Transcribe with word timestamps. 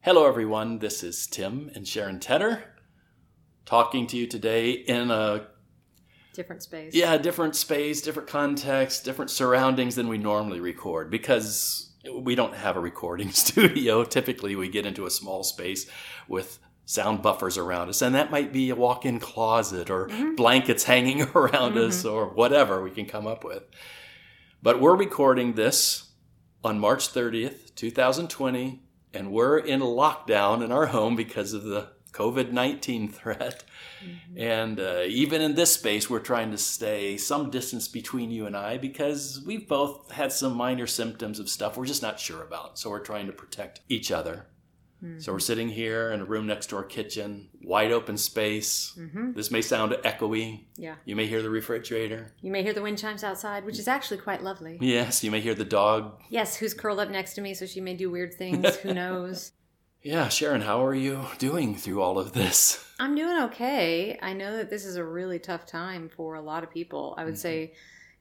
Hello, 0.00 0.28
everyone. 0.28 0.78
This 0.78 1.02
is 1.02 1.26
Tim 1.26 1.72
and 1.74 1.86
Sharon 1.86 2.20
Tedder 2.20 2.62
talking 3.66 4.06
to 4.06 4.16
you 4.16 4.28
today 4.28 4.70
in 4.70 5.10
a 5.10 5.48
different 6.32 6.62
space. 6.62 6.94
yeah 6.94 7.18
different 7.18 7.56
space, 7.56 8.00
different 8.00 8.28
context, 8.28 9.04
different 9.04 9.28
surroundings 9.28 9.96
than 9.96 10.06
we 10.06 10.16
normally 10.16 10.60
record 10.60 11.10
because 11.10 11.92
we 12.14 12.36
don't 12.36 12.54
have 12.54 12.76
a 12.76 12.80
recording 12.80 13.30
studio. 13.32 14.04
Typically, 14.04 14.54
we 14.54 14.68
get 14.68 14.86
into 14.86 15.04
a 15.04 15.10
small 15.10 15.42
space 15.42 15.90
with 16.28 16.60
sound 16.84 17.20
buffers 17.20 17.58
around 17.58 17.88
us, 17.88 18.00
and 18.00 18.14
that 18.14 18.30
might 18.30 18.52
be 18.52 18.70
a 18.70 18.76
walk-in 18.76 19.18
closet 19.18 19.90
or 19.90 20.06
mm-hmm. 20.06 20.36
blankets 20.36 20.84
hanging 20.84 21.22
around 21.34 21.76
us 21.76 22.04
mm-hmm. 22.04 22.14
or 22.14 22.26
whatever 22.28 22.84
we 22.84 22.92
can 22.92 23.04
come 23.04 23.26
up 23.26 23.42
with. 23.42 23.64
But 24.62 24.80
we're 24.80 24.96
recording 24.96 25.54
this 25.54 26.12
on 26.62 26.78
March 26.78 27.12
30th, 27.12 27.74
2020, 27.74 28.84
and 29.18 29.32
we're 29.32 29.58
in 29.58 29.80
lockdown 29.80 30.64
in 30.64 30.70
our 30.70 30.86
home 30.86 31.16
because 31.16 31.52
of 31.52 31.64
the 31.64 31.88
COVID 32.12 32.52
19 32.52 33.10
threat. 33.10 33.64
And 34.36 34.78
uh, 34.78 35.02
even 35.08 35.42
in 35.42 35.56
this 35.56 35.72
space, 35.72 36.08
we're 36.08 36.20
trying 36.20 36.52
to 36.52 36.58
stay 36.58 37.16
some 37.16 37.50
distance 37.50 37.88
between 37.88 38.30
you 38.30 38.46
and 38.46 38.56
I 38.56 38.78
because 38.78 39.42
we've 39.44 39.66
both 39.66 40.12
had 40.12 40.32
some 40.32 40.54
minor 40.54 40.86
symptoms 40.86 41.40
of 41.40 41.48
stuff 41.48 41.76
we're 41.76 41.84
just 41.84 42.00
not 42.00 42.20
sure 42.20 42.44
about. 42.44 42.78
So 42.78 42.90
we're 42.90 43.00
trying 43.00 43.26
to 43.26 43.32
protect 43.32 43.80
each 43.88 44.12
other. 44.12 44.46
So 45.18 45.32
we're 45.32 45.38
sitting 45.38 45.68
here 45.68 46.10
in 46.10 46.20
a 46.20 46.24
room 46.24 46.46
next 46.46 46.66
to 46.68 46.76
our 46.76 46.82
kitchen, 46.82 47.48
wide 47.62 47.92
open 47.92 48.16
space. 48.16 48.98
This 49.34 49.50
may 49.50 49.62
sound 49.62 49.92
echoey. 50.04 50.64
Yeah. 50.76 50.96
You 51.04 51.14
may 51.14 51.26
hear 51.26 51.40
the 51.42 51.50
refrigerator. 51.50 52.32
You 52.40 52.50
may 52.50 52.62
hear 52.64 52.72
the 52.72 52.82
wind 52.82 52.98
chimes 52.98 53.22
outside, 53.22 53.64
which 53.64 53.78
is 53.78 53.86
actually 53.86 54.18
quite 54.18 54.42
lovely. 54.42 54.76
Yes, 54.80 55.22
you 55.22 55.30
may 55.30 55.40
hear 55.40 55.54
the 55.54 55.64
dog. 55.64 56.20
Yes, 56.30 56.56
who's 56.56 56.74
curled 56.74 56.98
up 56.98 57.10
next 57.10 57.34
to 57.34 57.40
me, 57.40 57.54
so 57.54 57.64
she 57.64 57.80
may 57.80 57.94
do 57.94 58.10
weird 58.10 58.34
things. 58.34 58.74
Who 58.78 58.92
knows? 59.02 59.52
Yeah, 60.02 60.28
Sharon, 60.28 60.62
how 60.62 60.84
are 60.84 60.94
you 60.94 61.26
doing 61.38 61.74
through 61.76 62.00
all 62.02 62.18
of 62.18 62.32
this? 62.32 62.84
I'm 63.00 63.14
doing 63.14 63.36
okay. 63.44 64.18
I 64.22 64.32
know 64.32 64.56
that 64.56 64.70
this 64.70 64.84
is 64.84 64.96
a 64.96 65.04
really 65.04 65.38
tough 65.38 65.66
time 65.66 66.08
for 66.08 66.34
a 66.34 66.40
lot 66.40 66.62
of 66.64 66.70
people. 66.70 67.14
I 67.16 67.24
would 67.24 67.34
Mm-hmm. 67.34 67.40
say, 67.40 67.74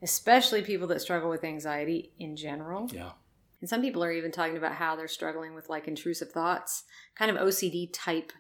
especially 0.04 0.62
people 0.62 0.88
that 0.88 1.02
struggle 1.02 1.30
with 1.30 1.44
anxiety 1.44 2.12
in 2.20 2.36
general. 2.36 2.90
Yeah. 2.94 3.12
And 3.60 3.70
some 3.70 3.82
people 3.82 4.04
are 4.04 4.12
even 4.12 4.32
talking 4.32 4.58
about 4.58 4.74
how 4.74 4.96
they're 4.96 5.08
struggling 5.08 5.56
with 5.56 5.70
like 5.70 5.88
intrusive 5.88 6.32
thoughts, 6.32 6.84
kind 7.16 7.32
of 7.32 7.38
OCD 7.38 7.90
type 7.92 8.32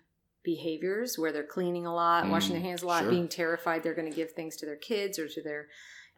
behaviors 0.43 1.17
where 1.17 1.31
they're 1.31 1.43
cleaning 1.43 1.85
a 1.85 1.93
lot, 1.93 2.29
washing 2.29 2.53
their 2.53 2.61
Mm, 2.61 2.65
hands 2.67 2.83
a 2.83 2.87
lot, 2.87 3.01
sure. 3.01 3.09
being 3.09 3.27
terrified 3.27 3.83
they're 3.83 3.93
going 3.95 4.09
to 4.09 4.15
give 4.15 4.31
things 4.31 4.55
to 4.57 4.65
their 4.65 4.75
kids 4.77 5.19
or 5.19 5.27
to 5.27 5.41
their 5.41 5.67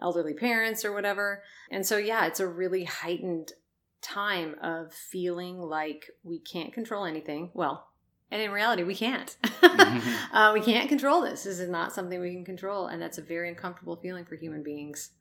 elderly 0.02 0.34
parents 0.34 0.86
or 0.86 0.94
whatever. 0.94 1.44
And 1.72 1.86
so, 1.86 1.98
yeah, 1.98 2.26
it's 2.26 2.40
a 2.40 2.48
really 2.48 2.84
heightened 2.84 3.54
time 4.02 4.56
of 4.62 4.94
feeling 4.94 5.58
like 5.60 6.10
we 6.24 6.40
can't 6.40 6.74
control 6.74 7.06
anything. 7.06 7.52
Well, 7.54 7.88
and 8.32 8.42
in 8.42 8.52
reality, 8.52 8.84
we 8.84 8.96
can't. 8.96 9.36
uh, 10.32 10.52
we 10.54 10.62
can't 10.62 10.88
control 10.90 11.22
this. 11.22 11.44
This 11.44 11.60
is 11.60 11.70
not 11.70 11.94
something 11.94 12.20
we 12.22 12.34
can 12.34 12.46
control. 12.46 12.88
And 12.88 13.02
that's 13.02 13.18
a 13.18 13.24
very 13.24 13.50
uncomfortable 13.50 13.96
feeling 13.96 14.26
for 14.26 14.36
human 14.36 14.62
beings. 14.62 15.12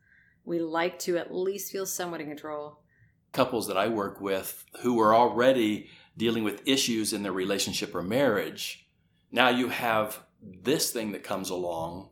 We 0.45 0.61
like 0.61 0.98
to 1.01 1.17
at 1.17 1.35
least 1.35 1.73
feel 1.73 1.87
somewhat 1.87 2.20
in 2.20 2.29
control. 2.29 2.81
Couples 3.33 3.69
that 3.69 3.77
I 3.77 3.89
work 3.89 4.21
with 4.21 4.65
who 4.83 5.01
are 5.01 5.15
already 5.15 5.91
dealing 6.17 6.45
with 6.45 6.67
issues 6.67 7.12
in 7.12 7.23
their 7.23 7.33
relationship 7.33 7.95
or 7.95 8.03
marriage, 8.03 8.89
now 9.31 9.48
you 9.48 9.69
have 9.69 10.20
this 10.43 10.91
thing 10.91 11.12
that 11.12 11.23
comes 11.23 11.51
along 11.51 12.11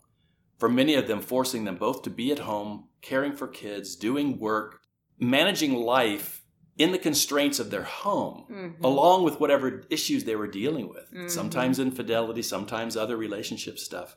for 0.58 0.68
many 0.68 0.94
of 0.94 1.06
them, 1.06 1.20
forcing 1.20 1.64
them 1.64 1.76
both 1.76 2.02
to 2.02 2.10
be 2.10 2.32
at 2.32 2.40
home, 2.40 2.88
caring 3.02 3.36
for 3.36 3.46
kids, 3.46 3.94
doing 3.96 4.38
work, 4.38 4.80
managing 5.18 5.74
life 5.74 6.42
in 6.78 6.92
the 6.92 6.98
constraints 6.98 7.58
of 7.58 7.70
their 7.70 7.84
home. 7.84 8.44
Mhm. 8.50 8.84
along 8.84 9.24
with 9.24 9.40
whatever 9.40 9.84
issues 9.90 10.24
they 10.24 10.36
were 10.36 10.46
dealing 10.46 10.88
with. 10.88 11.10
Mhm. 11.12 11.30
Sometimes 11.30 11.78
infidelity, 11.78 12.42
sometimes 12.42 12.96
other 12.96 13.16
relationship 13.16 13.78
stuff. 13.78 14.16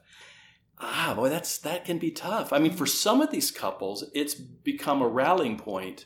Ah, 0.78 1.14
boy, 1.16 1.30
that's 1.30 1.58
that 1.60 1.86
can 1.86 1.98
be 1.98 2.12
tough. 2.12 2.52
I 2.54 2.60
mean, 2.60 2.74
for 2.74 2.86
some 2.86 3.22
of 3.22 3.32
these 3.32 3.52
couples, 3.52 4.04
it's 4.14 4.36
become 4.36 5.02
a 5.02 5.08
rallying 5.08 5.58
point 5.58 6.06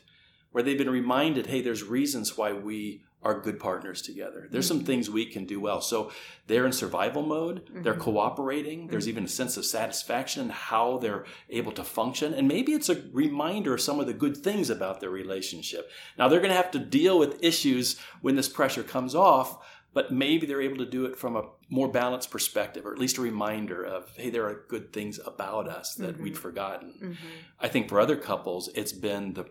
where 0.54 0.62
they've 0.62 0.78
been 0.78 0.88
reminded, 0.88 1.46
hey, 1.48 1.60
there's 1.60 1.82
reasons 1.82 2.38
why 2.38 2.52
we 2.52 3.02
are 3.24 3.40
good 3.40 3.58
partners 3.58 4.00
together. 4.00 4.46
There's 4.48 4.68
some 4.68 4.84
things 4.84 5.10
we 5.10 5.26
can 5.26 5.46
do 5.46 5.58
well. 5.58 5.80
So 5.80 6.12
they're 6.46 6.64
in 6.64 6.70
survival 6.70 7.22
mode, 7.22 7.68
they're 7.82 7.94
Mhm. 7.94 7.98
cooperating, 7.98 8.86
there's 8.86 9.08
even 9.08 9.24
a 9.24 9.28
sense 9.28 9.56
of 9.56 9.64
satisfaction 9.64 10.44
in 10.44 10.50
how 10.50 10.98
they're 10.98 11.24
able 11.50 11.72
to 11.72 11.82
function. 11.82 12.32
And 12.32 12.46
maybe 12.46 12.72
it's 12.72 12.88
a 12.88 13.02
reminder 13.12 13.74
of 13.74 13.80
some 13.80 13.98
of 13.98 14.06
the 14.06 14.12
good 14.14 14.36
things 14.36 14.70
about 14.70 15.00
their 15.00 15.10
relationship. 15.10 15.90
Now 16.16 16.28
they're 16.28 16.38
going 16.38 16.50
to 16.50 16.56
have 16.56 16.70
to 16.70 16.78
deal 16.78 17.18
with 17.18 17.42
issues 17.42 17.98
when 18.20 18.36
this 18.36 18.48
pressure 18.48 18.84
comes 18.84 19.16
off, 19.16 19.58
but 19.92 20.12
maybe 20.12 20.46
they're 20.46 20.62
able 20.62 20.78
to 20.78 20.86
do 20.86 21.04
it 21.04 21.16
from 21.16 21.34
a 21.34 21.48
more 21.68 21.88
balanced 21.88 22.30
perspective, 22.30 22.86
or 22.86 22.92
at 22.92 22.98
least 23.00 23.18
a 23.18 23.22
reminder 23.22 23.82
of, 23.84 24.14
hey, 24.16 24.30
there 24.30 24.46
are 24.46 24.66
good 24.68 24.92
things 24.92 25.18
about 25.26 25.66
us 25.68 25.96
that 25.96 26.20
we'd 26.20 26.38
forgotten. 26.38 26.92
Mhm. 27.02 27.16
I 27.58 27.66
think 27.66 27.88
for 27.88 27.98
other 27.98 28.16
couples, 28.16 28.68
it's 28.76 28.92
been 28.92 29.32
the 29.32 29.46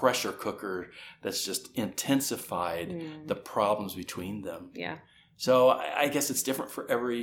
pressure 0.00 0.32
cooker 0.32 0.90
that's 1.22 1.44
just 1.44 1.70
intensified 1.76 2.88
Mm. 2.90 3.26
the 3.28 3.34
problems 3.36 3.94
between 3.94 4.42
them. 4.42 4.70
Yeah. 4.74 4.98
So 5.36 5.68
I 5.68 6.02
I 6.04 6.08
guess 6.08 6.30
it's 6.30 6.42
different 6.42 6.70
for 6.70 6.90
every 6.90 7.22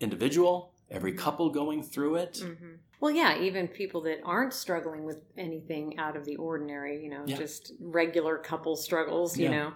individual, 0.00 0.72
every 0.90 1.12
couple 1.12 1.50
going 1.50 1.82
through 1.82 2.16
it. 2.16 2.38
hmm 2.42 2.74
Well, 3.00 3.10
yeah, 3.10 3.38
even 3.46 3.68
people 3.68 4.00
that 4.02 4.20
aren't 4.24 4.54
struggling 4.54 5.04
with 5.04 5.20
anything 5.36 5.98
out 5.98 6.16
of 6.16 6.24
the 6.24 6.36
ordinary, 6.36 7.02
you 7.04 7.10
know, 7.10 7.24
Yeah. 7.26 7.36
just 7.36 7.72
regular 7.80 8.38
couple 8.38 8.74
struggles, 8.76 9.36
you 9.38 9.44
Yeah. 9.44 9.56
know, 9.56 9.68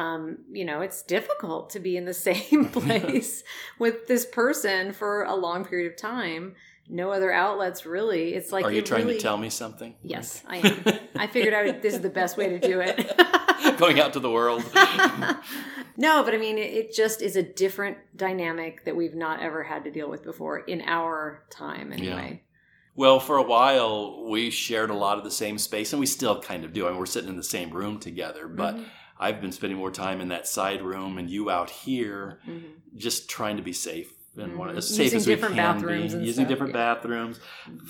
um, 0.00 0.20
you 0.58 0.64
know, 0.64 0.80
it's 0.86 1.02
difficult 1.02 1.70
to 1.70 1.80
be 1.80 1.96
in 1.96 2.04
the 2.04 2.14
same 2.30 2.60
place 2.80 3.42
with 3.78 4.06
this 4.06 4.24
person 4.26 4.92
for 4.92 5.24
a 5.24 5.34
long 5.34 5.64
period 5.64 5.90
of 5.92 5.96
time. 5.98 6.54
No 6.90 7.10
other 7.12 7.30
outlets, 7.30 7.84
really. 7.84 8.34
It's 8.34 8.50
like 8.52 8.64
Are 8.64 8.72
you 8.72 8.82
trying 8.82 9.02
really- 9.04 9.16
to 9.16 9.20
tell 9.22 9.36
me 9.36 9.50
something? 9.50 9.94
Yes, 10.02 10.42
I 10.48 10.56
am. 10.58 10.98
I 11.16 11.26
figured 11.26 11.52
out 11.54 11.82
this 11.82 11.94
is 11.94 12.00
the 12.00 12.08
best 12.10 12.36
way 12.36 12.48
to 12.48 12.58
do 12.58 12.80
it. 12.80 12.96
going 13.78 13.98
out 14.00 14.12
to 14.14 14.20
the 14.20 14.30
world. 14.30 14.62
no, 15.96 16.22
but 16.22 16.34
I 16.34 16.38
mean, 16.38 16.58
it, 16.58 16.94
just 16.94 17.22
is 17.22 17.36
a 17.36 17.42
different 17.42 17.98
dynamic 18.16 18.84
that 18.84 18.96
we've 18.96 19.14
not 19.14 19.40
ever 19.40 19.62
had 19.64 19.84
to 19.84 19.90
deal 19.90 20.08
with 20.08 20.22
before 20.22 20.60
in 20.60 20.82
our 20.82 21.44
time, 21.50 21.92
anyway. 21.92 22.42
Well, 22.94 23.20
for 23.20 23.36
a 23.36 23.42
while, 23.42 24.26
we 24.28 24.50
shared 24.50 24.90
a 24.90 24.94
lot 24.94 25.18
of 25.18 25.24
the 25.24 25.30
same 25.30 25.58
space, 25.58 25.92
and 25.92 26.00
we 26.00 26.06
still 26.06 26.40
kind 26.40 26.64
of 26.64 26.72
do. 26.72 26.86
I 26.86 26.90
mean, 26.90 26.98
we're 26.98 27.06
sitting 27.06 27.28
in 27.30 27.36
the 27.36 27.42
same 27.44 27.70
room 27.70 27.98
together, 28.00 28.48
but 28.48 28.76
Mhm. 28.76 28.84
I've 29.20 29.40
been 29.40 29.52
spending 29.52 29.78
more 29.78 29.90
time 29.90 30.20
in 30.20 30.28
that 30.28 30.46
side 30.48 30.82
room, 30.82 31.18
and 31.18 31.28
you 31.30 31.50
out 31.50 31.70
here, 31.70 32.40
Mhm. 32.48 32.62
just 32.96 33.28
trying 33.28 33.56
to 33.56 33.62
be 33.62 33.72
safe 33.72 34.12
and 34.38 34.56
one 34.56 34.76
as 34.76 34.88
safe 34.88 35.04
Using 35.04 35.16
as 35.16 35.26
we 35.26 35.34
different 35.34 35.54
can 35.54 35.74
bathrooms 35.74 36.14
be. 36.14 36.20
Using 36.20 36.44
stuff, 36.44 36.48
different 36.48 36.74
yeah. 36.74 36.94
bathrooms. 36.94 37.40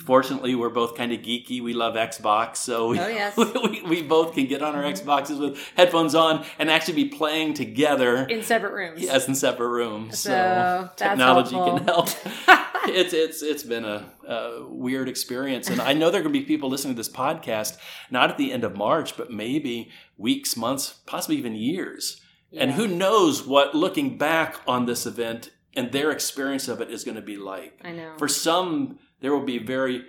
Fortunately, 0.05 0.55
we're 0.55 0.69
both 0.69 0.95
kind 0.95 1.11
of 1.11 1.19
geeky. 1.19 1.61
We 1.61 1.73
love 1.73 1.95
Xbox, 1.95 2.57
so 2.57 2.89
we, 2.89 2.99
Oh, 2.99 3.07
yes. 3.07 3.37
we, 3.37 3.81
we 3.83 4.01
both 4.03 4.33
can 4.33 4.47
get 4.47 4.61
on 4.61 4.75
our 4.75 4.83
mm-hmm. 4.83 5.09
Xboxes 5.09 5.39
with 5.39 5.59
headphones 5.75 6.15
on 6.15 6.45
and 6.57 6.69
actually 6.69 7.03
be 7.03 7.09
playing 7.09 7.53
together. 7.53 8.25
in 8.25 8.43
separate 8.43 8.73
rooms. 8.73 9.01
Yes, 9.01 9.27
in 9.27 9.35
separate 9.35 9.69
rooms. 9.69 10.19
So, 10.19 10.29
So, 10.29 10.89
technology 10.95 11.55
helpful. 11.55 11.77
can 11.77 11.87
help. 11.87 12.09
it's 12.87 13.13
it's 13.13 13.41
it's 13.41 13.63
been 13.63 13.85
a, 13.85 14.09
a 14.27 14.65
weird 14.67 15.09
experience, 15.09 15.69
and 15.69 15.81
I 15.81 15.93
know 15.93 16.09
there 16.09 16.21
are 16.21 16.23
going 16.23 16.33
to 16.33 16.39
be 16.39 16.45
people 16.45 16.69
listening 16.69 16.95
to 16.95 16.97
this 16.99 17.09
podcast 17.09 17.77
not 18.09 18.29
at 18.29 18.37
the 18.37 18.51
end 18.51 18.63
of 18.63 18.75
March, 18.75 19.17
but 19.17 19.31
maybe 19.31 19.91
weeks, 20.17 20.55
months, 20.57 20.95
possibly 21.05 21.37
even 21.37 21.55
years. 21.55 22.21
And 22.51 22.71
who 22.71 22.87
knows 22.87 23.45
what 23.45 23.75
looking 23.75 24.17
back 24.17 24.55
on 24.67 24.87
this 24.87 25.05
event 25.05 25.51
and 25.75 25.91
their 25.91 26.11
experience 26.11 26.67
of 26.67 26.81
it 26.81 26.89
is 26.89 27.03
going 27.03 27.15
to 27.15 27.21
be 27.21 27.37
like. 27.37 27.79
I 27.83 27.91
know. 27.91 28.13
For 28.17 28.27
some, 28.27 28.99
there 29.21 29.31
will 29.31 29.45
be 29.45 29.57
very 29.59 30.05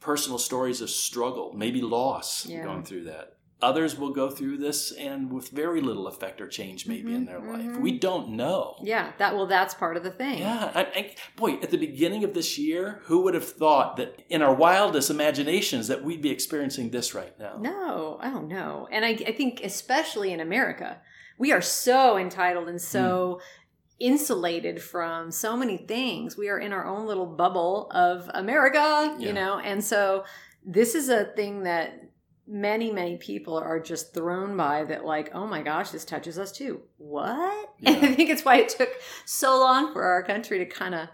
personal 0.00 0.38
stories 0.38 0.80
of 0.80 0.90
struggle, 0.90 1.52
maybe 1.54 1.80
loss 1.80 2.46
Yeah. 2.46 2.62
going 2.64 2.84
through 2.84 3.04
that. 3.04 3.34
Others 3.60 3.96
will 3.96 4.10
go 4.10 4.28
through 4.28 4.56
this 4.56 4.90
and 4.90 5.32
with 5.32 5.50
very 5.50 5.80
little 5.80 6.08
effect 6.08 6.40
or 6.40 6.48
change 6.48 6.88
maybe 6.88 7.14
in 7.14 7.22
Mhm, 7.22 7.26
their 7.26 7.38
life. 7.38 7.62
mhm. 7.62 7.80
We 7.80 7.96
don't 7.96 8.30
know. 8.30 8.74
yeah, 8.82 9.12
that 9.18 9.36
well, 9.36 9.46
that's 9.46 9.72
part 9.74 9.96
of 9.96 10.02
the 10.02 10.10
thing. 10.10 10.40
Yeah, 10.40 10.72
I, 10.74 10.80
I, 10.80 11.14
boy, 11.36 11.52
at 11.62 11.70
the 11.70 11.76
beginning 11.78 12.24
of 12.24 12.34
this 12.34 12.58
year, 12.58 13.02
who 13.04 13.20
would 13.22 13.34
have 13.34 13.48
thought 13.48 13.96
that 13.98 14.18
in 14.28 14.42
our 14.42 14.52
wildest 14.52 15.10
imaginations 15.10 15.86
that 15.86 16.02
we'd 16.02 16.20
be 16.20 16.30
experiencing 16.30 16.90
this 16.90 17.14
right 17.14 17.38
now? 17.38 17.56
No, 17.60 18.18
I 18.20 18.30
don't 18.30 18.48
know. 18.48 18.88
And 18.90 19.04
I, 19.04 19.10
I 19.10 19.32
think 19.32 19.60
especially 19.62 20.32
in 20.32 20.40
America, 20.40 21.00
we 21.38 21.52
are 21.52 21.62
so 21.62 22.16
entitled 22.18 22.68
and 22.68 22.80
so 22.80 23.38
Hmm. 23.40 23.61
Insulated 24.02 24.82
from 24.82 25.30
so 25.30 25.56
many 25.56 25.76
things. 25.78 26.36
We 26.36 26.48
are 26.48 26.58
in 26.58 26.72
our 26.72 26.84
own 26.86 27.06
little 27.06 27.26
bubble 27.26 27.88
of 27.92 28.28
America, 28.34 29.16
Yeah. 29.18 29.26
you 29.28 29.32
know, 29.32 29.58
and 29.58 29.82
so 29.84 30.24
this 30.64 30.94
is 30.94 31.08
a 31.08 31.24
thing 31.36 31.62
that 31.64 32.00
many 32.46 32.90
many 32.90 33.16
people 33.16 33.56
are 33.56 33.78
just 33.80 34.12
thrown 34.12 34.56
by 34.56 34.82
that 34.84 35.04
like 35.04 35.30
oh 35.32 35.46
my 35.46 35.62
gosh 35.62 35.90
this 35.90 36.04
touches 36.04 36.38
us 36.40 36.50
too 36.50 36.82
what 36.98 37.72
and 37.84 37.96
i 38.04 38.12
think 38.12 38.28
it's 38.28 38.44
why 38.44 38.56
it 38.56 38.68
took 38.68 38.88
so 39.24 39.58
long 39.60 39.92
for 39.92 40.02
our 40.02 40.24
country 40.24 40.58
to 40.58 40.66
kind 40.66 40.92
of 40.92 41.08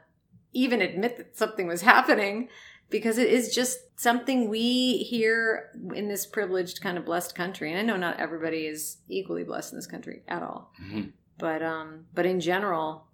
even 0.55 0.81
admit 0.81 1.19
that 1.19 1.37
something 1.37 1.67
was 1.69 1.83
happening 1.83 2.49
because 2.89 3.19
it 3.19 3.29
is 3.29 3.55
just 3.55 3.79
something 4.01 4.49
we 4.49 4.99
here 5.05 5.69
in 5.95 6.09
this 6.09 6.25
privileged 6.25 6.81
kind 6.81 6.97
of 6.97 7.05
blessed 7.05 7.35
country 7.35 7.71
and 7.71 7.79
i 7.79 7.83
know 7.83 7.97
not 7.99 8.19
everybody 8.19 8.67
is 8.67 8.97
equally 9.09 9.45
blessed 9.45 9.73
in 9.75 9.79
this 9.79 9.87
country 9.87 10.23
at 10.29 10.43
all 10.43 10.73
Mhm. 10.83 11.13
But 11.39 11.63
um, 11.63 12.07
but 12.15 12.27
in 12.27 12.41
general, 12.41 13.07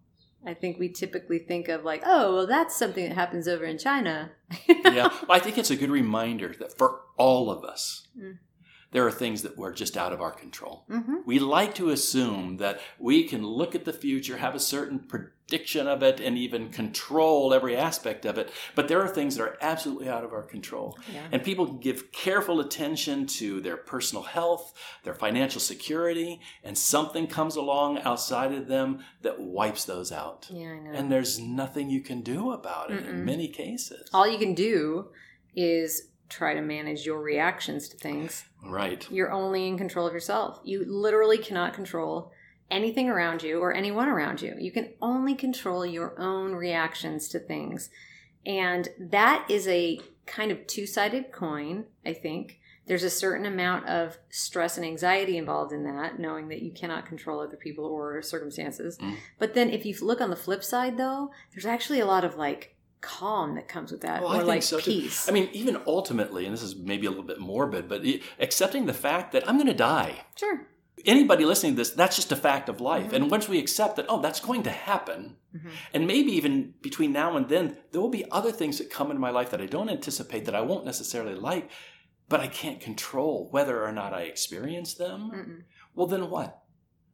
I 0.47 0.55
think 0.55 0.79
we 0.79 0.89
typically 0.89 1.39
think 1.39 1.69
of 1.69 1.85
like, 1.85 2.03
oh, 2.05 2.35
well, 2.35 2.47
that's 2.47 2.77
something 2.77 3.09
that 3.09 3.15
happens 3.15 3.47
over 3.49 3.65
in 3.65 3.79
China. 3.79 4.33
yeah, 4.69 5.09
well, 5.27 5.31
I 5.31 5.39
think 5.39 5.59
it's 5.59 5.71
a 5.71 5.77
good 5.77 5.91
reminder 5.91 6.55
that 6.59 6.77
for 6.77 7.01
all 7.17 7.51
of 7.51 7.65
us, 7.65 8.09
Mm. 8.19 8.39
There 8.95 9.05
are 9.05 9.11
things 9.11 9.43
that 9.43 9.59
were 9.59 9.73
just 9.73 9.97
out 9.97 10.13
of 10.13 10.21
our 10.21 10.31
control. 10.31 10.85
hmm 10.89 11.17
We 11.27 11.41
like 11.41 11.75
to 11.75 11.91
assume 11.91 12.59
that 12.59 12.81
we 12.99 13.25
can 13.25 13.45
look 13.45 13.75
at 13.75 13.85
the 13.85 13.93
future, 13.93 14.37
have 14.37 14.55
a 14.55 14.61
certain 14.61 15.01
prediction 15.01 15.89
of 15.89 16.01
it, 16.05 16.21
and 16.21 16.39
even 16.39 16.71
control 16.71 17.53
every 17.53 17.77
aspect 17.77 18.25
of 18.25 18.39
it. 18.39 18.53
But 18.77 18.87
there 18.87 19.03
are 19.03 19.09
things 19.09 19.35
that 19.35 19.43
are 19.43 19.59
absolutely 19.61 20.09
out 20.09 20.23
of 20.23 20.33
our 20.33 20.45
control. 20.45 20.97
Yeah. 21.13 21.27
And 21.33 21.43
people 21.43 21.67
can 21.67 21.81
give 21.81 22.13
careful 22.13 22.61
attention 22.61 23.27
to 23.41 23.61
their 23.61 23.77
personal 23.77 24.23
health, 24.23 24.73
their 25.03 25.15
financial 25.15 25.61
security, 25.61 26.41
and 26.63 26.79
something 26.79 27.27
comes 27.27 27.57
along 27.57 27.99
outside 27.99 28.53
of 28.53 28.69
them 28.69 29.01
that 29.23 29.41
wipes 29.41 29.85
those 29.85 30.13
out. 30.13 30.47
Yeah, 30.53 30.69
I 30.69 30.79
know. 30.79 30.93
And 30.93 31.11
there's 31.11 31.41
nothing 31.41 31.91
you 31.91 32.01
can 32.01 32.21
do 32.21 32.53
about 32.53 32.93
it 32.93 33.05
Mm-mm. 33.05 33.11
in 33.11 33.25
many 33.25 33.49
cases. 33.49 34.09
All 34.15 34.29
you 34.29 34.39
can 34.39 34.55
do 34.55 35.09
is 35.57 36.11
try 36.35 36.55
to 36.55 36.61
manage 36.61 37.07
your 37.07 37.21
reactions 37.21 37.89
to 37.89 37.97
things. 37.97 38.45
Right. 38.65 39.07
You're 39.11 39.33
only 39.33 39.69
in 39.69 39.79
control 39.79 40.07
of 40.07 40.13
yourself. 40.13 40.61
You 40.65 40.85
literally 40.87 41.39
cannot 41.39 41.75
control 41.75 42.33
anything 42.71 43.09
around 43.09 43.43
you 43.43 43.61
or 43.61 43.73
anyone 43.73 44.09
around 44.09 44.43
you. 44.43 44.55
You 44.59 44.73
can 44.73 44.95
only 45.01 45.35
control 45.35 45.87
your 45.87 46.19
own 46.19 46.55
reactions 46.55 47.29
to 47.29 47.39
things. 47.39 47.91
And 48.47 48.89
that 48.99 49.47
is 49.49 49.69
a 49.69 50.01
kind 50.27 50.51
of 50.51 50.67
two 50.67 50.87
sided 50.87 51.31
coin, 51.33 51.85
I 52.05 52.13
think. 52.13 52.59
There's 52.87 53.03
a 53.03 53.11
certain 53.11 53.47
amount 53.47 53.87
of 53.87 54.19
stress 54.29 54.77
and 54.77 54.85
anxiety 54.85 55.39
involved 55.39 55.73
in 55.73 55.85
that, 55.85 56.19
knowing 56.19 56.49
that 56.49 56.61
you 56.61 56.71
cannot 56.71 57.07
control 57.07 57.41
other 57.41 57.57
people 57.57 57.87
or 57.87 58.21
circumstances. 58.21 58.99
Mm. 58.99 59.17
But 59.39 59.55
then 59.55 59.71
if 59.71 59.87
you 59.87 59.95
look 60.03 60.21
on 60.21 60.29
the 60.29 60.37
flip 60.37 60.63
side, 60.63 60.99
though, 60.99 61.31
there's 61.53 61.65
actually 61.65 62.01
a 62.01 62.07
lot 62.07 62.25
of 62.25 62.37
like 62.37 62.74
calm 63.05 63.55
that 63.57 63.69
comes 63.69 63.93
with 63.93 64.01
that, 64.03 64.23
Well, 64.23 64.41
or 64.41 64.45
like 64.45 64.63
so, 64.63 64.79
too. 64.79 64.91
peace. 64.91 65.29
I 65.29 65.33
mean, 65.33 65.49
even 65.53 65.81
ultimately, 65.87 66.45
and 66.47 66.53
this 66.55 66.63
is 66.63 66.75
maybe 66.77 67.07
a 67.07 67.11
little 67.11 67.25
bit 67.33 67.39
morbid, 67.39 67.89
but 67.89 68.03
accepting 68.41 68.87
the 68.87 68.95
fact 68.95 69.33
that 69.33 69.47
I'm 69.49 69.57
going 69.57 69.67
to 69.69 69.75
die. 69.75 70.25
sure. 70.37 70.67
Anybody 71.07 71.45
listening 71.45 71.73
to 71.75 71.77
this, 71.77 71.91
that's 71.91 72.17
just 72.17 72.33
a 72.33 72.37
fact 72.37 72.69
of 72.71 72.81
life. 72.81 73.11
Mhm. 73.11 73.13
And 73.15 73.31
once 73.31 73.47
we 73.49 73.59
accept 73.59 73.97
that, 73.97 74.07
oh, 74.09 74.21
that's 74.23 74.41
going 74.41 74.63
to 74.63 74.71
happen, 74.71 75.37
Mhm. 75.55 75.71
and 75.93 76.07
maybe 76.07 76.33
even 76.33 76.73
between 76.81 77.13
now 77.13 77.37
and 77.37 77.47
then, 77.49 77.77
there 77.91 78.01
will 78.01 78.09
be 78.21 78.25
other 78.31 78.51
things 78.53 78.79
that 78.79 78.89
come 78.91 79.11
in 79.11 79.19
my 79.19 79.31
life 79.31 79.51
that 79.51 79.61
I 79.61 79.67
don't 79.67 79.91
anticipate 79.91 80.45
that 80.47 80.55
I 80.55 80.63
won't 80.63 80.85
necessarily 80.87 81.35
like, 81.35 81.69
but 82.31 82.41
I 82.41 82.47
can't 82.47 82.81
control 82.81 83.49
whether 83.51 83.85
or 83.85 83.93
not 83.93 84.15
I 84.15 84.23
experience 84.23 84.95
them. 84.95 85.31
Mm-mm. 85.35 85.63
Well, 85.95 86.07
then 86.07 86.31
what? 86.31 86.63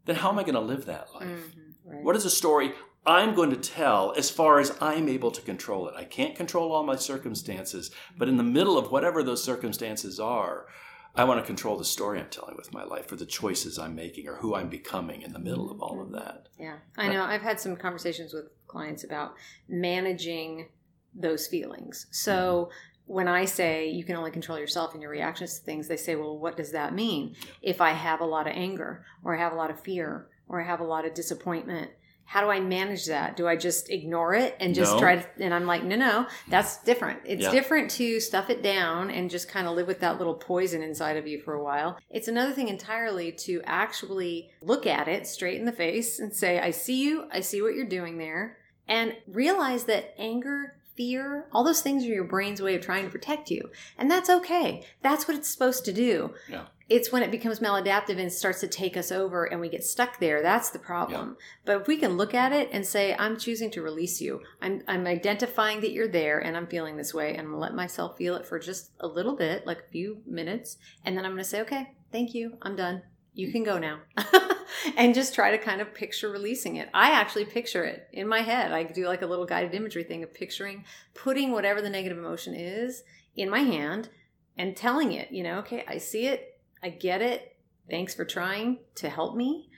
Then 0.05 0.17
how 0.17 0.29
am 0.31 0.39
I 0.39 0.43
going 0.45 0.55
to 0.55 0.61
live 0.61 0.85
that 0.87 1.13
life? 1.15 1.27
Mhm. 1.27 1.75
Right. 1.85 2.05
What 2.05 2.15
is 2.17 2.25
a 2.25 2.31
story 2.31 2.73
I'm 3.07 3.35
going 3.35 3.51
to 3.51 3.57
tell 3.57 4.13
as 4.17 4.31
far 4.31 4.61
as 4.61 4.77
I'm 4.81 5.09
able 5.09 5.31
to 5.31 5.41
control 5.41 5.89
it? 5.89 5.95
I 5.97 6.05
can't 6.05 6.37
control 6.37 6.73
all 6.73 6.83
my 6.83 6.97
circumstances, 6.97 7.91
but 8.17 8.29
in 8.29 8.37
the 8.37 8.43
middle 8.43 8.77
of 8.77 8.93
whatever 8.93 9.23
those 9.23 9.43
circumstances 9.43 10.21
are, 10.21 10.67
I 11.15 11.25
want 11.25 11.41
to 11.41 11.47
control 11.47 11.77
the 11.77 11.85
story 11.85 12.21
I'm 12.21 12.29
telling 12.29 12.57
with 12.57 12.73
my 12.73 12.85
life 12.85 13.11
or 13.11 13.17
the 13.17 13.27
choices 13.27 13.79
I'm 13.79 13.95
making 13.95 14.29
or 14.29 14.37
who 14.37 14.55
I'm 14.55 14.69
becoming 14.69 15.23
in 15.23 15.33
the 15.33 15.39
middle 15.39 15.71
of 15.71 15.81
all 15.81 16.01
of 16.01 16.13
that. 16.13 16.49
Yeah, 16.59 16.77
I 16.97 17.09
know. 17.09 17.25
I've 17.25 17.43
had 17.43 17.59
some 17.59 17.75
conversations 17.75 18.33
with 18.33 18.45
clients 18.69 19.03
about 19.03 19.35
managing 19.69 20.69
those 21.15 21.47
feelings. 21.49 22.07
So 22.13 22.69
mm-hmm. 22.71 23.13
when 23.13 23.29
I 23.29 23.45
say 23.45 23.89
you 23.89 24.05
can 24.05 24.15
only 24.15 24.31
control 24.31 24.59
yourself 24.59 24.93
and 24.93 25.03
your 25.03 25.11
reactions 25.11 25.59
to 25.59 25.65
things, 25.65 25.89
they 25.89 25.97
say, 25.97 26.15
well, 26.15 26.39
what 26.39 26.57
does 26.57 26.71
that 26.73 26.95
mean? 26.95 27.35
If 27.61 27.81
I 27.81 27.91
have 27.91 28.21
a 28.21 28.27
lot 28.27 28.47
of 28.47 28.53
anger 28.55 29.05
or 29.25 29.35
I 29.35 29.41
have 29.41 29.53
a 29.53 29.57
lot 29.57 29.71
of 29.71 29.81
fear 29.81 30.29
or 30.49 30.61
I 30.61 30.67
have 30.67 30.81
a 30.81 30.85
lot 30.85 31.05
of 31.05 31.15
disappointment, 31.15 31.91
how 32.31 32.41
do 32.41 32.49
I 32.49 32.61
manage 32.61 33.07
that? 33.07 33.37
Do 33.37 33.49
I 33.49 33.57
just 33.57 33.91
ignore 33.91 34.35
it 34.35 34.55
and 34.61 34.73
just 34.73 34.93
No. 34.93 35.01
try 35.01 35.17
to? 35.17 35.27
And 35.41 35.53
I'm 35.53 35.67
like, 35.67 35.83
no, 35.83 35.97
no, 35.97 36.29
that's 36.47 36.81
different. 36.85 37.19
It's 37.25 37.43
Yeah. 37.43 37.51
different 37.51 37.91
to 37.93 38.21
stuff 38.21 38.49
it 38.51 38.63
down 38.63 39.11
and 39.11 39.29
just 39.29 39.49
kind 39.49 39.67
of 39.67 39.75
live 39.75 39.89
with 39.89 39.99
that 39.99 40.19
little 40.19 40.35
poison 40.37 40.81
inside 40.81 41.17
of 41.17 41.27
you 41.27 41.41
for 41.41 41.55
a 41.55 41.65
while. 41.65 41.99
It's 42.09 42.29
another 42.29 42.53
thing 42.53 42.69
entirely 42.69 43.33
to 43.33 43.61
actually 43.65 44.53
look 44.63 44.87
at 44.87 45.09
it 45.09 45.27
straight 45.27 45.59
in 45.59 45.67
the 45.67 45.73
face 45.73 46.21
and 46.21 46.33
say, 46.33 46.61
I 46.61 46.71
see 46.71 47.03
you, 47.03 47.25
I 47.33 47.41
see 47.41 47.63
what 47.63 47.75
you're 47.75 47.85
doing 47.85 48.19
there, 48.19 48.59
and 48.87 49.17
realize 49.27 49.83
that 49.87 50.15
anger, 50.17 50.77
fear, 50.97 51.49
all 51.53 51.65
those 51.65 51.81
things 51.81 52.05
are 52.05 52.09
your 52.15 52.23
brain's 52.23 52.63
way 52.63 52.77
of 52.77 52.81
trying 52.83 53.07
to 53.07 53.11
protect 53.11 53.51
you. 53.51 53.71
And 53.99 54.09
that's 54.09 54.31
okay. 54.31 54.85
That's 55.03 55.27
what 55.27 55.37
it's 55.37 55.49
supposed 55.49 55.85
to 55.87 55.93
do. 55.93 56.35
Yeah. 56.49 56.67
It's 56.91 57.13
when 57.13 57.23
it 57.23 57.31
becomes 57.31 57.61
maladaptive 57.61 58.19
and 58.19 58.33
starts 58.33 58.59
to 58.61 58.67
take 58.67 58.97
us 58.97 59.13
over 59.13 59.45
and 59.45 59.61
we 59.61 59.69
get 59.69 59.85
stuck 59.85 60.19
there. 60.19 60.43
That's 60.43 60.71
the 60.71 60.81
problem. 60.81 61.37
But 61.65 61.81
if 61.81 61.87
we 61.87 61.97
can 61.97 62.17
look 62.17 62.35
at 62.35 62.53
it 62.53 62.69
and 62.73 62.85
say, 62.85 63.15
I'm 63.17 63.39
choosing 63.39 63.71
to 63.71 63.83
release 63.83 64.21
you, 64.21 64.41
I'm, 64.61 64.83
I'm 64.89 65.07
identifying 65.07 65.81
that 65.83 65.93
you're 65.93 66.09
there 66.09 66.41
and 66.41 66.57
I'm 66.57 66.67
feeling 66.67 66.97
this 66.97 67.15
way, 67.15 67.31
and 67.31 67.41
I'm 67.41 67.47
gonna 67.47 67.59
let 67.59 67.75
myself 67.75 68.19
feel 68.19 68.35
it 68.35 68.45
for 68.45 68.59
just 68.59 68.91
a 68.99 69.07
little 69.07 69.37
bit, 69.37 69.67
like 69.67 69.79
a 69.79 69.93
few 69.93 70.21
minutes, 70.27 70.79
and 71.05 71.17
then 71.17 71.25
I'm 71.25 71.31
gonna 71.31 71.45
say, 71.45 71.61
okay, 71.61 71.95
thank 72.11 72.35
you, 72.35 72.59
I'm 72.61 72.75
done. 72.75 73.03
You 73.35 73.53
can 73.53 73.63
go 73.63 73.79
now. 73.79 74.01
and 74.97 75.15
just 75.15 75.35
try 75.35 75.53
to 75.53 75.59
kind 75.59 75.81
of 75.81 75.95
picture 75.95 76.29
releasing 76.29 76.77
it. 76.77 76.89
I 76.93 77.11
actually 77.11 77.45
picture 77.45 77.85
it 77.85 78.09
in 78.13 78.27
my 78.27 78.41
head. 78.41 78.73
I 78.73 78.83
do 78.83 79.07
like 79.07 79.23
a 79.23 79.27
little 79.27 79.47
guided 79.47 79.75
imagery 79.75 80.05
thing 80.05 80.23
of 80.23 80.35
picturing 80.35 80.85
putting 81.15 81.53
whatever 81.53 81.81
the 81.81 81.91
negative 81.91 82.19
emotion 82.19 82.55
is 82.55 83.05
in 83.37 83.49
my 83.49 83.61
hand 83.61 84.09
and 84.57 84.77
telling 84.77 85.13
it, 85.13 85.31
you 85.31 85.43
know, 85.43 85.59
okay, 85.61 85.85
I 85.87 85.99
see 85.99 86.27
it, 86.27 86.60
I 86.83 86.91
get 86.91 87.23
it. 87.23 87.57
Thanks 87.89 88.15
for 88.15 88.25
trying 88.25 88.79
to 88.97 89.09
help 89.09 89.37
me. 89.37 89.69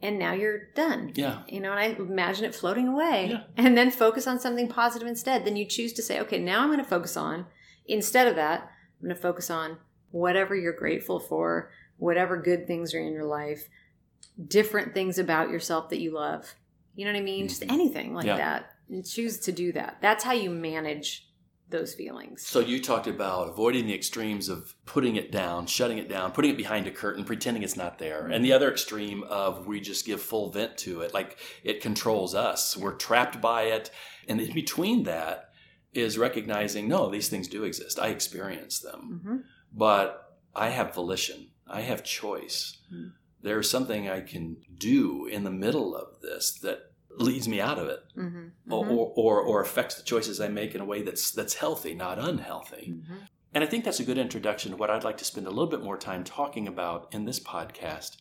And 0.00 0.18
now 0.18 0.32
you're 0.32 0.70
done. 0.74 1.12
Yeah. 1.14 1.42
You 1.46 1.60
know, 1.60 1.70
and 1.70 1.78
I 1.78 1.84
imagine 2.02 2.44
it 2.44 2.54
floating 2.54 2.88
away 2.88 3.28
Yeah. 3.30 3.42
and 3.56 3.76
then 3.76 3.90
focus 3.90 4.26
on 4.26 4.40
something 4.40 4.68
positive 4.68 5.06
instead. 5.06 5.44
Then 5.44 5.56
you 5.56 5.64
choose 5.64 5.92
to 5.94 6.02
say, 6.02 6.18
okay, 6.20 6.38
now 6.38 6.60
I'm 6.62 6.68
going 6.68 6.78
to 6.78 6.84
focus 6.84 7.16
on, 7.16 7.46
instead 7.86 8.26
of 8.26 8.34
that, 8.36 8.62
I'm 9.00 9.06
going 9.06 9.14
to 9.14 9.20
focus 9.22 9.48
on 9.50 9.76
whatever 10.10 10.56
you're 10.56 10.72
grateful 10.72 11.20
for, 11.20 11.70
whatever 11.98 12.36
good 12.36 12.66
things 12.66 12.94
are 12.94 13.00
in 13.00 13.12
your 13.12 13.24
life, 13.26 13.68
different 14.48 14.94
things 14.94 15.18
about 15.18 15.50
yourself 15.50 15.88
that 15.90 16.00
you 16.00 16.12
love. 16.12 16.54
You 16.96 17.04
know 17.04 17.12
what 17.12 17.18
I 17.18 17.22
mean? 17.22 17.48
Just 17.48 17.62
Mhm. 17.62 17.72
anything 17.72 18.14
like 18.14 18.26
Yeah. 18.26 18.36
that. 18.36 18.72
And 18.88 19.06
choose 19.06 19.38
to 19.40 19.52
do 19.52 19.72
that. 19.72 19.98
That's 20.02 20.24
how 20.24 20.32
you 20.32 20.50
manage 20.50 21.28
those 21.72 21.94
feelings. 21.94 22.46
So 22.46 22.60
you 22.60 22.80
talked 22.80 23.08
about 23.08 23.48
avoiding 23.48 23.86
the 23.86 23.94
extremes 23.94 24.48
of 24.48 24.74
putting 24.86 25.16
it 25.16 25.32
down, 25.32 25.66
shutting 25.66 25.98
it 25.98 26.08
down, 26.08 26.30
putting 26.30 26.52
it 26.52 26.56
behind 26.56 26.86
a 26.86 26.90
curtain, 26.92 27.24
pretending 27.24 27.64
it's 27.64 27.76
not 27.76 27.98
there. 27.98 28.26
And 28.28 28.44
the 28.44 28.52
other 28.52 28.70
extreme 28.70 29.24
of 29.24 29.66
we 29.66 29.80
just 29.80 30.06
give 30.06 30.22
full 30.22 30.50
vent 30.50 30.78
to 30.78 31.00
it, 31.00 31.12
like 31.12 31.38
it 31.64 31.80
controls 31.80 32.34
us. 32.34 32.76
We're 32.76 32.94
trapped 32.94 33.40
by 33.40 33.62
it. 33.62 33.90
And 34.28 34.40
in 34.40 34.54
between 34.54 35.02
that 35.04 35.50
is 35.92 36.16
recognizing, 36.16 36.88
no, 36.88 37.10
these 37.10 37.28
things 37.28 37.48
do 37.48 37.64
exist. 37.64 37.98
I 37.98 38.08
experience 38.08 38.78
them. 38.78 39.20
hmm 39.24 39.36
But 39.72 40.38
I 40.54 40.68
have 40.68 40.94
volition. 40.94 41.48
I 41.66 41.80
have 41.80 42.04
choice. 42.04 42.78
Mm. 42.94 43.12
There's 43.42 43.68
something 43.68 44.08
I 44.08 44.20
can 44.20 44.58
do 44.78 45.26
in 45.26 45.44
the 45.44 45.50
middle 45.50 45.96
of 45.96 46.20
this 46.20 46.52
that 46.62 46.92
leads 47.18 47.48
me 47.48 47.60
out 47.60 47.78
of 47.78 47.88
it. 47.88 48.00
hmm 48.14 48.41
Or, 48.72 48.86
or, 48.86 49.12
or, 49.16 49.40
or 49.40 49.60
affects 49.62 49.94
the 49.96 50.02
choices 50.02 50.40
I 50.40 50.48
make 50.48 50.74
in 50.74 50.80
a 50.80 50.84
way 50.84 51.02
that's 51.02 51.30
that's 51.30 51.54
healthy, 51.54 51.94
not 51.94 52.18
unhealthy. 52.18 52.94
hmm 53.06 53.18
And 53.54 53.62
I 53.62 53.66
think 53.66 53.84
that's 53.84 54.00
a 54.00 54.04
good 54.04 54.18
introduction 54.18 54.70
to 54.70 54.76
what 54.76 54.90
I'd 54.90 55.04
like 55.04 55.18
to 55.18 55.24
spend 55.24 55.46
a 55.46 55.50
little 55.50 55.66
bit 55.66 55.82
more 55.82 55.98
time 55.98 56.24
talking 56.24 56.66
about 56.68 57.12
in 57.14 57.24
this 57.24 57.40
podcast. 57.40 58.16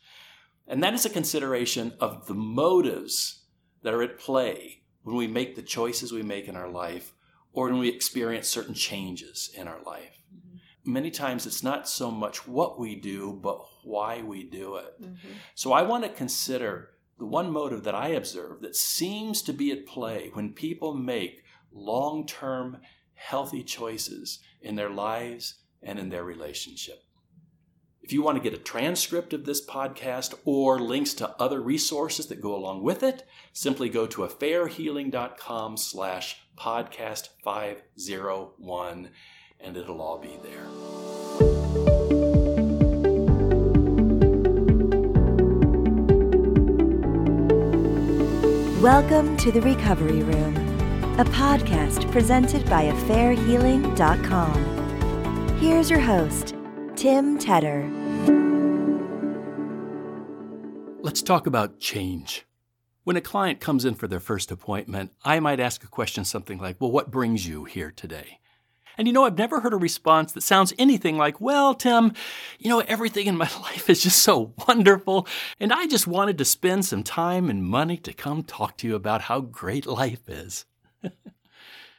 And 0.68 0.84
that 0.84 0.94
is 0.94 1.06
a 1.06 1.10
consideration 1.10 1.94
of 2.00 2.28
the 2.28 2.34
motives 2.34 3.46
that 3.84 3.94
are 3.94 4.04
at 4.04 4.18
play 4.18 4.82
when 5.04 5.16
we 5.16 5.28
make 5.28 5.56
the 5.56 5.62
choices 5.62 6.12
we 6.12 6.24
make 6.24 6.48
in 6.48 6.56
our 6.56 6.70
life 6.70 7.14
or 7.54 7.66
when 7.66 7.80
we 7.80 7.90
experience 7.90 8.48
certain 8.48 8.74
changes 8.74 9.50
in 9.56 9.68
our 9.68 9.82
life. 9.86 10.18
Many 10.84 11.12
times 11.12 11.46
it's 11.46 11.64
not 11.64 11.88
so 11.88 12.10
much 12.10 12.48
what 12.48 12.80
we 12.80 12.96
do, 12.96 13.40
but 13.42 13.60
why 13.84 14.22
we 14.22 14.44
do 14.44 14.78
it. 14.78 14.94
hmm 15.00 15.16
So 15.56 15.74
I 15.74 15.82
want 15.84 16.04
to 16.04 16.10
consider 16.10 16.90
the 17.22 17.28
one 17.28 17.52
motive 17.52 17.84
that 17.84 17.94
I 17.94 18.08
observe 18.08 18.62
that 18.62 18.76
seems 18.76 19.44
to 19.44 19.54
be 19.54 19.72
at 19.72 19.86
play 19.86 20.32
when 20.34 20.54
people 20.54 20.96
make 20.96 21.44
long 21.72 22.26
term 22.26 22.78
healthy 23.14 23.62
choices 23.62 24.40
in 24.60 24.76
their 24.76 24.90
lives 24.90 25.60
and 25.84 26.00
in 26.00 26.10
their 26.10 26.24
relationship. 26.24 27.04
If 28.02 28.12
you 28.12 28.24
want 28.24 28.40
to 28.40 28.44
get 28.44 28.60
a 28.60 28.64
transcript 28.64 29.34
of 29.34 29.46
this 29.46 29.64
podcast 29.64 30.34
or 30.46 30.80
links 30.80 31.14
to 31.14 31.30
other 31.40 31.62
resources 31.62 32.26
that 32.26 32.42
go 32.42 32.56
along 32.56 32.82
with 32.82 33.04
it, 33.04 33.24
simply 33.54 33.88
go 33.88 34.08
to 34.08 34.22
affairhealing.com 34.22 35.78
slash 35.78 36.38
podcast 36.58 37.30
501 37.44 39.10
and 39.60 39.78
it'll 39.78 40.02
all 40.02 40.18
be 40.18 40.40
there. 40.42 41.61
Welcome 48.82 49.38
to 49.38 49.52
the 49.52 49.62
Recovery 49.62 50.24
Room, 50.24 50.58
a 51.20 51.26
podcast 51.26 52.12
presented 52.12 52.68
by 52.68 52.86
AffairHealing.com. 52.86 55.58
Here's 55.60 55.88
your 55.88 56.00
host, 56.00 56.56
Tim 56.96 57.38
Tedder. 57.38 57.88
Let's 61.04 61.22
talk 61.22 61.46
about 61.46 61.80
change. 61.80 62.48
When 63.04 63.16
a 63.16 63.22
client 63.22 63.60
comes 63.60 63.86
in 63.86 63.94
for 63.94 64.08
their 64.08 64.20
first 64.20 64.50
appointment, 64.50 65.12
I 65.24 65.40
might 65.40 65.60
ask 65.60 65.84
a 65.84 65.88
question 65.88 66.26
something 66.26 66.58
like, 66.58 66.82
Well, 66.82 66.92
what 66.92 67.12
brings 67.12 67.48
you 67.48 67.66
here 67.66 67.92
today? 67.92 68.40
And 68.98 69.08
you 69.08 69.14
know, 69.14 69.26
I've 69.26 69.38
never 69.38 69.62
heard 69.62 69.74
a 69.74 69.78
response 69.78 70.34
that 70.34 70.42
sounds 70.42 70.74
anything 70.78 71.18
like, 71.18 71.42
Well, 71.42 71.74
Tim, 71.74 72.14
you 72.60 72.70
know, 72.70 72.80
everything 72.82 73.28
in 73.28 73.38
my 73.38 73.50
life 73.62 73.90
is 73.90 74.02
just 74.02 74.22
so 74.22 74.54
wonderful, 74.68 75.28
and 75.60 75.72
I 75.74 75.88
just 75.88 76.08
wanted 76.08 76.38
to 76.38 76.46
spend 76.46 76.86
some 76.86 77.04
time 77.04 77.50
and 77.50 77.64
money 77.64 77.98
to 77.98 78.14
come 78.14 78.44
talk 78.44 78.78
to 78.78 78.88
you 78.88 78.96
about 78.96 79.24
how 79.24 79.42
great 79.42 79.86
life 79.86 80.28
is. 80.28 80.66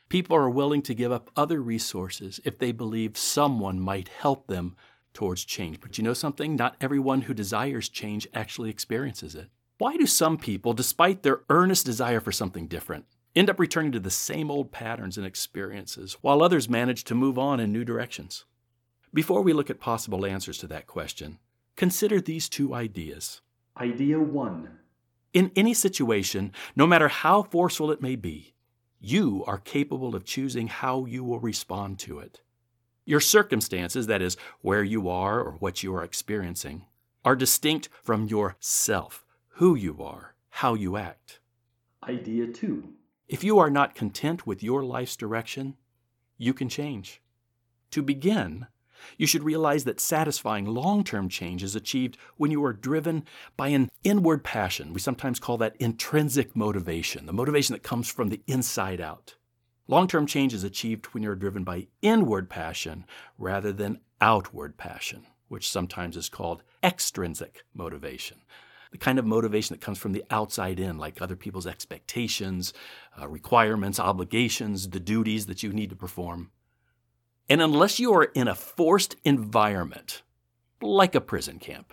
People 0.09 0.37
are 0.37 0.51
willing 0.51 0.83
to 0.83 0.95
give 0.95 1.11
up 1.11 1.31
other 1.37 1.63
resources 1.63 2.39
if 2.45 2.59
they 2.59 2.73
believe 2.73 3.17
someone 3.17 3.81
might 3.81 4.09
help 4.09 4.47
them 4.47 4.77
towards 5.15 5.45
change. 5.45 5.81
But 5.81 5.99
you 5.99 6.05
know 6.05 6.15
something? 6.15 6.57
Not 6.57 6.77
everyone 6.81 7.23
who 7.23 7.35
desires 7.35 7.89
change 7.89 8.29
actually 8.35 8.71
experiences 8.71 9.35
it. 9.35 9.49
Why 9.79 9.97
do 9.97 10.07
some 10.07 10.39
people, 10.39 10.75
despite 10.75 11.23
their 11.23 11.41
earnest 11.49 11.87
desire 11.87 12.21
for 12.21 12.31
something 12.31 12.67
different, 12.67 13.07
end 13.35 13.49
up 13.49 13.59
returning 13.59 13.93
to 13.93 14.01
the 14.01 14.11
same 14.11 14.51
old 14.51 14.73
patterns 14.73 15.17
and 15.17 15.27
experiences, 15.27 16.17
while 16.21 16.43
others 16.43 16.69
manage 16.69 17.05
to 17.05 17.15
move 17.15 17.39
on 17.39 17.61
in 17.61 17.73
new 17.73 17.85
directions? 17.85 18.45
Before 19.15 19.43
we 19.43 19.53
look 19.53 19.71
at 19.71 19.81
possible 19.81 20.25
answers 20.25 20.59
to 20.59 20.67
that 20.69 20.87
question, 20.87 21.39
consider 21.77 22.21
these 22.21 22.49
two 22.49 22.75
ideas. 22.75 23.41
Idea 23.77 24.19
one 24.19 24.79
In 25.33 25.51
any 25.57 25.75
situation, 25.75 26.53
no 26.77 26.87
matter 26.87 27.09
how 27.09 27.43
forceful 27.43 27.91
it 27.91 28.03
may 28.03 28.17
be, 28.17 28.55
you 29.01 29.45
are 29.47 29.59
capable 29.59 30.15
of 30.15 30.25
choosing 30.25 30.69
how 30.69 31.07
you 31.07 31.25
will 31.25 31.41
respond 31.41 31.99
to 32.01 32.21
it. 32.21 32.41
Your 33.05 33.21
circumstances, 33.21 34.07
that 34.07 34.23
is, 34.23 34.37
where 34.61 34.85
you 34.85 35.09
are 35.09 35.41
or 35.41 35.53
what 35.53 35.83
you 35.83 35.95
are 35.95 36.05
experiencing, 36.05 36.87
are 37.25 37.35
distinct 37.35 37.89
from 38.03 38.29
yourself 38.29 39.25
who 39.57 39.75
you 39.75 40.03
are, 40.03 40.35
how 40.51 40.75
you 40.75 40.97
act. 40.97 41.41
Idea 42.09 42.47
two. 42.47 42.95
If 43.33 43.43
you 43.43 43.59
are 43.61 43.71
not 43.71 43.95
content 43.95 44.47
with 44.47 44.63
your 44.63 44.85
life's 44.85 45.17
direction, 45.17 45.79
you 46.37 46.53
can 46.53 46.69
change. 46.69 47.23
To 47.93 48.03
begin, 48.03 48.67
you 49.17 49.27
should 49.27 49.43
realize 49.43 49.85
that 49.85 50.01
satisfying 50.01 50.67
long 50.67 51.03
term 51.03 51.31
change 51.31 51.63
is 51.63 51.75
achieved 51.75 52.19
when 52.37 52.51
you 52.51 52.63
are 52.63 52.75
driven 52.75 53.25
by 53.57 53.69
an 53.69 53.89
inward 54.05 54.45
passion. 54.45 54.93
We 54.93 55.01
sometimes 55.01 55.41
call 55.41 55.57
that 55.57 55.77
intrinsic 55.77 56.55
motivation, 56.55 57.25
the 57.25 57.33
motivation 57.33 57.73
that 57.73 57.83
comes 57.83 58.07
from 58.07 58.29
the 58.29 58.43
inside 58.47 59.01
out. 59.01 59.37
Long 59.89 60.09
term 60.09 60.27
change 60.27 60.53
is 60.53 60.63
achieved 60.63 61.07
when 61.07 61.23
you're 61.23 61.35
driven 61.35 61.65
by 61.65 61.87
inward 62.03 62.51
passion 62.51 63.07
rather 63.39 63.73
than 63.73 64.01
outward 64.21 64.77
passion, 64.77 65.27
which 65.49 65.71
sometimes 65.71 66.19
is 66.19 66.29
called 66.29 66.63
extrinsic 66.83 67.65
motivation 67.73 68.43
the 68.93 68.99
kind 68.99 69.19
of 69.19 69.25
motivation 69.25 69.75
that 69.75 69.81
comes 69.81 69.99
from 69.99 70.13
the 70.13 70.25
outside 70.31 70.79
in, 70.79 70.99
like 70.99 71.21
other 71.21 71.35
people's 71.35 71.67
expectations, 71.67 72.73
uh, 73.21 73.27
requirements, 73.27 73.99
obligations, 73.99 74.91
the 74.91 75.01
duties 75.01 75.47
that 75.47 75.63
you 75.63 75.73
need 75.73 75.91
to 75.91 75.97
perform. 75.97 76.51
And 77.49 77.61
unless 77.61 77.99
you 77.99 78.13
are 78.15 78.25
in 78.25 78.49
a 78.49 78.55
forced 78.55 79.17
environment, 79.25 80.23
like 80.81 81.15
a 81.15 81.21
prison 81.21 81.59
camp, 81.59 81.93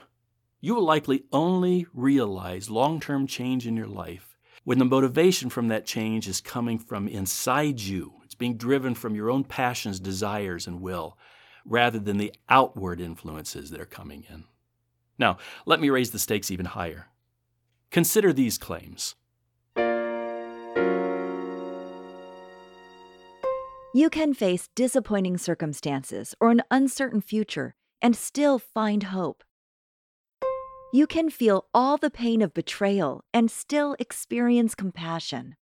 you 0.62 0.76
will 0.76 0.84
likely 0.84 1.24
only 1.32 1.88
realize 1.94 2.70
long 2.70 3.00
term 3.00 3.28
change 3.28 3.66
in 3.66 3.78
your 3.78 3.88
life 3.88 4.38
when 4.66 4.78
the 4.78 4.86
motivation 4.86 5.50
from 5.50 5.70
that 5.70 5.86
change 5.86 6.28
is 6.28 6.42
coming 6.42 6.78
from 6.78 7.08
inside 7.08 7.80
you. 7.80 8.14
It's 8.26 8.36
being 8.36 8.58
driven 8.58 8.94
from 8.94 9.16
your 9.16 9.30
own 9.32 9.46
passions, 9.46 10.02
desires, 10.02 10.68
and 10.68 10.82
will, 10.82 11.18
rather 11.66 11.98
than 11.98 12.18
the 12.18 12.34
outward 12.50 13.00
influences 13.00 13.72
that 13.72 13.80
are 13.80 13.86
coming 13.86 14.26
in. 14.30 14.44
Now, 15.20 15.38
let 15.66 15.82
me 15.82 15.90
raise 15.90 16.12
the 16.12 16.20
stakes 16.20 16.50
even 16.50 16.66
higher. 16.66 17.08
Consider 17.92 18.32
these 18.32 18.58
claims. 18.58 19.16
You 23.94 24.10
can 24.10 24.34
face 24.34 24.70
disappointing 24.76 25.38
circumstances 25.38 26.36
or 26.40 26.52
an 26.52 26.62
uncertain 26.72 27.22
future 27.22 27.76
and 28.02 28.16
still 28.16 28.60
find 28.60 29.04
hope. 29.04 29.44
You 30.94 31.06
can 31.06 31.30
feel 31.30 31.66
all 31.74 31.98
the 31.98 32.10
pain 32.10 32.42
of 32.42 32.54
betrayal 32.54 33.24
and 33.34 33.52
still 33.52 33.96
experience 34.00 34.74
compassion. 34.74 35.56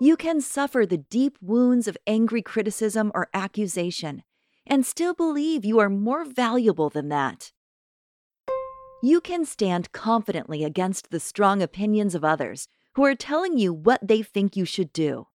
You 0.00 0.16
can 0.16 0.40
suffer 0.40 0.84
the 0.84 0.98
deep 0.98 1.38
wounds 1.40 1.88
of 1.88 1.96
angry 2.06 2.42
criticism 2.42 3.12
or 3.14 3.28
accusation 3.32 4.24
and 4.66 4.84
still 4.84 5.14
believe 5.14 5.64
you 5.64 5.78
are 5.78 5.90
more 5.90 6.24
valuable 6.24 6.90
than 6.90 7.08
that 7.10 7.52
you 9.00 9.20
can 9.20 9.44
stand 9.44 9.92
confidently 9.92 10.64
against 10.64 11.10
the 11.10 11.20
strong 11.20 11.62
opinions 11.62 12.16
of 12.16 12.24
others 12.24 12.66
who 12.94 13.04
are 13.04 13.14
telling 13.14 13.56
you 13.56 13.72
what 13.72 14.00
they 14.06 14.22
think 14.22 14.56
you 14.56 14.64
should 14.64 14.92
do. 14.92 15.28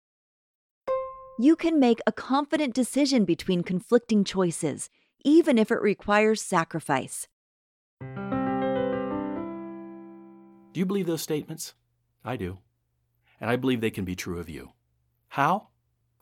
You 1.39 1.57
can 1.57 1.79
make 1.79 2.01
a 2.07 2.13
confident 2.13 2.75
decision 2.75 3.25
between 3.25 3.63
conflicting 3.63 4.25
choices, 4.25 4.89
even 5.25 5.59
if 5.59 5.71
it 5.71 5.83
requires 5.83 6.41
sacrifice. 6.41 7.29
Do 10.73 10.79
you 10.79 10.87
believe 10.87 11.07
those 11.07 11.23
statements? 11.23 11.75
I 12.25 12.37
do. 12.37 12.59
And 13.41 13.51
I 13.51 13.57
believe 13.57 13.81
they 13.81 13.91
can 13.91 14.05
be 14.05 14.17
true 14.17 14.39
of 14.39 14.49
you. 14.49 14.73
How? 15.29 15.69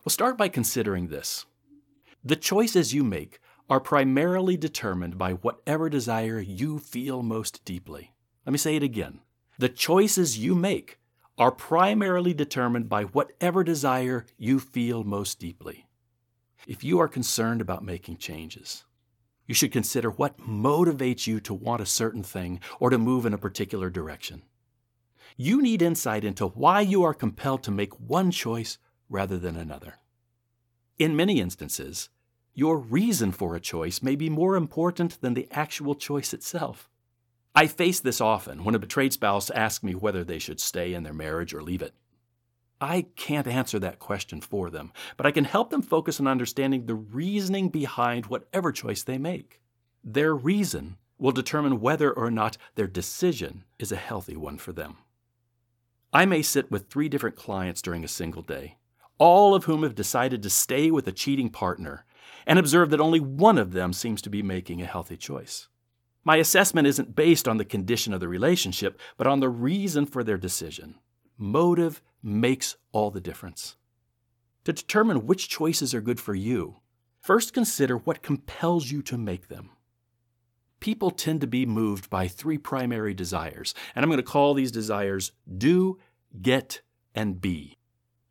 Well, 0.03 0.11
start 0.11 0.37
by 0.37 0.49
considering 0.49 1.07
this. 1.07 1.45
The 2.23 2.35
choices 2.35 2.93
you 2.93 3.03
make 3.03 3.39
are 3.69 3.79
primarily 3.79 4.57
determined 4.57 5.17
by 5.17 5.33
whatever 5.33 5.89
desire 5.89 6.39
you 6.39 6.79
feel 6.79 7.21
most 7.21 7.63
deeply. 7.65 8.13
Let 8.45 8.51
me 8.51 8.57
say 8.57 8.75
it 8.75 8.83
again. 8.83 9.19
The 9.59 9.69
choices 9.69 10.39
you 10.39 10.55
make 10.55 10.99
are 11.37 11.51
primarily 11.51 12.33
determined 12.33 12.89
by 12.89 13.03
whatever 13.03 13.63
desire 13.63 14.25
you 14.37 14.59
feel 14.59 15.03
most 15.03 15.39
deeply. 15.39 15.87
If 16.67 16.83
you 16.83 16.99
are 16.99 17.07
concerned 17.07 17.61
about 17.61 17.83
making 17.83 18.17
changes, 18.17 18.83
you 19.45 19.55
should 19.55 19.71
consider 19.71 20.09
what 20.09 20.37
motivates 20.39 21.27
you 21.27 21.39
to 21.41 21.53
want 21.53 21.81
a 21.81 21.85
certain 21.85 22.23
thing 22.23 22.59
or 22.79 22.89
to 22.89 22.97
move 22.97 23.25
in 23.25 23.33
a 23.33 23.37
particular 23.37 23.89
direction. 23.89 24.43
You 25.37 25.61
need 25.61 25.81
insight 25.81 26.23
into 26.23 26.47
why 26.47 26.81
you 26.81 27.03
are 27.03 27.13
compelled 27.13 27.63
to 27.63 27.71
make 27.71 27.99
one 27.99 28.31
choice 28.31 28.77
rather 29.09 29.37
than 29.37 29.55
another. 29.55 29.99
In 30.97 31.15
many 31.15 31.39
instances, 31.39 32.09
your 32.59 32.77
reason 32.77 33.31
for 33.31 33.55
a 33.55 33.59
choice 33.61 34.03
may 34.03 34.17
be 34.17 34.29
more 34.29 34.57
important 34.57 35.19
than 35.21 35.33
the 35.33 35.47
actual 35.49 35.95
choice 35.95 36.33
itself. 36.33 36.89
I 37.55 37.67
face 37.67 38.01
this 38.01 38.19
often 38.19 38.65
when 38.65 38.75
a 38.75 38.79
betrayed 38.79 39.13
spouse 39.13 39.49
asks 39.49 39.81
me 39.81 39.95
whether 39.95 40.25
they 40.25 40.39
should 40.39 40.59
stay 40.59 40.93
in 40.93 41.03
their 41.03 41.13
marriage 41.13 41.53
or 41.53 41.63
leave 41.63 41.81
it. 41.81 41.93
I 42.81 43.05
can't 43.15 43.47
answer 43.47 43.79
that 43.79 43.99
question 43.99 44.41
for 44.41 44.69
them, 44.69 44.91
but 45.15 45.25
I 45.25 45.31
can 45.31 45.45
help 45.45 45.69
them 45.69 45.81
focus 45.81 46.19
on 46.19 46.27
understanding 46.27 46.85
the 46.85 46.95
reasoning 46.95 47.69
behind 47.69 48.25
whatever 48.25 48.73
choice 48.73 49.03
they 49.03 49.17
make. 49.17 49.61
Their 50.03 50.35
reason 50.35 50.97
will 51.17 51.31
determine 51.31 51.79
whether 51.79 52.11
or 52.11 52.29
not 52.29 52.57
their 52.75 52.87
decision 52.87 53.63
is 53.77 53.93
a 53.93 53.97
healthy 53.97 54.35
one 54.35 54.57
for 54.57 54.73
them. 54.73 54.97
I 56.11 56.25
may 56.25 56.41
sit 56.41 56.69
with 56.69 56.89
three 56.89 57.07
different 57.07 57.37
clients 57.37 57.81
during 57.81 58.03
a 58.03 58.09
single 58.09 58.41
day, 58.41 58.77
all 59.17 59.55
of 59.55 59.63
whom 59.63 59.83
have 59.83 59.95
decided 59.95 60.43
to 60.43 60.49
stay 60.49 60.91
with 60.91 61.07
a 61.07 61.13
cheating 61.13 61.49
partner 61.49 62.03
and 62.45 62.59
observe 62.59 62.89
that 62.89 62.99
only 62.99 63.19
one 63.19 63.57
of 63.57 63.71
them 63.71 63.93
seems 63.93 64.21
to 64.21 64.29
be 64.29 64.41
making 64.41 64.81
a 64.81 64.85
healthy 64.85 65.17
choice. 65.17 65.67
My 66.23 66.35
assessment 66.37 66.87
isn't 66.87 67.15
based 67.15 67.47
on 67.47 67.57
the 67.57 67.65
condition 67.65 68.13
of 68.13 68.19
the 68.19 68.27
relationship, 68.27 68.99
but 69.17 69.27
on 69.27 69.39
the 69.39 69.49
reason 69.49 70.05
for 70.05 70.23
their 70.23 70.37
decision. 70.37 70.95
Motive 71.37 72.01
makes 72.21 72.75
all 72.91 73.09
the 73.09 73.21
difference. 73.21 73.77
To 74.65 74.73
determine 74.73 75.25
which 75.25 75.49
choices 75.49 75.93
are 75.95 76.01
good 76.01 76.19
for 76.19 76.35
you, 76.35 76.77
first 77.21 77.53
consider 77.53 77.97
what 77.97 78.21
compels 78.21 78.91
you 78.91 79.01
to 79.03 79.17
make 79.17 79.47
them. 79.47 79.71
People 80.79 81.11
tend 81.11 81.41
to 81.41 81.47
be 81.47 81.65
moved 81.65 82.09
by 82.09 82.27
three 82.27 82.57
primary 82.57 83.13
desires, 83.13 83.73
and 83.95 84.03
I'm 84.03 84.09
going 84.09 84.17
to 84.17 84.23
call 84.23 84.53
these 84.53 84.71
desires 84.71 85.31
do, 85.57 85.97
get, 86.41 86.81
and 87.15 87.41
be. 87.41 87.78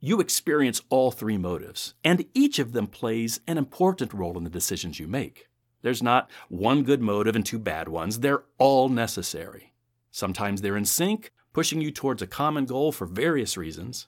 You 0.01 0.21
experience 0.21 0.83
all 0.91 1.11
three 1.11 1.37
motives, 1.37 1.95
and 2.05 2.25
each 2.33 2.61
of 2.61 2.73
them 2.73 2.87
plays 2.87 3.41
an 3.49 3.59
important 3.59 4.15
role 4.15 4.39
in 4.39 4.45
the 4.45 4.51
decisions 4.51 5.01
you 5.01 5.09
make. 5.09 5.49
There's 5.83 6.03
not 6.03 6.31
one 6.49 6.85
good 6.85 7.03
motive 7.03 7.35
and 7.35 7.45
two 7.45 7.59
bad 7.59 7.89
ones, 7.89 8.21
they're 8.21 8.45
all 8.59 8.89
necessary. 8.89 9.73
Sometimes 10.13 10.61
they're 10.61 10.77
in 10.77 10.85
sync, 10.85 11.33
pushing 11.53 11.81
you 11.81 11.91
towards 11.91 12.23
a 12.23 12.29
common 12.29 12.65
goal 12.65 12.93
for 12.93 13.07
various 13.07 13.57
reasons. 13.57 14.07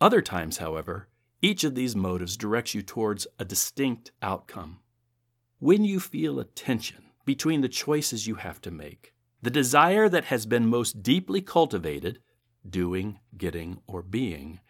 Other 0.00 0.22
times, 0.22 0.58
however, 0.58 1.08
each 1.40 1.64
of 1.64 1.74
these 1.74 1.96
motives 1.96 2.36
directs 2.36 2.72
you 2.72 2.82
towards 2.82 3.26
a 3.40 3.44
distinct 3.44 4.12
outcome. 4.22 4.78
When 5.58 5.84
you 5.84 5.98
feel 5.98 6.38
a 6.38 6.44
tension 6.44 7.06
between 7.24 7.62
the 7.62 7.68
choices 7.68 8.28
you 8.28 8.36
have 8.36 8.60
to 8.60 8.70
make, 8.70 9.12
the 9.42 9.50
desire 9.50 10.08
that 10.08 10.26
has 10.26 10.46
been 10.46 10.68
most 10.68 11.02
deeply 11.02 11.40
cultivated, 11.40 12.20
doing, 12.68 13.18
getting, 13.36 13.80
or 13.88 14.02
being, 14.02 14.60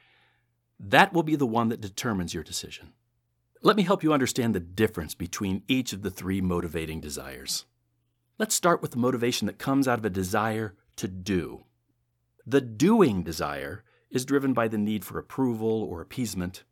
that 0.85 1.12
will 1.12 1.23
be 1.23 1.37
the 1.37 1.47
one 1.47 1.69
that 1.69 1.81
determines 1.81 2.35
your 2.35 2.43
decision. 2.43 2.93
Let 3.62 3.77
me 3.77 3.85
help 3.85 4.03
you 4.03 4.12
understand 4.12 4.55
the 4.55 4.61
difference 4.61 5.15
between 5.15 5.62
each 5.69 5.93
of 5.93 6.03
the 6.03 6.11
three 6.11 6.41
motivating 6.41 7.01
desires. 7.01 7.67
Let's 8.37 8.57
start 8.57 8.83
with 8.83 8.91
the 8.91 8.99
motivation 8.99 9.47
that 9.47 9.59
comes 9.59 9.87
out 9.87 10.01
of 10.01 10.05
a 10.05 10.11
desire 10.11 10.75
to 10.97 11.07
do. 11.07 11.65
The 12.45 12.61
doing 12.61 13.23
desire 13.23 13.85
is 14.11 14.25
driven 14.25 14.53
by 14.53 14.67
the 14.67 14.79
need 14.79 15.05
for 15.05 15.19
approval 15.21 15.85
or 15.85 16.01
appeasement. 16.01 16.65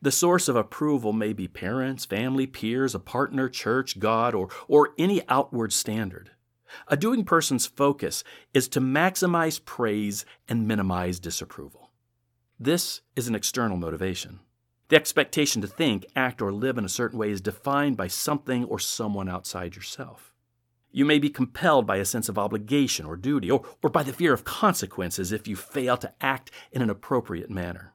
The 0.00 0.10
source 0.10 0.48
of 0.48 0.56
approval 0.56 1.12
may 1.12 1.34
be 1.34 1.46
parents, 1.46 2.06
family, 2.06 2.46
peers, 2.46 2.94
a 2.94 2.98
partner, 2.98 3.50
church, 3.50 3.98
God, 3.98 4.34
or, 4.34 4.48
or 4.66 4.94
any 4.98 5.22
outward 5.28 5.74
standard. 5.74 6.30
A 6.88 6.96
doing 6.96 7.24
person's 7.24 7.66
focus 7.66 8.24
is 8.54 8.66
to 8.68 8.80
maximize 8.80 9.62
praise 9.62 10.24
and 10.48 10.66
minimize 10.66 11.20
disapproval. 11.20 11.81
This 12.64 13.00
is 13.16 13.26
an 13.26 13.34
external 13.34 13.76
motivation. 13.76 14.38
The 14.86 14.94
expectation 14.94 15.60
to 15.62 15.66
think, 15.66 16.06
act, 16.14 16.40
or 16.40 16.52
live 16.52 16.78
in 16.78 16.84
a 16.84 16.88
certain 16.88 17.18
way 17.18 17.28
is 17.28 17.40
defined 17.40 17.96
by 17.96 18.06
something 18.06 18.62
or 18.66 18.78
someone 18.78 19.28
outside 19.28 19.74
yourself. 19.74 20.32
You 20.92 21.04
may 21.04 21.18
be 21.18 21.28
compelled 21.28 21.88
by 21.88 21.96
a 21.96 22.04
sense 22.04 22.28
of 22.28 22.38
obligation 22.38 23.04
or 23.04 23.16
duty, 23.16 23.50
or, 23.50 23.64
or 23.82 23.90
by 23.90 24.04
the 24.04 24.12
fear 24.12 24.32
of 24.32 24.44
consequences 24.44 25.32
if 25.32 25.48
you 25.48 25.56
fail 25.56 25.96
to 25.96 26.14
act 26.20 26.52
in 26.70 26.82
an 26.82 26.90
appropriate 26.90 27.50
manner. 27.50 27.94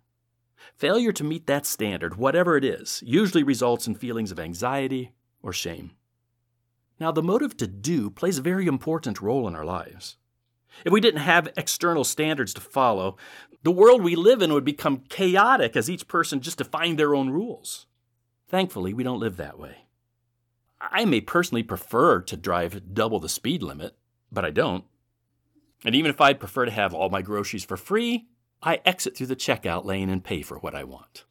Failure 0.75 1.13
to 1.13 1.23
meet 1.23 1.47
that 1.47 1.65
standard, 1.65 2.17
whatever 2.17 2.57
it 2.57 2.65
is, 2.65 3.01
usually 3.05 3.43
results 3.43 3.87
in 3.87 3.95
feelings 3.95 4.33
of 4.33 4.39
anxiety 4.39 5.13
or 5.41 5.53
shame. 5.53 5.91
Now, 6.99 7.13
the 7.13 7.23
motive 7.23 7.55
to 7.55 7.67
do 7.67 8.09
plays 8.09 8.37
a 8.37 8.41
very 8.41 8.67
important 8.67 9.21
role 9.21 9.47
in 9.47 9.55
our 9.55 9.63
lives. 9.63 10.17
If 10.85 10.93
we 10.93 11.01
didn't 11.01 11.21
have 11.21 11.49
external 11.57 12.03
standards 12.03 12.53
to 12.53 12.61
follow, 12.61 13.17
the 13.63 13.71
world 13.71 14.03
we 14.03 14.15
live 14.15 14.41
in 14.41 14.53
would 14.53 14.65
become 14.65 15.03
chaotic 15.09 15.75
as 15.75 15.89
each 15.89 16.07
person 16.07 16.41
just 16.41 16.59
defined 16.59 16.97
their 16.97 17.15
own 17.15 17.29
rules. 17.29 17.85
Thankfully, 18.47 18.93
we 18.93 19.03
don't 19.03 19.19
live 19.19 19.37
that 19.37 19.59
way. 19.59 19.87
I 20.79 21.05
may 21.05 21.21
personally 21.21 21.63
prefer 21.63 22.21
to 22.21 22.37
drive 22.37 22.93
double 22.93 23.19
the 23.19 23.29
speed 23.29 23.63
limit, 23.63 23.95
but 24.31 24.45
I 24.45 24.51
don't. 24.51 24.85
And 25.83 25.95
even 25.95 26.09
if 26.09 26.21
I'd 26.21 26.39
prefer 26.39 26.65
to 26.65 26.71
have 26.71 26.93
all 26.93 27.09
my 27.09 27.21
groceries 27.21 27.65
for 27.65 27.77
free, 27.77 28.27
I 28.61 28.79
exit 28.85 29.15
through 29.15 29.27
the 29.27 29.35
checkout 29.35 29.85
lane 29.85 30.09
and 30.09 30.23
pay 30.23 30.41
for 30.41 30.57
what 30.59 30.75
I 30.75 30.83
want. 30.83 31.25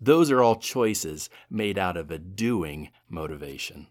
Those 0.00 0.30
are 0.30 0.42
all 0.42 0.56
choices 0.56 1.30
made 1.48 1.78
out 1.78 1.96
of 1.96 2.10
a 2.10 2.18
doing 2.18 2.90
motivation. 3.08 3.88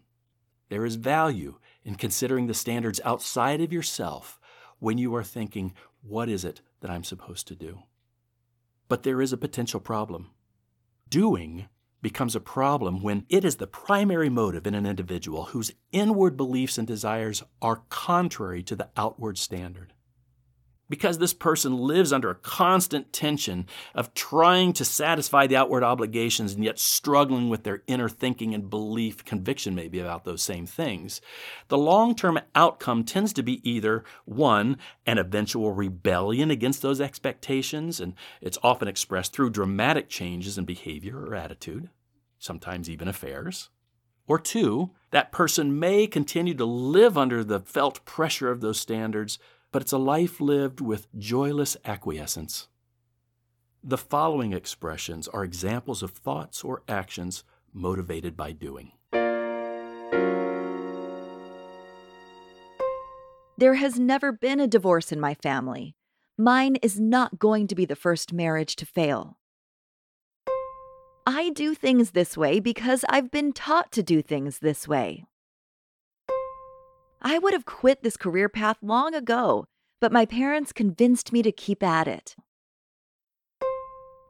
There 0.68 0.84
is 0.84 0.96
value 0.96 1.58
in 1.84 1.96
considering 1.96 2.46
the 2.46 2.54
standards 2.54 3.00
outside 3.04 3.60
of 3.60 3.72
yourself 3.72 4.40
when 4.78 4.98
you 4.98 5.14
are 5.14 5.24
thinking, 5.24 5.74
what 6.02 6.28
is 6.28 6.44
it 6.44 6.60
that 6.86 6.92
I'm 6.92 7.02
supposed 7.02 7.48
to 7.48 7.56
do? 7.56 7.80
But 8.88 9.02
there 9.02 9.20
is 9.20 9.32
a 9.32 9.36
potential 9.36 9.80
problem. 9.80 10.30
Doing 11.08 11.66
becomes 12.00 12.36
a 12.36 12.40
problem 12.40 13.02
when 13.02 13.26
it 13.28 13.44
is 13.44 13.56
the 13.56 13.66
primary 13.66 14.28
motive 14.28 14.68
in 14.68 14.74
an 14.76 14.86
individual 14.86 15.46
whose 15.46 15.72
inward 15.90 16.36
beliefs 16.36 16.78
and 16.78 16.86
desires 16.86 17.42
are 17.60 17.82
contrary 17.88 18.62
to 18.62 18.76
the 18.76 18.88
outward 18.96 19.36
standard 19.36 19.94
because 20.88 21.18
this 21.18 21.34
person 21.34 21.76
lives 21.76 22.12
under 22.12 22.30
a 22.30 22.36
constant 22.36 23.12
tension 23.12 23.66
of 23.94 24.14
trying 24.14 24.72
to 24.72 24.84
satisfy 24.84 25.46
the 25.46 25.56
outward 25.56 25.82
obligations 25.82 26.54
and 26.54 26.64
yet 26.64 26.78
struggling 26.78 27.48
with 27.48 27.64
their 27.64 27.82
inner 27.86 28.08
thinking 28.08 28.54
and 28.54 28.70
belief, 28.70 29.24
conviction 29.24 29.74
maybe 29.74 29.98
about 29.98 30.24
those 30.24 30.42
same 30.42 30.66
things, 30.66 31.20
the 31.68 31.78
long 31.78 32.14
term 32.14 32.38
outcome 32.54 33.04
tends 33.04 33.32
to 33.32 33.42
be 33.42 33.68
either 33.68 34.04
one, 34.24 34.76
an 35.06 35.18
eventual 35.18 35.72
rebellion 35.72 36.50
against 36.50 36.82
those 36.82 37.00
expectations, 37.00 38.00
and 38.00 38.14
it's 38.40 38.58
often 38.62 38.88
expressed 38.88 39.32
through 39.32 39.50
dramatic 39.50 40.08
changes 40.08 40.56
in 40.58 40.64
behavior 40.64 41.18
or 41.18 41.34
attitude, 41.34 41.88
sometimes 42.38 42.88
even 42.88 43.08
affairs. 43.08 43.70
Or 44.28 44.38
two, 44.40 44.90
that 45.12 45.30
person 45.30 45.78
may 45.78 46.06
continue 46.06 46.54
to 46.54 46.64
live 46.64 47.16
under 47.16 47.44
the 47.44 47.60
felt 47.60 48.04
pressure 48.04 48.50
of 48.50 48.60
those 48.60 48.80
standards 48.80 49.38
but 49.76 49.82
it's 49.82 49.92
a 49.92 49.98
life 49.98 50.40
lived 50.40 50.80
with 50.80 51.06
joyless 51.18 51.76
acquiescence. 51.84 52.68
The 53.84 53.98
following 53.98 54.54
expressions 54.54 55.28
are 55.28 55.44
examples 55.44 56.02
of 56.02 56.12
thoughts 56.12 56.64
or 56.64 56.82
actions 56.88 57.44
motivated 57.74 58.38
by 58.38 58.52
doing. 58.52 58.92
There 63.58 63.74
has 63.74 64.00
never 64.00 64.32
been 64.32 64.60
a 64.60 64.66
divorce 64.66 65.12
in 65.12 65.20
my 65.20 65.34
family. 65.34 65.94
Mine 66.38 66.76
is 66.76 66.98
not 66.98 67.38
going 67.38 67.66
to 67.66 67.74
be 67.74 67.84
the 67.84 67.94
first 67.94 68.32
marriage 68.32 68.76
to 68.76 68.86
fail. 68.86 69.36
I 71.26 71.50
do 71.50 71.74
things 71.74 72.12
this 72.12 72.34
way 72.34 72.60
because 72.60 73.04
I've 73.10 73.30
been 73.30 73.52
taught 73.52 73.92
to 73.92 74.02
do 74.02 74.22
things 74.22 74.60
this 74.60 74.88
way. 74.88 75.26
I 77.28 77.38
would 77.38 77.54
have 77.54 77.64
quit 77.64 78.04
this 78.04 78.16
career 78.16 78.48
path 78.48 78.76
long 78.80 79.12
ago, 79.12 79.66
but 80.00 80.12
my 80.12 80.26
parents 80.26 80.72
convinced 80.72 81.32
me 81.32 81.42
to 81.42 81.50
keep 81.50 81.82
at 81.82 82.06
it. 82.06 82.36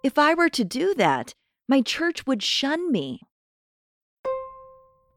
If 0.03 0.17
I 0.17 0.33
were 0.33 0.49
to 0.49 0.65
do 0.65 0.95
that, 0.95 1.35
my 1.69 1.83
church 1.83 2.27
would 2.27 2.43
shun 2.43 2.91
me. 2.91 3.21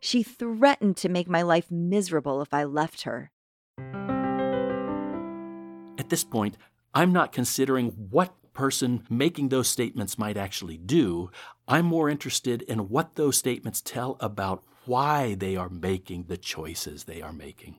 She 0.01 0.23
threatened 0.23 0.97
to 0.97 1.07
make 1.07 1.29
my 1.29 1.41
life 1.41 1.71
miserable 1.71 2.41
if 2.41 2.53
I 2.53 2.65
left 2.65 3.03
her. 3.03 3.31
At 5.97 6.09
this 6.09 6.25
point, 6.25 6.57
I'm 6.93 7.13
not 7.13 7.31
considering 7.31 7.91
what 8.09 8.33
person 8.51 9.05
making 9.09 9.49
those 9.49 9.69
statements 9.69 10.19
might 10.19 10.35
actually 10.35 10.75
do. 10.75 11.31
I'm 11.65 11.85
more 11.85 12.09
interested 12.09 12.61
in 12.63 12.89
what 12.89 13.15
those 13.15 13.37
statements 13.37 13.79
tell 13.79 14.17
about 14.19 14.65
why 14.89 15.35
they 15.35 15.55
are 15.55 15.69
making 15.69 16.23
the 16.23 16.35
choices 16.35 17.03
they 17.03 17.21
are 17.21 17.31
making. 17.31 17.75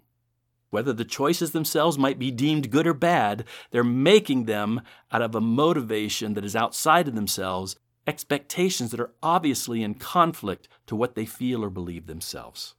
Whether 0.71 0.93
the 0.93 1.05
choices 1.05 1.51
themselves 1.51 1.99
might 1.99 2.21
be 2.21 2.31
deemed 2.31 2.71
good 2.71 2.87
or 2.87 2.95
bad, 2.95 3.45
they're 3.73 3.83
making 3.83 4.45
them 4.45 4.83
out 5.11 5.21
of 5.21 5.35
a 5.35 5.41
motivation 5.41 6.35
that 6.35 6.45
is 6.45 6.55
outside 6.55 7.09
of 7.09 7.17
themselves, 7.17 7.75
expectations 8.07 8.93
that 8.93 9.01
are 9.01 9.11
obviously 9.25 9.83
in 9.83 9.95
conflict 9.95 10.69
to 10.87 10.95
what 10.95 11.17
they 11.17 11.27
feel 11.27 11.65
or 11.65 11.71
believe 11.71 12.07
themselves. 12.07 12.77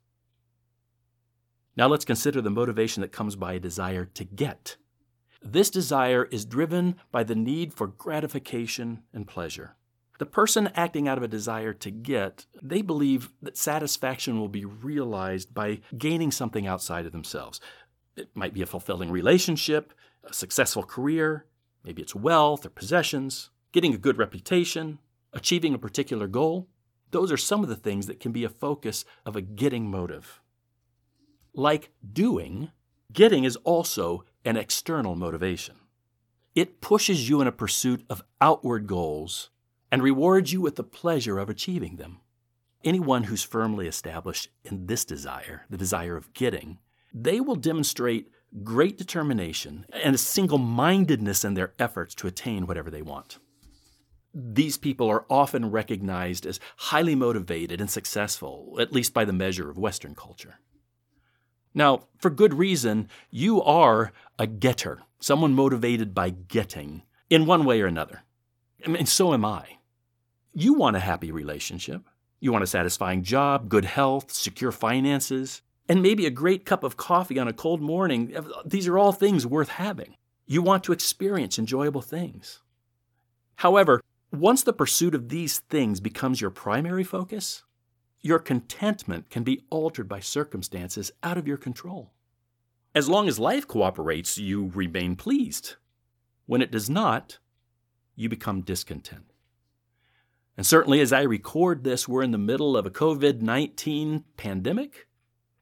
Now 1.76 1.88
let's 1.88 2.06
consider 2.06 2.42
the 2.42 2.50
motivation 2.50 3.02
that 3.02 3.12
comes 3.12 3.36
by 3.36 3.54
a 3.54 3.60
desire 3.60 4.06
to 4.06 4.24
get. 4.24 4.78
This 5.44 5.70
desire 5.70 6.24
is 6.32 6.46
driven 6.46 6.96
by 7.12 7.26
the 7.26 7.36
need 7.36 7.74
for 7.74 7.88
gratification 7.88 9.04
and 9.14 9.28
pleasure. 9.28 9.76
The 10.22 10.28
person 10.28 10.70
acting 10.76 11.08
out 11.08 11.18
of 11.18 11.24
a 11.24 11.28
desire 11.28 11.74
to 11.74 11.90
get, 11.90 12.46
they 12.62 12.84
believe 12.84 13.32
that 13.42 13.58
satisfaction 13.58 14.40
will 14.40 14.50
be 14.50 14.66
realized 14.66 15.52
by 15.52 15.80
gaining 15.98 16.30
something 16.30 16.68
outside 16.68 17.08
of 17.08 17.12
themselves. 17.12 17.60
It 18.16 18.30
might 18.36 18.54
be 18.54 18.62
a 18.62 18.68
fulfilling 18.68 19.10
relationship, 19.10 19.94
a 20.24 20.32
successful 20.32 20.84
career, 20.84 21.48
maybe 21.84 22.04
it's 22.04 22.14
wealth 22.14 22.68
or 22.68 22.70
possessions, 22.70 23.50
getting 23.72 23.96
a 23.96 23.98
good 23.98 24.20
reputation, 24.20 25.00
achieving 25.34 25.74
a 25.74 25.80
particular 25.80 26.28
goal. 26.28 26.68
Those 27.10 27.32
are 27.32 27.36
some 27.36 27.64
of 27.64 27.70
the 27.70 27.76
things 27.76 28.06
that 28.06 28.20
can 28.20 28.32
be 28.32 28.44
a 28.44 28.50
focus 28.50 29.06
of 29.26 29.36
a 29.36 29.42
getting 29.42 29.90
motive. 29.90 30.40
Like 31.56 31.94
doing, 32.14 32.70
getting 33.12 33.44
is 33.44 33.56
also 33.64 34.26
an 34.46 34.56
external 34.56 35.16
motivation. 35.16 35.78
It 36.54 36.80
pushes 36.80 37.28
you 37.28 37.42
in 37.42 37.48
a 37.48 37.52
pursuit 37.52 38.06
of 38.08 38.24
outward 38.40 38.86
goals 38.86 39.50
and 39.92 40.02
rewards 40.02 40.54
you 40.54 40.62
with 40.62 40.78
the 40.78 40.84
pleasure 40.84 41.38
of 41.38 41.50
achieving 41.50 41.98
them. 41.98 42.22
Anyone 42.84 43.26
who's 43.26 43.44
firmly 43.44 43.88
established 43.88 44.50
in 44.64 44.88
this 44.88 45.06
desire, 45.06 45.66
the 45.70 45.78
desire 45.78 46.16
of 46.16 46.34
getting, 46.34 46.80
they 47.14 47.40
will 47.40 47.56
demonstrate 47.56 48.32
great 48.64 48.98
determination 48.98 49.86
and 49.92 50.16
a 50.16 50.18
single 50.18 50.58
mindedness 50.58 51.44
in 51.44 51.54
their 51.54 51.74
efforts 51.78 52.16
to 52.16 52.28
attain 52.28 52.66
whatever 52.66 52.90
they 52.90 53.02
want. 53.02 53.38
These 54.34 54.78
people 54.78 55.10
are 55.10 55.26
often 55.30 55.72
recognized 55.72 56.46
as 56.46 56.60
highly 56.78 57.16
motivated 57.16 57.82
and 57.82 57.90
successful, 57.90 58.78
at 58.80 58.94
least 58.94 59.14
by 59.14 59.26
the 59.26 59.34
measure 59.34 59.70
of 59.70 59.78
Western 59.78 60.16
culture. 60.16 60.60
Now, 61.74 62.04
for 62.18 62.30
good 62.30 62.54
reason, 62.54 63.10
you 63.30 63.62
are 63.62 64.12
a 64.40 64.48
getter, 64.48 65.02
someone 65.20 65.54
motivated 65.54 66.14
by 66.14 66.30
getting 66.30 67.04
in 67.30 67.46
one 67.46 67.66
way 67.66 67.82
or 67.82 67.88
another. 67.88 68.24
I 68.86 68.90
mean, 68.90 69.06
so 69.06 69.34
am 69.34 69.46
I. 69.46 69.78
You 70.54 70.74
want 70.74 70.96
a 70.96 71.00
happy 71.00 71.32
relationship. 71.32 72.04
You 72.40 72.52
want 72.52 72.64
a 72.64 72.68
satisfying 72.68 73.24
job, 73.24 73.70
good 73.70 73.86
health, 73.86 74.32
secure 74.32 74.72
finances, 74.72 75.62
and 75.88 76.02
maybe 76.02 76.26
a 76.26 76.32
great 76.32 76.66
cup 76.66 76.84
of 76.84 76.98
coffee 76.98 77.40
on 77.40 77.48
a 77.48 77.54
cold 77.54 77.82
morning. 77.82 78.36
These 78.66 78.88
are 78.88 78.98
all 78.98 79.12
things 79.12 79.46
worth 79.46 79.70
having. 79.70 80.16
You 80.46 80.62
want 80.62 80.84
to 80.86 80.92
experience 80.92 81.58
enjoyable 81.58 82.02
things. 82.02 82.62
However, 83.56 84.02
once 84.32 84.64
the 84.64 84.74
pursuit 84.74 85.14
of 85.14 85.30
these 85.30 85.60
things 85.60 86.00
becomes 86.00 86.42
your 86.42 86.50
primary 86.50 87.04
focus, 87.04 87.64
your 88.22 88.40
contentment 88.40 89.30
can 89.30 89.44
be 89.44 89.64
altered 89.70 90.08
by 90.08 90.20
circumstances 90.20 91.12
out 91.24 91.38
of 91.38 91.48
your 91.48 91.58
control. 91.58 92.12
As 92.94 93.08
long 93.08 93.28
as 93.28 93.40
life 93.40 93.68
cooperates, 93.68 94.38
you 94.38 94.72
remain 94.74 95.16
pleased. 95.16 95.76
When 96.46 96.62
it 96.62 96.72
does 96.72 96.90
not, 96.90 97.40
you 98.16 98.28
become 98.28 98.62
discontent. 98.62 99.31
And 100.58 100.66
certainly, 100.66 101.00
as 101.00 101.14
I 101.14 101.22
record 101.22 101.84
this, 101.84 102.08
we're 102.08 102.24
in 102.24 102.32
the 102.32 102.38
middle 102.38 102.76
of 102.76 102.86
a 102.86 102.92
COVID 102.92 103.42
19 103.42 104.26
pandemic. 104.38 105.08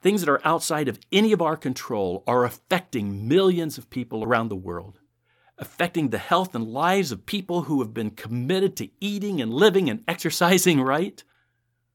Things 0.02 0.21
that 0.21 0.30
are 0.30 0.41
outside 0.45 0.88
of 0.88 0.99
any 1.12 1.32
of 1.32 1.41
our 1.41 1.58
control 1.58 2.23
are 2.25 2.45
affecting 2.45 3.28
millions 3.28 3.78
of 3.78 3.89
people 3.89 4.23
around 4.23 4.49
the 4.49 4.56
world. 4.56 4.99
affecting 5.62 6.10
the 6.10 6.17
health 6.17 6.56
and 6.56 6.65
lives 6.65 7.12
of 7.12 7.25
people 7.25 7.63
who 7.63 7.82
have 7.82 7.93
been 7.93 8.12
committed 8.12 8.78
to 8.78 8.89
eating 9.02 9.41
and 9.41 9.54
living 9.54 9.89
and 9.89 10.02
exercising 10.08 10.82
right, 10.82 11.23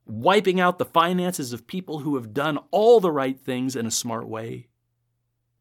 wiping 0.07 0.61
out 0.61 0.78
the 0.78 0.85
finances 0.85 1.54
of 1.54 1.66
people 1.66 2.00
who 2.00 2.14
have 2.16 2.35
done 2.35 2.59
all 2.70 3.00
the 3.00 3.11
right 3.11 3.40
things 3.40 3.74
in 3.74 3.87
a 3.87 3.90
smart 3.90 4.28
way. 4.28 4.68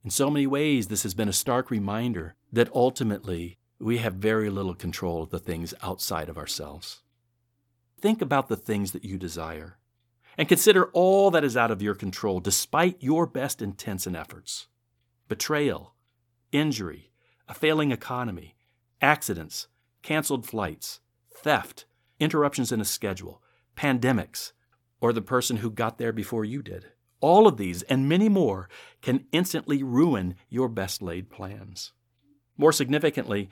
In 0.03 0.09
so 0.09 0.29
many 0.29 0.45
ways, 0.45 0.87
this 0.87 1.03
has 1.03 1.13
been 1.13 1.29
a 1.29 1.33
stark 1.33 1.71
reminder 1.71 2.35
that 2.51 2.69
ultimately 2.75 3.57
we 3.79 3.99
have 3.99 4.15
very 4.15 4.49
little 4.49 4.75
control 4.75 5.23
of 5.23 5.29
the 5.29 5.39
things 5.39 5.73
outside 5.81 6.27
of 6.27 6.37
ourselves. 6.37 7.02
Think 8.03 8.21
about 8.21 8.49
the 8.49 8.57
things 8.57 8.91
that 8.91 9.05
you 9.05 9.17
desire 9.17 9.77
and 10.37 10.49
consider 10.49 10.87
all 10.87 11.31
that 11.31 11.45
is 11.45 11.55
out 11.55 11.71
of 11.71 11.81
your 11.81 11.95
control 11.95 12.41
despite 12.41 13.01
your 13.01 13.25
best 13.25 13.61
intents 13.61 14.05
and 14.05 14.13
efforts 14.13 14.67
betrayal, 15.29 15.93
injury, 16.51 17.13
a 17.47 17.53
failing 17.53 17.93
economy, 17.93 18.57
accidents, 19.01 19.67
canceled 20.01 20.45
flights, 20.45 20.99
theft, 21.33 21.85
interruptions 22.19 22.73
in 22.73 22.81
a 22.81 22.85
schedule, 22.85 23.41
pandemics, 23.77 24.51
or 24.99 25.13
the 25.13 25.21
person 25.21 25.55
who 25.55 25.71
got 25.71 25.97
there 25.97 26.11
before 26.11 26.43
you 26.43 26.61
did. 26.61 26.87
All 27.21 27.47
of 27.47 27.55
these 27.55 27.83
and 27.83 28.09
many 28.09 28.27
more 28.27 28.67
can 29.01 29.27
instantly 29.31 29.81
ruin 29.81 30.35
your 30.49 30.67
best 30.67 31.01
laid 31.01 31.29
plans. 31.29 31.93
More 32.57 32.73
significantly, 32.73 33.49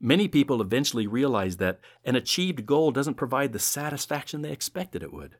many 0.00 0.28
people 0.28 0.60
eventually 0.60 1.06
realize 1.06 1.56
that 1.56 1.80
an 2.04 2.16
achieved 2.16 2.66
goal 2.66 2.90
doesn't 2.90 3.14
provide 3.14 3.52
the 3.52 3.58
satisfaction 3.58 4.42
they 4.42 4.52
expected 4.52 5.02
it 5.02 5.12
would. 5.12 5.36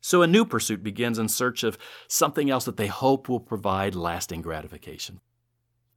So 0.00 0.22
a 0.22 0.26
new 0.26 0.44
pursuit 0.44 0.82
begins 0.82 1.18
in 1.18 1.28
search 1.28 1.64
of 1.64 1.78
something 2.06 2.50
else 2.50 2.64
that 2.64 2.76
they 2.76 2.86
hope 2.86 3.28
will 3.28 3.40
provide 3.40 3.94
lasting 3.94 4.42
gratification. 4.42 5.20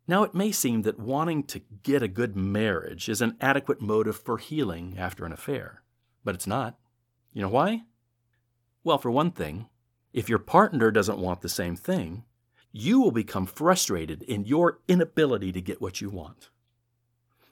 Now, 0.08 0.23
it 0.23 0.34
may 0.34 0.52
seem 0.52 0.82
that 0.82 0.99
wanting 0.99 1.43
to 1.43 1.62
get 1.84 2.02
a 2.02 2.08
good 2.08 2.36
marriage 2.36 3.10
is 3.10 3.21
an 3.21 3.38
adequate 3.39 3.82
motive 3.82 4.17
for 4.17 4.39
healing 4.39 4.95
after 4.97 5.25
an 5.25 5.32
affair, 5.32 5.84
but 6.23 6.34
it's 6.34 6.47
not. 6.47 6.80
You 7.34 7.43
know 7.43 7.49
why? 7.49 7.84
Well, 8.84 8.97
for 8.97 9.12
one 9.12 9.30
thing, 9.30 9.67
if 10.12 10.28
your 10.28 10.39
partner 10.39 10.89
doesn't 10.89 11.19
want 11.19 11.41
the 11.41 11.49
same 11.49 11.75
thing, 11.75 12.23
you 12.71 12.99
will 12.99 13.12
become 13.12 13.45
frustrated 13.45 14.23
in 14.23 14.45
your 14.45 14.80
inability 14.88 15.52
to 15.52 15.62
get 15.62 15.82
what 15.82 16.02
you 16.02 16.10
want. 16.10 16.49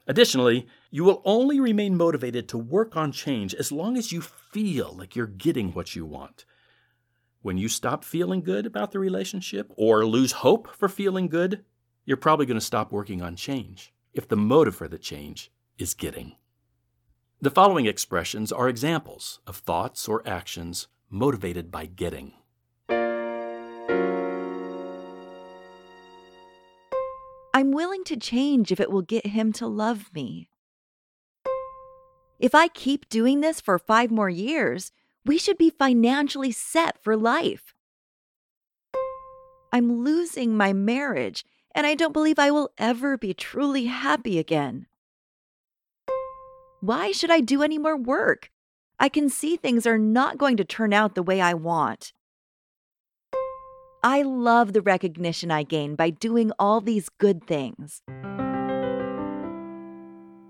Additionally, 0.08 0.66
you 0.90 1.04
will 1.04 1.20
only 1.26 1.60
remain 1.60 1.94
motivated 1.94 2.48
to 2.48 2.56
work 2.56 2.96
on 2.96 3.12
change 3.12 3.54
as 3.54 3.70
long 3.70 3.96
as 3.98 4.10
you 4.10 4.22
feel 4.22 4.94
like 4.96 5.14
you're 5.14 5.26
getting 5.26 5.72
what 5.72 5.94
you 5.94 6.06
want. 6.06 6.46
When 7.42 7.58
you 7.58 7.68
stop 7.68 8.04
feeling 8.04 8.40
good 8.40 8.64
about 8.64 8.90
the 8.90 8.98
relationship 8.98 9.70
or 9.76 10.06
lose 10.06 10.32
hope 10.32 10.74
for 10.74 10.88
feeling 10.88 11.28
good, 11.28 11.62
you're 12.06 12.16
probably 12.16 12.46
going 12.46 12.58
to 12.58 12.64
stop 12.64 12.90
working 12.90 13.20
on 13.20 13.36
change 13.36 13.92
if 14.14 14.26
the 14.26 14.36
motive 14.36 14.74
for 14.74 14.88
the 14.88 14.98
change 14.98 15.52
is 15.76 15.92
getting. 15.92 16.36
The 17.40 17.50
following 17.50 17.84
expressions 17.84 18.50
are 18.50 18.68
examples 18.68 19.40
of 19.46 19.56
thoughts 19.56 20.08
or 20.08 20.26
actions 20.26 20.88
motivated 21.10 21.70
by 21.70 21.84
getting. 21.84 22.32
I'm 27.58 27.72
willing 27.72 28.04
to 28.04 28.16
change 28.16 28.70
if 28.70 28.78
it 28.78 28.88
will 28.88 29.02
get 29.02 29.26
him 29.26 29.52
to 29.54 29.66
love 29.66 30.14
me. 30.14 30.48
If 32.38 32.54
I 32.54 32.68
keep 32.68 33.08
doing 33.08 33.40
this 33.40 33.60
for 33.60 33.80
five 33.80 34.12
more 34.12 34.30
years, 34.30 34.92
we 35.26 35.38
should 35.38 35.58
be 35.58 35.68
financially 35.68 36.52
set 36.52 37.02
for 37.02 37.16
life. 37.16 37.74
I'm 39.72 40.04
losing 40.04 40.56
my 40.56 40.72
marriage, 40.72 41.44
and 41.74 41.84
I 41.84 41.96
don't 41.96 42.12
believe 42.12 42.38
I 42.38 42.52
will 42.52 42.70
ever 42.78 43.18
be 43.18 43.34
truly 43.34 43.86
happy 43.86 44.38
again. 44.38 44.86
Why 46.80 47.10
should 47.10 47.32
I 47.32 47.40
do 47.40 47.64
any 47.64 47.76
more 47.76 47.96
work? 47.96 48.52
I 49.00 49.08
can 49.08 49.28
see 49.28 49.56
things 49.56 49.84
are 49.84 49.98
not 49.98 50.38
going 50.38 50.56
to 50.58 50.64
turn 50.64 50.92
out 50.92 51.16
the 51.16 51.24
way 51.24 51.40
I 51.40 51.54
want. 51.54 52.12
I 54.02 54.22
love 54.22 54.72
the 54.72 54.80
recognition 54.80 55.50
I 55.50 55.64
gain 55.64 55.96
by 55.96 56.10
doing 56.10 56.52
all 56.56 56.80
these 56.80 57.08
good 57.08 57.44
things. 57.46 58.02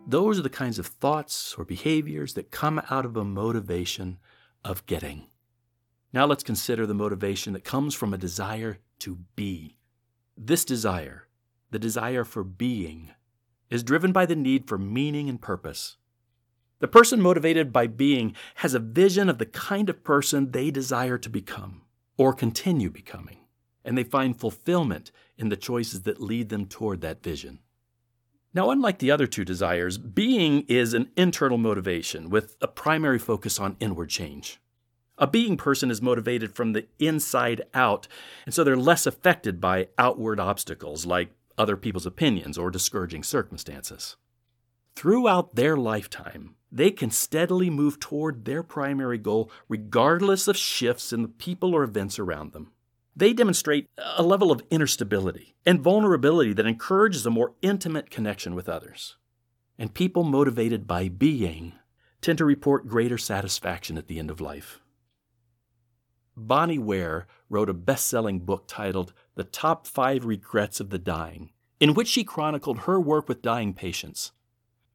Those 0.07 0.39
are 0.39 0.43
the 0.43 0.51
kinds 0.51 0.79
of 0.79 0.87
thoughts 0.87 1.55
or 1.57 1.65
behaviors 1.65 2.35
that 2.35 2.51
come 2.51 2.83
out 2.91 3.07
of 3.07 3.17
a 3.17 3.25
motivation 3.25 4.19
of 4.65 4.85
getting. 4.85 5.29
Now 6.13 6.27
let's 6.27 6.43
consider 6.43 6.87
the 6.87 6.95
motivation 6.95 7.55
that 7.55 7.65
comes 7.65 7.95
from 7.95 8.13
a 8.13 8.19
desire 8.19 8.79
to 9.01 9.19
be. 9.35 9.77
This 10.37 10.65
desire, 10.65 11.29
the 11.71 11.79
desire 11.79 12.25
for 12.25 12.45
being, 12.45 13.13
is 13.71 13.83
driven 13.83 14.13
by 14.13 14.27
the 14.27 14.37
need 14.37 14.69
for 14.69 14.77
meaning 14.79 15.29
and 15.29 15.41
purpose. 15.41 15.97
The 16.81 16.89
person 16.89 17.21
motivated 17.21 17.73
by 17.73 17.87
being 17.87 18.35
has 18.57 18.75
a 18.75 18.79
vision 18.79 19.29
of 19.29 19.39
the 19.39 19.47
kind 19.47 19.89
of 19.89 20.05
person 20.05 20.51
they 20.51 20.71
desire 20.71 21.19
to 21.19 21.31
become 21.31 21.83
or 22.19 22.33
continue 22.33 22.91
becoming, 22.91 23.38
and 23.89 23.97
they 23.97 24.05
find 24.05 24.39
fulfillment 24.39 25.11
in 25.39 25.49
the 25.49 25.57
choices 25.57 26.03
that 26.03 26.21
lead 26.21 26.51
them 26.51 26.67
toward 26.67 27.01
that 27.01 27.23
vision. 27.23 27.59
Now, 28.53 28.71
unlike 28.71 28.99
the 28.99 29.11
other 29.11 29.27
two 29.27 29.47
desires, 29.47 29.97
being 29.97 30.67
is 30.69 30.93
an 30.93 31.11
internal 31.17 31.57
motivation 31.57 32.29
with 32.29 32.55
a 32.61 32.69
primary 32.69 33.19
focus 33.19 33.59
on 33.59 33.77
inward 33.81 34.11
change. 34.11 34.61
A 35.17 35.27
being 35.27 35.57
person 35.57 35.91
is 35.91 36.03
motivated 36.03 36.55
from 36.55 36.75
the 36.75 36.87
inside 36.99 37.63
out, 37.73 38.07
and 38.45 38.55
so 38.55 38.63
they're 38.63 38.77
less 38.77 39.07
affected 39.07 39.59
by 39.59 39.89
outward 39.97 40.39
obstacles 40.39 41.07
like 41.07 41.31
other 41.57 41.77
people's 41.77 42.07
opinions 42.07 42.59
or 42.59 42.71
discouraging 42.71 43.23
circumstances. 43.23 44.17
Throughout 44.97 45.55
their 45.55 45.79
lifetime, 45.79 46.57
they 46.71 46.91
can 46.91 47.11
steadily 47.11 47.71
move 47.71 47.99
toward 47.99 48.45
their 48.45 48.63
primary 48.63 49.17
goal 49.17 49.51
regardless 49.67 50.47
of 50.47 50.59
shifts 50.59 51.11
in 51.11 51.23
the 51.23 51.29
people 51.29 51.75
or 51.75 51.85
events 51.85 52.19
around 52.19 52.53
them. 52.53 52.73
They 53.19 53.33
demonstrate 53.33 53.89
a 54.17 54.23
level 54.23 54.53
of 54.53 54.63
inner 54.71 54.87
stability 54.87 55.57
and 55.67 55.81
vulnerability 55.81 56.53
that 56.53 56.67
encourages 56.67 57.27
a 57.27 57.31
more 57.31 57.55
intimate 57.63 58.11
connection 58.11 58.55
with 58.55 58.69
others. 58.69 59.17
And 59.77 59.93
people 59.93 60.23
motivated 60.23 60.87
by 60.87 61.09
being 61.09 61.73
tend 62.21 62.39
to 62.39 62.45
report 62.45 62.87
greater 62.87 63.19
satisfaction 63.19 63.99
at 63.99 64.07
the 64.07 64.21
end 64.21 64.31
of 64.31 64.41
life. 64.41 64.81
Bronnie 66.37 66.79
Ware 66.79 67.27
wrote 67.51 67.69
a 67.69 67.75
best 67.75 68.07
selling 68.07 68.39
book 68.39 68.67
titled 68.69 69.13
The 69.35 69.43
Top 69.43 69.89
Five 69.89 70.25
Regrets 70.25 70.79
of 70.79 70.91
the 70.91 70.99
Dying, 70.99 71.51
in 71.81 71.95
which 71.95 72.07
she 72.07 72.23
chronicled 72.23 72.81
her 72.81 73.01
work 73.01 73.29
with 73.29 73.43
dying 73.43 73.75
patients 73.75 74.31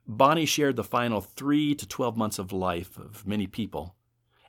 Bronnie 0.07 0.47
shared 0.47 0.75
the 0.75 0.83
final 0.83 1.21
three 1.21 1.73
to 1.75 1.88
12 1.88 2.17
months 2.17 2.38
of 2.39 2.51
life 2.51 2.97
of 2.97 3.25
many 3.25 3.47
people 3.47 3.95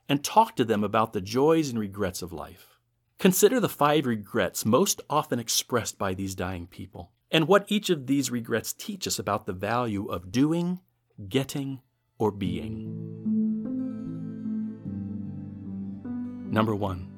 and 0.09 0.23
talked 0.23 0.57
to 0.57 0.65
them 0.65 0.83
about 0.83 1.13
the 1.13 1.21
joys 1.21 1.69
and 1.69 1.79
regrets 1.79 2.21
of 2.21 2.33
life. 2.33 2.74
Consider 3.17 3.59
the 3.59 3.69
five 3.69 4.05
regrets 4.05 4.65
most 4.65 5.01
often 5.09 5.39
expressed 5.39 5.97
by 5.97 6.13
these 6.13 6.35
dying 6.35 6.67
people 6.67 7.11
and 7.31 7.47
what 7.47 7.65
each 7.69 7.89
of 7.89 8.07
these 8.07 8.29
regrets 8.29 8.73
teach 8.73 9.07
us 9.07 9.17
about 9.17 9.45
the 9.45 9.53
value 9.53 10.05
of 10.07 10.31
doing, 10.31 10.79
getting, 11.29 11.81
or 12.19 12.31
being. 12.31 12.91
Number 16.51 16.75
one, 16.75 17.09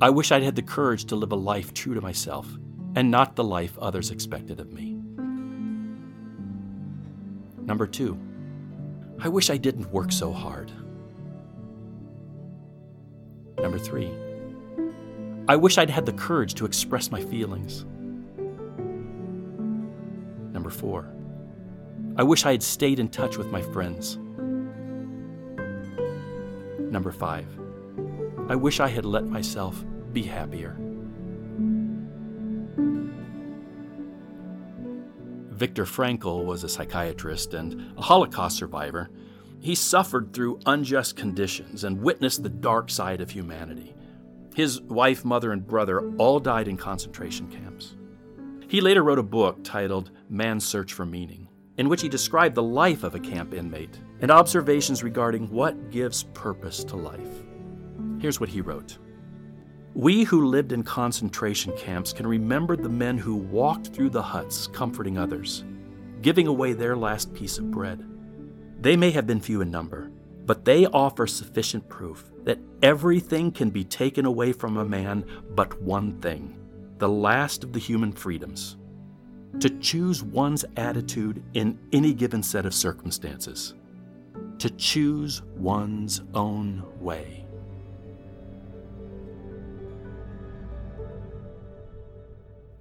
I 0.00 0.10
wish 0.10 0.30
I'd 0.30 0.42
had 0.42 0.56
the 0.56 0.62
courage 0.62 1.06
to 1.06 1.16
live 1.16 1.32
a 1.32 1.36
life 1.36 1.74
true 1.74 1.94
to 1.94 2.00
myself 2.00 2.46
and 2.94 3.10
not 3.10 3.34
the 3.34 3.44
life 3.44 3.78
others 3.78 4.10
expected 4.10 4.60
of 4.60 4.72
me. 4.72 4.98
Number 7.64 7.86
two, 7.86 8.18
I 9.18 9.28
wish 9.28 9.50
I 9.50 9.56
didn't 9.56 9.90
work 9.90 10.12
so 10.12 10.32
hard. 10.32 10.70
Number 13.58 13.78
three, 13.78 14.10
I 15.48 15.56
wish 15.56 15.78
I'd 15.78 15.88
had 15.88 16.04
the 16.04 16.12
courage 16.12 16.52
to 16.56 16.66
express 16.66 17.10
my 17.10 17.22
feelings. 17.22 17.86
Number 20.52 20.68
four, 20.68 21.10
I 22.16 22.22
wish 22.22 22.44
I 22.44 22.50
had 22.52 22.62
stayed 22.62 23.00
in 23.00 23.08
touch 23.08 23.38
with 23.38 23.50
my 23.50 23.62
friends. 23.62 24.18
Number 26.92 27.10
five, 27.10 27.46
I 28.50 28.56
wish 28.56 28.78
I 28.78 28.88
had 28.88 29.06
let 29.06 29.24
myself 29.24 29.82
be 30.12 30.22
happier. 30.22 30.76
Viktor 35.50 35.86
Frankl 35.86 36.44
was 36.44 36.62
a 36.62 36.68
psychiatrist 36.68 37.54
and 37.54 37.96
a 37.96 38.02
Holocaust 38.02 38.58
survivor. 38.58 39.08
He 39.60 39.74
suffered 39.74 40.34
through 40.34 40.60
unjust 40.66 41.16
conditions 41.16 41.84
and 41.84 42.02
witnessed 42.02 42.42
the 42.42 42.50
dark 42.50 42.90
side 42.90 43.22
of 43.22 43.30
humanity. 43.30 43.94
His 44.58 44.80
wife, 44.80 45.24
mother, 45.24 45.52
and 45.52 45.64
brother 45.64 46.10
all 46.16 46.40
died 46.40 46.66
in 46.66 46.76
concentration 46.76 47.46
camps. 47.46 47.94
He 48.66 48.80
later 48.80 49.04
wrote 49.04 49.20
a 49.20 49.22
book 49.22 49.62
titled 49.62 50.10
Man's 50.28 50.66
Search 50.66 50.94
for 50.94 51.06
Meaning, 51.06 51.46
in 51.76 51.88
which 51.88 52.02
he 52.02 52.08
described 52.08 52.56
the 52.56 52.62
life 52.64 53.04
of 53.04 53.14
a 53.14 53.20
camp 53.20 53.54
inmate 53.54 54.00
and 54.20 54.32
observations 54.32 55.04
regarding 55.04 55.48
what 55.52 55.92
gives 55.92 56.24
purpose 56.34 56.82
to 56.82 56.96
life. 56.96 57.44
Here's 58.18 58.40
what 58.40 58.48
he 58.48 58.60
wrote 58.60 58.98
we 59.94 60.24
who 60.24 60.46
lived 60.46 60.72
in 60.72 60.82
concentration 60.82 61.72
camps 61.76 62.12
can 62.12 62.26
remember 62.26 62.76
the 62.76 62.88
men 62.88 63.16
who 63.16 63.36
walked 63.36 63.94
through 63.94 64.10
the 64.10 64.22
huts 64.22 64.66
comforting 64.66 65.18
others, 65.18 65.62
giving 66.20 66.48
away 66.48 66.72
their 66.72 66.96
last 66.96 67.32
piece 67.32 67.58
of 67.58 67.70
bread. 67.70 68.04
They 68.80 68.96
may 68.96 69.12
have 69.12 69.28
been 69.28 69.40
few 69.40 69.60
in 69.60 69.70
number, 69.70 70.10
but 70.48 70.64
they 70.64 70.86
offer 70.86 71.28
sufficient 71.28 71.88
proof 71.88 72.32
that 72.42 72.58
everything 72.82 73.52
can 73.52 73.70
be 73.70 73.84
taken 73.84 74.24
away 74.24 74.52
from 74.52 74.78
a 74.78 74.84
man 74.84 75.24
but 75.54 75.80
one 75.82 76.18
thing 76.20 76.58
the 76.98 77.08
last 77.08 77.62
of 77.62 77.72
the 77.72 77.78
human 77.78 78.10
freedoms 78.10 78.76
to 79.60 79.70
choose 79.80 80.22
one's 80.22 80.64
attitude 80.76 81.42
in 81.54 81.78
any 81.92 82.14
given 82.14 82.42
set 82.42 82.64
of 82.64 82.74
circumstances, 82.74 83.74
to 84.58 84.70
choose 84.70 85.42
one's 85.56 86.22
own 86.34 86.84
way. 87.00 87.44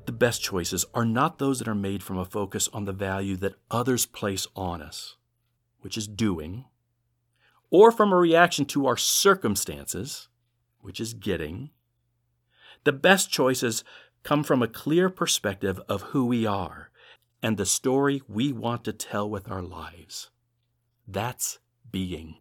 The 0.05 0.11
best 0.11 0.41
choices 0.41 0.85
are 0.93 1.05
not 1.05 1.39
those 1.39 1.59
that 1.59 1.67
are 1.67 1.75
made 1.75 2.03
from 2.03 2.17
a 2.17 2.25
focus 2.25 2.69
on 2.71 2.85
the 2.85 2.93
value 2.93 3.35
that 3.37 3.55
others 3.71 4.05
place 4.05 4.47
on 4.55 4.81
us, 4.81 5.15
which 5.81 5.97
is 5.97 6.07
doing, 6.07 6.65
or 7.69 7.91
from 7.91 8.11
a 8.11 8.17
reaction 8.17 8.65
to 8.65 8.87
our 8.87 8.97
circumstances, 8.97 10.27
which 10.79 10.99
is 10.99 11.13
getting. 11.13 11.71
The 12.83 12.93
best 12.93 13.29
choices 13.29 13.83
come 14.23 14.43
from 14.43 14.61
a 14.61 14.67
clear 14.67 15.09
perspective 15.09 15.79
of 15.89 16.01
who 16.03 16.25
we 16.25 16.45
are 16.45 16.89
and 17.41 17.57
the 17.57 17.65
story 17.65 18.21
we 18.27 18.51
want 18.51 18.83
to 18.85 18.93
tell 18.93 19.29
with 19.29 19.49
our 19.49 19.61
lives. 19.61 20.29
That's 21.07 21.59
being. 21.91 22.37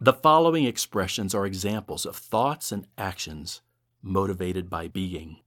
The 0.00 0.12
following 0.12 0.64
expressions 0.64 1.34
are 1.34 1.46
examples 1.46 2.04
of 2.04 2.16
thoughts 2.16 2.72
and 2.72 2.86
actions 2.98 3.62
motivated 4.02 4.68
by 4.68 4.88
being. 4.88 5.38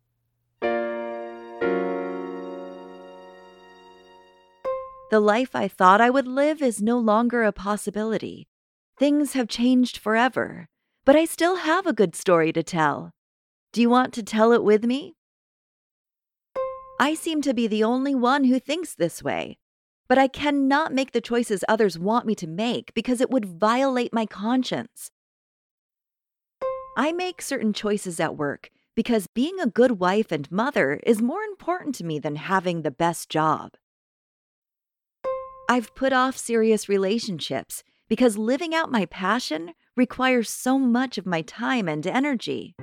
The 5.10 5.20
life 5.22 5.56
I 5.56 5.70
thought 5.70 6.02
I 6.02 6.10
would 6.10 6.28
live 6.28 6.62
is 6.62 6.82
no 6.82 7.00
longer 7.00 7.44
a 7.44 7.54
possibility. 7.54 8.50
Things 9.00 9.34
have 9.34 9.48
changed 9.48 9.98
forever, 9.98 10.68
but 11.06 11.16
I 11.16 11.24
still 11.24 11.56
have 11.56 11.88
a 11.88 11.94
good 11.94 12.14
story 12.14 12.52
to 12.52 12.62
tell. 12.62 13.14
Do 13.72 13.80
you 13.80 13.90
want 13.90 14.14
to 14.16 14.24
tell 14.24 14.52
it 14.52 14.66
with 14.66 14.84
me? 14.84 15.16
I 17.00 17.14
seem 17.14 17.42
to 17.44 17.54
be 17.54 17.68
the 17.68 17.86
only 17.86 18.16
one 18.16 18.44
who 18.44 18.60
thinks 18.60 18.94
this 18.94 19.24
way, 19.24 19.60
but 20.10 20.18
I 20.18 20.28
cannot 20.28 20.94
make 20.94 21.14
the 21.14 21.22
choices 21.22 21.64
others 21.70 21.98
want 21.98 22.26
me 22.26 22.36
to 22.36 22.48
make 22.48 22.94
because 22.94 23.22
it 23.22 23.30
would 23.30 23.46
violate 23.46 24.14
my 24.14 24.26
conscience. 24.26 25.12
I 26.98 27.14
make 27.14 27.42
certain 27.42 27.72
choices 27.72 28.20
at 28.20 28.36
work 28.36 28.72
because 28.94 29.28
being 29.28 29.58
a 29.62 29.68
good 29.68 30.00
wife 30.00 30.34
and 30.34 30.52
mother 30.52 31.00
is 31.04 31.22
more 31.22 31.44
important 31.44 31.96
to 31.96 32.04
me 32.04 32.20
than 32.20 32.36
having 32.36 32.82
the 32.82 32.92
best 32.92 33.30
job. 33.30 33.72
I've 35.70 35.94
put 35.96 36.14
off 36.14 36.38
serious 36.38 36.88
relationships 36.88 37.84
because 38.08 38.38
living 38.38 38.74
out 38.74 38.90
my 38.90 39.06
passion 39.06 39.74
requires 39.98 40.50
so 40.50 40.80
much 40.80 41.18
of 41.18 41.26
my 41.26 41.42
time 41.42 41.90
and 41.90 42.08
energy. 42.08 42.74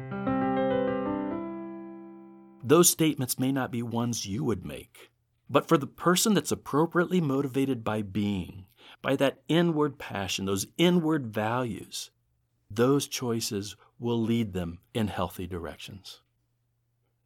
Those 2.62 2.90
statements 2.90 3.38
may 3.38 3.53
not 3.53 3.73
be 3.73 3.83
ones 3.83 4.27
you 4.27 4.44
would 4.44 4.66
make, 4.66 5.11
but 5.49 5.66
for 5.66 5.79
the 5.79 5.87
person 5.87 6.35
that's 6.35 6.53
appropriately 6.53 7.23
motivated 7.23 7.85
by 7.85 8.03
being, 8.03 8.66
by 9.01 9.16
that 9.16 9.42
inward 9.49 9.99
passion, 9.99 10.44
those 10.44 10.66
inward 10.77 11.33
values, 11.33 12.11
those 12.70 13.09
choices 13.09 13.77
will 13.99 14.20
lead 14.20 14.53
them 14.53 14.79
in 14.92 15.09
healthy 15.09 15.47
directions. 15.47 16.20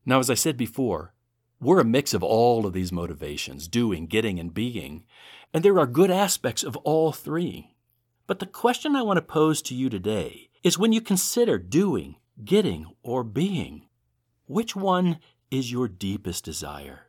Now, 0.06 0.20
as 0.20 0.30
I 0.30 0.34
said 0.34 0.56
before, 0.56 1.14
we're 1.60 1.80
a 1.80 1.84
mix 1.84 2.14
of 2.14 2.22
all 2.22 2.66
of 2.66 2.72
these 2.72 2.92
motivations 2.92 3.66
doing, 3.66 4.06
getting, 4.06 4.38
and 4.38 4.54
being, 4.54 5.04
and 5.52 5.64
there 5.64 5.78
are 5.78 5.86
good 5.86 6.10
aspects 6.10 6.62
of 6.62 6.76
all 6.78 7.12
three. 7.12 7.74
But 8.26 8.38
the 8.38 8.46
question 8.46 8.94
I 8.94 9.02
want 9.02 9.16
to 9.16 9.22
pose 9.22 9.60
to 9.62 9.74
you 9.74 9.88
today 9.88 10.50
is 10.62 10.78
when 10.78 10.92
you 10.92 11.00
consider 11.00 11.58
doing, 11.58 12.16
getting, 12.44 12.86
or 13.02 13.24
being, 13.24 13.88
which 14.46 14.76
one 14.76 15.18
is 15.50 15.72
your 15.72 15.88
deepest 15.88 16.44
desire? 16.44 17.06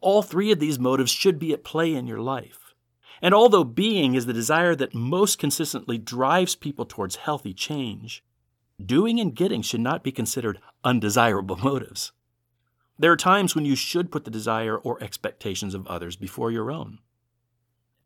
All 0.00 0.22
three 0.22 0.50
of 0.50 0.58
these 0.58 0.78
motives 0.78 1.10
should 1.10 1.38
be 1.38 1.52
at 1.52 1.64
play 1.64 1.94
in 1.94 2.06
your 2.06 2.20
life. 2.20 2.74
And 3.22 3.34
although 3.34 3.64
being 3.64 4.14
is 4.14 4.26
the 4.26 4.32
desire 4.32 4.74
that 4.74 4.94
most 4.94 5.38
consistently 5.38 5.98
drives 5.98 6.54
people 6.54 6.84
towards 6.84 7.16
healthy 7.16 7.54
change, 7.54 8.22
doing 8.84 9.20
and 9.20 9.34
getting 9.34 9.62
should 9.62 9.80
not 9.80 10.02
be 10.02 10.12
considered 10.12 10.60
undesirable 10.84 11.56
motives. 11.62 12.12
There 12.98 13.12
are 13.12 13.16
times 13.16 13.54
when 13.54 13.66
you 13.66 13.76
should 13.76 14.10
put 14.10 14.24
the 14.24 14.30
desire 14.30 14.76
or 14.76 15.02
expectations 15.02 15.74
of 15.74 15.86
others 15.86 16.16
before 16.16 16.50
your 16.50 16.70
own. 16.70 16.98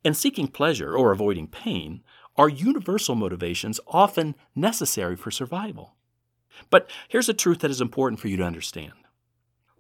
And 0.04 0.16
seeking 0.16 0.48
pleasure 0.48 0.96
or 0.96 1.12
avoiding 1.12 1.46
pain 1.46 2.02
are 2.36 2.48
universal 2.48 3.14
motivations 3.14 3.78
often 3.86 4.34
necessary 4.54 5.14
for 5.14 5.30
survival. 5.30 5.94
But 6.70 6.90
here's 7.08 7.28
a 7.28 7.34
truth 7.34 7.60
that 7.60 7.70
is 7.70 7.80
important 7.80 8.20
for 8.20 8.28
you 8.28 8.36
to 8.38 8.42
understand. 8.44 8.92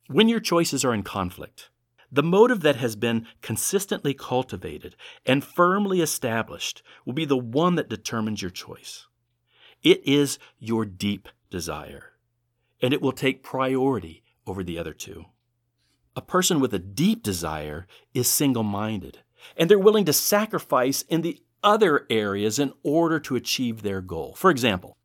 When 0.06 0.28
your 0.28 0.40
choices 0.40 0.84
are 0.84 0.94
in 0.94 1.02
conflict, 1.02 1.70
the 2.12 2.22
motive 2.22 2.60
that 2.62 2.76
has 2.76 2.96
been 2.96 3.26
consistently 3.40 4.14
cultivated 4.14 4.96
and 5.24 5.44
firmly 5.44 6.00
established 6.00 6.82
will 7.04 7.12
be 7.12 7.24
the 7.24 7.36
one 7.36 7.76
that 7.76 7.88
determines 7.88 8.42
your 8.42 8.50
choice. 8.50 9.06
It 9.82 10.06
is 10.06 10.38
your 10.58 10.84
deep 10.84 11.28
desire, 11.50 12.12
and 12.82 12.92
it 12.92 13.00
will 13.00 13.12
take 13.12 13.42
priority 13.42 14.22
over 14.50 14.62
the 14.62 14.78
other 14.78 14.92
two. 14.92 15.26
A 16.16 16.20
person 16.20 16.60
with 16.60 16.74
a 16.74 16.78
deep 16.78 17.22
desire 17.22 17.86
is 18.12 18.28
single 18.28 18.64
minded, 18.64 19.20
and 19.56 19.70
they're 19.70 19.78
willing 19.78 20.04
to 20.04 20.12
sacrifice 20.12 21.02
in 21.02 21.22
the 21.22 21.40
other 21.62 22.06
areas 22.10 22.58
in 22.58 22.72
order 22.82 23.20
to 23.20 23.36
achieve 23.36 23.82
their 23.82 24.00
goal. 24.00 24.34
For 24.34 24.50
example, 24.50 24.96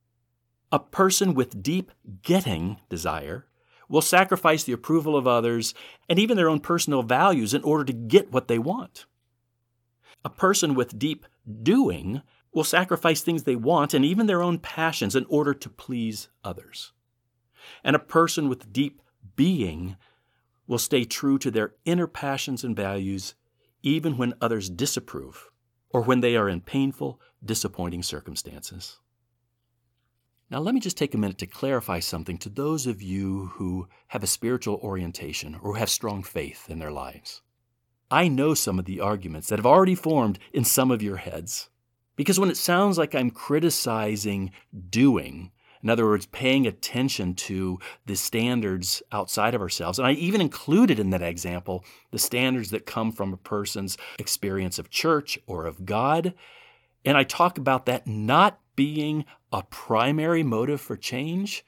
a 0.72 0.80
person 0.80 1.34
with 1.34 1.62
deep 1.62 1.92
getting 2.24 2.80
desire 2.90 3.46
will 3.88 4.02
sacrifice 4.02 4.64
the 4.64 4.74
approval 4.74 5.16
of 5.16 5.28
others 5.28 5.74
and 6.10 6.18
even 6.18 6.38
their 6.38 6.50
own 6.50 6.60
personal 6.60 7.04
values 7.04 7.54
in 7.54 7.64
order 7.64 7.86
to 7.86 7.94
get 7.94 8.32
what 8.32 8.48
they 8.48 8.58
want. 8.58 9.06
A 10.24 10.30
person 10.30 10.74
with 10.74 10.98
deep 10.98 11.26
doing 11.62 12.24
will 12.52 12.64
sacrifice 12.64 13.22
things 13.22 13.44
they 13.44 13.56
want 13.56 13.94
and 13.94 14.04
even 14.04 14.26
their 14.26 14.42
own 14.42 14.58
passions 14.58 15.16
in 15.16 15.26
order 15.30 15.54
to 15.54 15.70
please 15.70 16.30
others. 16.44 16.94
And 17.84 17.96
a 17.96 18.00
person 18.00 18.50
with 18.50 18.74
deep 18.74 19.02
being 19.36 19.98
will 20.68 20.78
stay 20.80 21.04
true 21.04 21.38
to 21.40 21.52
their 21.52 21.74
inner 21.86 22.08
passions 22.08 22.64
and 22.64 22.76
values 22.76 23.36
even 23.84 24.18
when 24.18 24.34
others 24.42 24.70
disapprove 24.70 25.52
or 25.92 26.02
when 26.02 26.22
they 26.22 26.36
are 26.36 26.50
in 26.50 26.60
painful, 26.60 27.22
disappointing 27.44 28.04
circumstances. 28.04 29.00
Now, 30.50 30.60
let 30.60 30.76
me 30.76 30.82
just 30.82 30.98
take 30.98 31.14
a 31.14 31.18
minute 31.18 31.38
to 31.40 31.48
clarify 31.48 32.00
something 32.00 32.38
to 32.40 32.50
those 32.50 32.86
of 32.86 33.02
you 33.02 33.48
who 33.56 33.88
have 34.08 34.24
a 34.24 34.28
spiritual 34.28 34.76
orientation 34.76 35.56
or 35.56 35.78
have 35.78 35.90
strong 35.90 36.22
faith 36.22 36.70
in 36.70 36.80
their 36.80 36.92
lives. 36.92 37.42
I 38.12 38.28
know 38.28 38.54
some 38.54 38.78
of 38.78 38.86
the 38.86 39.00
arguments 39.00 39.50
that 39.50 39.58
have 39.58 39.66
already 39.66 39.96
formed 39.96 40.38
in 40.54 40.64
some 40.64 40.92
of 40.92 41.02
your 41.02 41.18
heads. 41.18 41.70
Because 42.16 42.40
when 42.40 42.50
it 42.50 42.58
sounds 42.58 42.98
like 42.98 43.16
I'm 43.16 43.32
criticizing 43.32 44.52
doing, 44.90 45.52
in 45.86 45.92
other 45.92 46.08
words, 46.08 46.26
paying 46.26 46.66
attention 46.66 47.36
to 47.36 47.78
the 48.08 48.16
standards 48.16 49.04
outside 49.12 49.54
of 49.54 49.62
ourselves. 49.62 50.00
And 50.00 50.08
I 50.08 50.14
even 50.14 50.42
included 50.42 51.00
in 51.00 51.12
that 51.12 51.22
example 51.22 51.86
the 52.10 52.18
standards 52.18 52.72
that 52.72 52.88
come 52.88 53.12
from 53.12 53.32
a 53.32 53.38
person's 53.38 53.96
experience 54.18 54.80
of 54.80 54.90
church 54.90 55.38
or 55.46 55.68
of 55.68 55.86
God. 55.86 56.34
And 57.06 57.16
I 57.16 57.24
talk 57.24 57.60
about 57.60 57.86
that 57.86 58.08
not 58.08 58.60
being 58.76 59.26
a 59.52 59.62
primary 59.62 60.42
motive 60.42 60.82
for 60.82 60.98
change, 60.98 61.64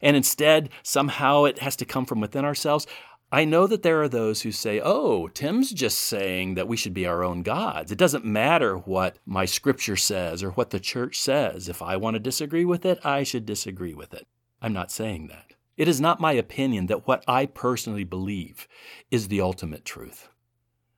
and 0.00 0.16
instead 0.16 0.70
somehow 0.82 1.44
it 1.44 1.58
has 1.58 1.76
to 1.76 1.84
come 1.84 2.06
from 2.06 2.20
within 2.22 2.46
ourselves. 2.46 2.86
I 3.30 3.44
know 3.44 3.66
that 3.66 3.82
there 3.82 4.02
are 4.02 4.08
those 4.08 4.40
who 4.40 4.52
say, 4.52 4.80
oh, 4.82 5.28
Tim's 5.28 5.72
just 5.72 5.98
saying 5.98 6.54
that 6.54 6.66
we 6.66 6.78
should 6.78 6.94
be 6.94 7.06
our 7.06 7.22
own 7.22 7.42
gods. 7.42 7.92
It 7.92 7.98
doesn't 7.98 8.24
matter 8.24 8.76
what 8.78 9.18
my 9.26 9.44
scripture 9.44 9.96
says 9.96 10.42
or 10.42 10.50
what 10.52 10.70
the 10.70 10.80
church 10.80 11.20
says. 11.20 11.68
If 11.68 11.82
I 11.82 11.98
want 11.98 12.14
to 12.14 12.20
disagree 12.20 12.64
with 12.64 12.86
it, 12.86 12.98
I 13.04 13.24
should 13.24 13.44
disagree 13.44 13.92
with 13.92 14.14
it. 14.14 14.26
I'm 14.62 14.72
not 14.72 14.90
saying 14.90 15.26
that. 15.28 15.52
It 15.76 15.88
is 15.88 16.00
not 16.00 16.20
my 16.20 16.32
opinion 16.32 16.86
that 16.86 17.06
what 17.06 17.22
I 17.28 17.44
personally 17.44 18.04
believe 18.04 18.66
is 19.10 19.28
the 19.28 19.42
ultimate 19.42 19.84
truth. 19.84 20.28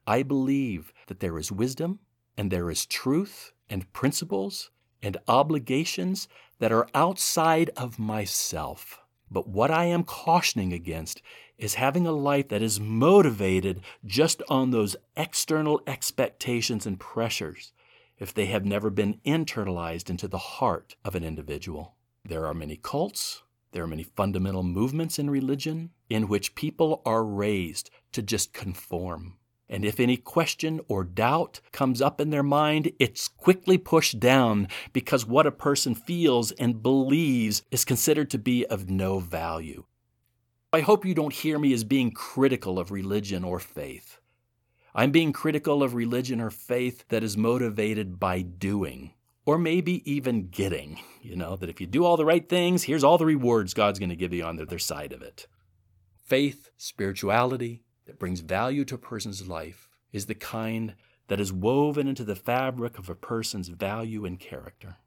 I 0.07 0.23
believe 0.23 0.93
that 1.09 1.19
there 1.19 1.37
is 1.37 1.51
wisdom 1.51 1.99
and 2.37 2.51
there 2.51 2.71
is 2.71 2.87
truth 2.87 3.53
and 3.69 3.93
principles 3.93 4.71
and 5.03 5.17
obligations 5.27 6.29
that 6.61 6.73
are 6.73 6.89
outside 6.95 7.71
of 7.77 7.99
myself. 7.99 9.01
But 9.31 9.49
what 9.49 9.71
I 9.71 9.85
am 9.85 10.03
cautioning 10.05 10.73
against 10.73 11.23
is 11.61 11.75
having 11.75 12.07
a 12.07 12.13
life 12.13 12.49
that 12.49 12.63
is 12.63 12.81
motivated 12.81 13.81
just 14.05 14.43
on 14.49 14.71
those 14.71 14.97
external 15.17 15.81
expectations 15.87 16.87
and 16.87 16.99
pressures 16.99 17.73
if 18.19 18.33
they 18.35 18.47
have 18.47 18.65
never 18.65 18.91
been 18.91 19.21
internalized 19.25 20.11
into 20.11 20.27
the 20.27 20.39
heart 20.39 20.97
of 21.05 21.15
an 21.15 21.23
individual. 21.23 21.95
There 22.25 22.47
are 22.47 22.55
many 22.55 22.77
cults, 22.77 23.43
there 23.73 23.85
are 23.85 23.89
many 23.89 24.03
fundamental 24.03 24.63
movements 24.63 25.19
in 25.19 25.31
religion 25.31 25.91
in 26.09 26.29
which 26.29 26.55
people 26.55 27.03
are 27.05 27.25
raised 27.25 27.91
to 28.13 28.23
just 28.23 28.53
conform. 28.53 29.37
And 29.69 29.85
if 29.85 30.01
any 30.01 30.17
question 30.17 30.81
or 30.89 31.05
doubt 31.05 31.61
comes 31.71 32.03
up 32.03 32.21
in 32.21 32.31
their 32.31 32.43
mind, 32.43 32.91
it's 32.99 33.29
quickly 33.29 33.79
pushed 33.79 34.19
down 34.19 34.67
because 34.93 35.25
what 35.25 35.47
a 35.47 35.53
person 35.53 35.95
feels 35.95 36.51
and 36.53 36.83
believes 36.83 37.63
is 37.71 37.85
considered 37.85 38.31
to 38.31 38.39
be 38.39 38.67
of 38.67 38.91
no 38.91 39.21
value. 39.21 39.85
I 40.73 40.83
hope 40.83 41.05
you 41.05 41.15
don't 41.15 41.33
hear 41.33 41.59
me 41.59 41.73
as 41.73 41.83
being 41.83 42.13
critical 42.13 42.79
of 42.79 42.93
religion 42.93 43.43
or 43.43 43.59
faith. 43.59 44.21
I'm 44.95 45.11
being 45.11 45.33
critical 45.33 45.83
of 45.83 45.95
religion 45.95 46.41
or 46.41 46.51
faith 46.51 47.09
that 47.09 47.25
is 47.25 47.37
motivated 47.37 48.21
by 48.21 48.43
doing, 48.43 49.15
or 49.45 49.59
maybe 49.59 50.09
even 50.09 50.49
getting. 50.49 51.01
You 51.23 51.35
know, 51.35 51.57
that 51.57 51.69
if 51.69 51.81
you 51.81 51.89
do 51.89 52.05
all 52.05 52.17
the 52.17 52.25
right 52.25 52.49
things, 52.49 52.85
here's 52.85 53.03
all 53.03 53.19
the 53.19 53.27
rewards 53.27 53.75
God's 53.75 53.99
going 53.99 54.11
to 54.11 54.17
give 54.17 54.33
you 54.33 54.45
on 54.45 54.55
the 54.55 54.63
other 54.63 54.79
side 54.79 55.13
of 55.13 55.23
it. 55.23 55.49
Faith, 56.25 56.71
spirituality, 56.77 57.83
that 58.07 58.21
brings 58.21 58.39
value 58.39 58.85
to 58.85 58.95
a 58.95 58.99
person's 58.99 59.49
life 59.49 59.89
is 60.13 60.27
the 60.27 60.37
kind 60.37 60.95
that 61.27 61.41
is 61.41 61.53
woven 61.53 62.07
into 62.07 62.23
the 62.23 62.37
fabric 62.37 62.97
of 62.97 63.11
a 63.11 63.17
person's 63.17 63.69
value 63.69 64.25
and 64.25 64.39
character. 64.39 64.99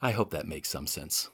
I 0.00 0.12
hope 0.12 0.30
that 0.30 0.46
makes 0.46 0.68
some 0.68 0.86
sense. 0.86 1.30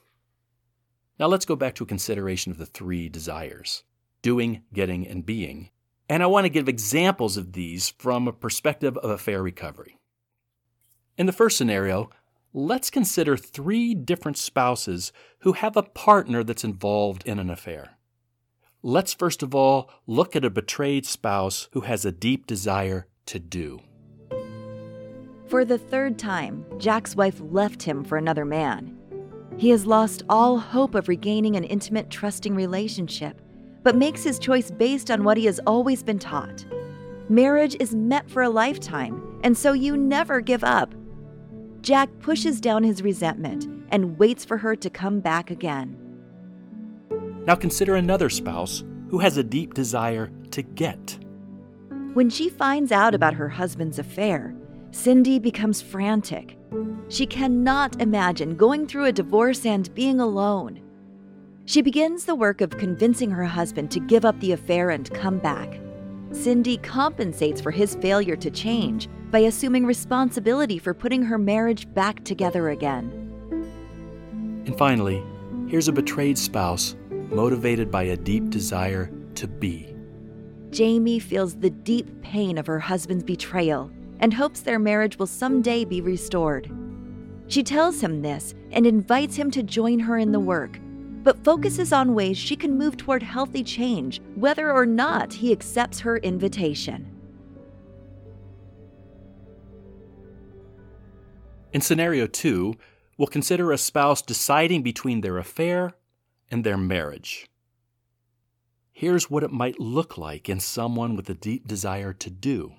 Now 1.19 1.27
let's 1.27 1.45
go 1.45 1.57
back 1.57 1.75
to 1.75 1.83
a 1.83 1.87
consideration 1.87 2.51
of 2.51 2.57
the 2.57 2.65
three 2.65 3.09
desires 3.09 3.83
doing, 4.21 4.63
getting, 4.73 5.07
and 5.07 5.25
being. 5.25 5.69
And 6.09 6.23
I 6.23 6.27
want 6.27 6.45
to 6.45 6.49
give 6.49 6.67
examples 6.67 7.37
of 7.37 7.53
these 7.53 7.89
from 7.89 8.27
a 8.27 8.33
perspective 8.33 8.97
of 8.97 9.09
affair 9.09 9.41
recovery. 9.41 9.97
In 11.17 11.25
the 11.25 11.31
first 11.31 11.57
scenario, 11.57 12.09
let's 12.53 12.89
consider 12.89 13.37
three 13.37 13.93
different 13.93 14.37
spouses 14.37 15.13
who 15.39 15.53
have 15.53 15.77
a 15.77 15.83
partner 15.83 16.43
that's 16.43 16.63
involved 16.63 17.25
in 17.25 17.39
an 17.39 17.49
affair. 17.49 17.97
Let's 18.81 19.13
first 19.13 19.43
of 19.43 19.53
all 19.53 19.89
look 20.07 20.35
at 20.35 20.45
a 20.45 20.49
betrayed 20.49 21.05
spouse 21.05 21.69
who 21.73 21.81
has 21.81 22.05
a 22.05 22.11
deep 22.11 22.47
desire 22.47 23.07
to 23.27 23.39
do. 23.39 23.79
For 25.47 25.65
the 25.65 25.77
third 25.77 26.17
time, 26.17 26.65
Jack's 26.77 27.15
wife 27.15 27.39
left 27.39 27.83
him 27.83 28.03
for 28.03 28.17
another 28.17 28.45
man. 28.45 28.98
He 29.57 29.69
has 29.69 29.85
lost 29.85 30.23
all 30.29 30.57
hope 30.57 30.95
of 30.95 31.07
regaining 31.07 31.55
an 31.55 31.63
intimate, 31.63 32.09
trusting 32.09 32.55
relationship, 32.55 33.41
but 33.83 33.95
makes 33.95 34.23
his 34.23 34.39
choice 34.39 34.71
based 34.71 35.09
on 35.09 35.23
what 35.23 35.37
he 35.37 35.45
has 35.45 35.59
always 35.65 36.03
been 36.03 36.19
taught. 36.19 36.65
Marriage 37.29 37.75
is 37.79 37.95
meant 37.95 38.29
for 38.29 38.41
a 38.43 38.49
lifetime, 38.49 39.39
and 39.43 39.57
so 39.57 39.73
you 39.73 39.95
never 39.95 40.41
give 40.41 40.63
up. 40.63 40.93
Jack 41.81 42.09
pushes 42.19 42.59
down 42.59 42.83
his 42.83 43.01
resentment 43.01 43.67
and 43.89 44.17
waits 44.17 44.45
for 44.45 44.57
her 44.57 44.75
to 44.75 44.89
come 44.89 45.19
back 45.19 45.51
again. 45.51 45.97
Now 47.45 47.55
consider 47.55 47.95
another 47.95 48.29
spouse 48.29 48.83
who 49.09 49.19
has 49.19 49.37
a 49.37 49.43
deep 49.43 49.73
desire 49.73 50.29
to 50.51 50.61
get. 50.61 51.17
When 52.13 52.29
she 52.29 52.49
finds 52.49 52.91
out 52.91 53.15
about 53.15 53.33
her 53.33 53.49
husband's 53.49 53.99
affair, 53.99 54.53
Cindy 54.91 55.39
becomes 55.39 55.81
frantic. 55.81 56.57
She 57.09 57.25
cannot 57.25 58.01
imagine 58.01 58.55
going 58.55 58.87
through 58.87 59.05
a 59.05 59.11
divorce 59.11 59.65
and 59.65 59.93
being 59.95 60.19
alone. 60.19 60.81
She 61.65 61.81
begins 61.81 62.25
the 62.25 62.35
work 62.35 62.61
of 62.61 62.77
convincing 62.77 63.31
her 63.31 63.45
husband 63.45 63.91
to 63.91 63.99
give 63.99 64.25
up 64.25 64.39
the 64.39 64.51
affair 64.51 64.89
and 64.89 65.11
come 65.11 65.39
back. 65.39 65.79
Cindy 66.31 66.77
compensates 66.77 67.59
for 67.59 67.71
his 67.71 67.95
failure 67.95 68.35
to 68.35 68.51
change 68.51 69.07
by 69.31 69.39
assuming 69.39 69.85
responsibility 69.85 70.77
for 70.77 70.93
putting 70.93 71.23
her 71.23 71.37
marriage 71.37 71.91
back 71.93 72.23
together 72.23 72.69
again. 72.69 73.11
And 74.65 74.77
finally, 74.77 75.23
here's 75.67 75.87
a 75.87 75.91
betrayed 75.91 76.37
spouse 76.37 76.95
motivated 77.29 77.91
by 77.91 78.03
a 78.03 78.17
deep 78.17 78.49
desire 78.49 79.11
to 79.35 79.47
be. 79.47 79.95
Jamie 80.71 81.19
feels 81.19 81.55
the 81.55 81.69
deep 81.69 82.21
pain 82.21 82.57
of 82.57 82.67
her 82.67 82.79
husband's 82.79 83.23
betrayal 83.23 83.91
and 84.19 84.33
hopes 84.33 84.61
their 84.61 84.79
marriage 84.79 85.17
will 85.17 85.27
someday 85.27 85.85
be 85.85 86.01
restored. 86.01 86.71
She 87.47 87.63
tells 87.63 88.01
him 88.01 88.21
this 88.21 88.53
and 88.71 88.85
invites 88.85 89.35
him 89.35 89.49
to 89.51 89.63
join 89.63 89.99
her 89.99 90.17
in 90.17 90.31
the 90.31 90.39
work, 90.39 90.79
but 91.23 91.43
focuses 91.43 91.91
on 91.91 92.13
ways 92.13 92.37
she 92.37 92.55
can 92.55 92.77
move 92.77 92.97
toward 92.97 93.23
healthy 93.23 93.63
change, 93.63 94.21
whether 94.35 94.71
or 94.71 94.85
not 94.85 95.33
he 95.33 95.51
accepts 95.51 95.99
her 95.99 96.17
invitation. 96.17 97.15
In 101.71 101.81
scenario 101.81 102.25
two, 102.25 102.75
we'll 103.17 103.27
consider 103.27 103.71
a 103.71 103.77
spouse 103.77 104.21
deciding 104.21 104.81
between 104.81 105.21
their 105.21 105.37
affair 105.37 105.93
and 106.49 106.63
their 106.63 106.77
marriage. 106.77 107.47
Here's 108.91 109.29
what 109.29 109.43
it 109.43 109.51
might 109.51 109.79
look 109.79 110.17
like 110.17 110.49
in 110.49 110.59
someone 110.59 111.15
with 111.15 111.29
a 111.29 111.33
deep 111.33 111.67
desire 111.67 112.11
to 112.13 112.29
do. 112.29 112.73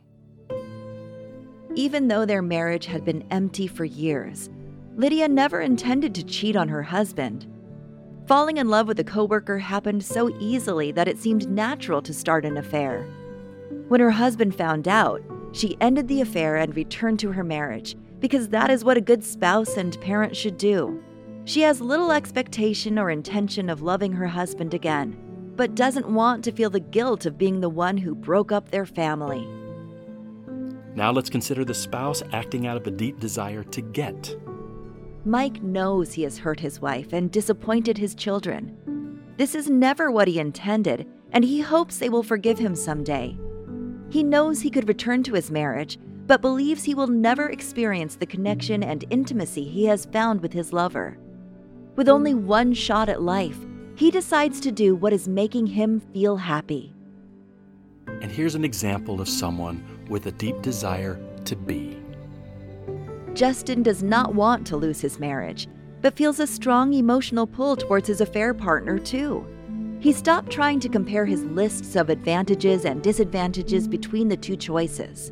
Even 1.77 2.09
though 2.09 2.25
their 2.25 2.43
marriage 2.43 2.87
had 2.87 3.05
been 3.05 3.25
empty 3.31 3.67
for 3.67 3.85
years, 3.85 4.51
Lydia 4.97 5.29
never 5.29 5.61
intended 5.61 6.15
to 6.15 6.25
cheat 6.25 6.57
on 6.57 6.69
her 6.69 6.83
husband. 6.83 7.47
Falling 8.27 8.57
in 8.57 8.69
love 8.69 8.89
with 8.89 8.99
a 9.01 9.05
coworker 9.05 9.59
happened 9.59 10.05
so 10.05 10.37
easily 10.41 10.93
that 10.93 11.09
it 11.09 11.19
seemed 11.19 11.49
natural 11.49 12.03
to 12.03 12.13
start 12.13 12.45
an 12.45 12.57
affair. 12.57 13.09
When 13.89 14.01
her 14.01 14.11
husband 14.11 14.55
found 14.55 14.89
out, 14.89 15.23
she 15.53 15.77
ended 15.81 16.09
the 16.09 16.21
affair 16.21 16.57
and 16.57 16.75
returned 16.75 17.19
to 17.21 17.33
her 17.33 17.45
marriage 17.45 17.97
because 18.19 18.49
that 18.49 18.71
is 18.71 18.85
what 18.85 18.97
a 18.97 19.01
good 19.01 19.25
spouse 19.25 19.77
and 19.77 20.01
parent 20.01 20.37
should 20.37 20.59
do. 20.59 21.03
She 21.45 21.63
has 21.63 21.81
little 21.81 22.13
expectation 22.13 22.99
or 22.99 23.11
intention 23.11 23.71
of 23.71 23.83
loving 23.83 24.13
her 24.13 24.27
husband 24.27 24.75
again, 24.75 25.17
but 25.57 25.75
doesn't 25.75 26.09
want 26.09 26.45
to 26.45 26.53
feel 26.53 26.71
the 26.71 26.81
guilt 26.81 27.27
of 27.27 27.39
being 27.39 27.61
the 27.61 27.69
one 27.69 27.97
who 27.97 28.15
broke 28.15 28.53
up 28.53 28.71
their 28.71 28.87
family. 28.87 29.49
Now 30.95 31.13
let's 31.13 31.31
consider 31.31 31.65
the 31.65 31.75
spouse 31.75 32.23
acting 32.33 32.67
out 32.67 32.77
of 32.77 32.87
a 32.87 32.91
deep 32.91 33.21
desire 33.21 33.63
to 33.65 33.81
get. 33.81 34.37
Mike 35.25 35.63
knows 35.63 36.13
he 36.13 36.23
has 36.23 36.39
hurt 36.39 36.61
his 36.61 36.81
wife 36.81 37.13
and 37.13 37.31
disappointed 37.31 37.99
his 37.99 38.15
children. 38.15 39.21
This 39.37 39.55
is 39.55 39.71
never 39.71 40.11
what 40.11 40.29
he 40.29 40.39
intended, 40.39 41.07
and 41.33 41.45
he 41.45 41.61
hopes 41.61 41.99
they 41.99 42.09
will 42.09 42.23
forgive 42.23 42.59
him 42.59 42.75
someday. 42.75 43.39
He 44.11 44.23
knows 44.23 44.61
he 44.61 44.71
could 44.71 44.89
return 44.89 45.23
to 45.25 45.35
his 45.35 45.51
marriage, 45.51 45.99
but 46.27 46.41
believes 46.41 46.85
he 46.85 46.95
will 46.95 47.07
never 47.07 47.49
experience 47.49 48.17
the 48.17 48.27
connection 48.27 48.83
and 48.83 49.05
intimacy 49.11 49.65
he 49.65 49.85
has 49.87 50.07
found 50.07 50.41
with 50.41 50.53
his 50.53 50.73
lover. 50.73 51.19
With 51.97 52.09
only 52.09 52.35
one 52.35 52.73
shot 52.73 53.09
at 53.09 53.23
life, 53.23 53.59
he 53.95 54.11
decides 54.11 54.61
to 54.61 54.73
do 54.73 54.95
what 54.95 55.13
is 55.13 55.29
making 55.29 55.67
him 55.67 56.01
feel 56.13 56.37
happy. 56.37 56.95
And 58.07 58.31
here's 58.31 58.55
an 58.55 58.65
example 58.65 59.21
of 59.21 59.29
someone 59.29 59.85
with 60.11 60.27
a 60.27 60.33
deep 60.33 60.61
desire 60.61 61.19
to 61.47 61.57
be. 61.57 61.97
Justin 63.33 63.83
does 63.83 64.03
not 64.03 64.35
want 64.35 64.67
to 64.67 64.77
lose 64.77 65.01
his 65.01 65.19
marriage, 65.19 65.69
but 66.03 66.17
feels 66.17 66.41
a 66.41 66.47
strong 66.47 66.93
emotional 66.93 67.47
pull 67.47 67.77
towards 67.77 68.09
his 68.09 68.21
affair 68.21 68.53
partner, 68.53 68.99
too. 68.99 69.47
He 70.01 70.13
stopped 70.13 70.51
trying 70.51 70.81
to 70.81 70.89
compare 70.89 71.27
his 71.27 71.45
lists 71.45 71.95
of 71.95 72.11
advantages 72.11 72.85
and 72.85 73.03
disadvantages 73.03 73.87
between 73.87 74.29
the 74.29 74.37
two 74.37 74.57
choices. 74.57 75.31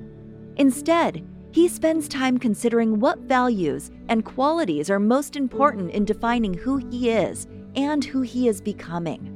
Instead, 0.57 1.27
he 1.51 1.69
spends 1.69 2.07
time 2.07 2.39
considering 2.39 3.01
what 3.01 3.19
values 3.21 3.91
and 4.09 4.25
qualities 4.25 4.91
are 4.91 5.01
most 5.01 5.37
important 5.37 5.91
in 5.91 6.05
defining 6.05 6.53
who 6.55 6.77
he 6.77 7.11
is 7.11 7.47
and 7.75 8.05
who 8.05 8.21
he 8.21 8.47
is 8.47 8.61
becoming. 8.61 9.35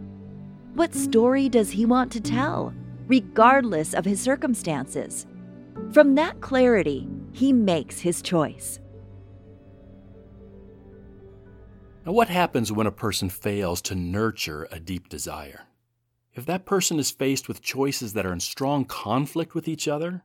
What 0.74 0.94
story 0.94 1.48
does 1.48 1.70
he 1.70 1.86
want 1.86 2.12
to 2.12 2.20
tell, 2.20 2.74
regardless 3.06 3.94
of 3.94 4.04
his 4.04 4.20
circumstances? 4.20 5.26
From 5.92 6.14
that 6.14 6.40
clarity, 6.40 7.06
he 7.32 7.52
makes 7.52 8.00
his 8.00 8.22
choice. 8.22 8.80
Now, 12.06 12.12
what 12.12 12.28
happens 12.28 12.72
when 12.72 12.86
a 12.86 12.92
person 12.92 13.28
fails 13.28 13.82
to 13.82 13.94
nurture 13.94 14.66
a 14.72 14.80
deep 14.80 15.10
desire? 15.10 15.66
If 16.32 16.46
that 16.46 16.64
person 16.64 16.98
is 16.98 17.10
faced 17.10 17.46
with 17.46 17.60
choices 17.60 18.14
that 18.14 18.24
are 18.24 18.32
in 18.32 18.40
strong 18.40 18.86
conflict 18.86 19.54
with 19.54 19.68
each 19.68 19.86
other, 19.86 20.22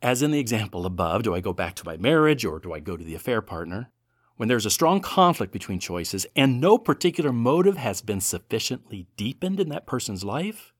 as 0.00 0.22
in 0.22 0.30
the 0.30 0.40
example 0.40 0.86
above, 0.86 1.22
do 1.22 1.34
I 1.34 1.40
go 1.40 1.52
back 1.52 1.74
to 1.76 1.84
my 1.84 1.98
marriage 1.98 2.46
or 2.46 2.58
do 2.58 2.72
I 2.72 2.80
go 2.80 2.96
to 2.96 3.04
the 3.04 3.14
affair 3.14 3.42
partner? 3.42 3.90
When 4.36 4.48
there's 4.48 4.64
a 4.64 4.70
strong 4.70 5.00
conflict 5.02 5.52
between 5.52 5.80
choices 5.80 6.26
and 6.34 6.62
no 6.62 6.78
particular 6.78 7.30
motive 7.30 7.76
has 7.76 8.00
been 8.00 8.22
sufficiently 8.22 9.06
deepened 9.18 9.60
in 9.60 9.68
that 9.68 9.86
person's 9.86 10.24
life, 10.24 10.72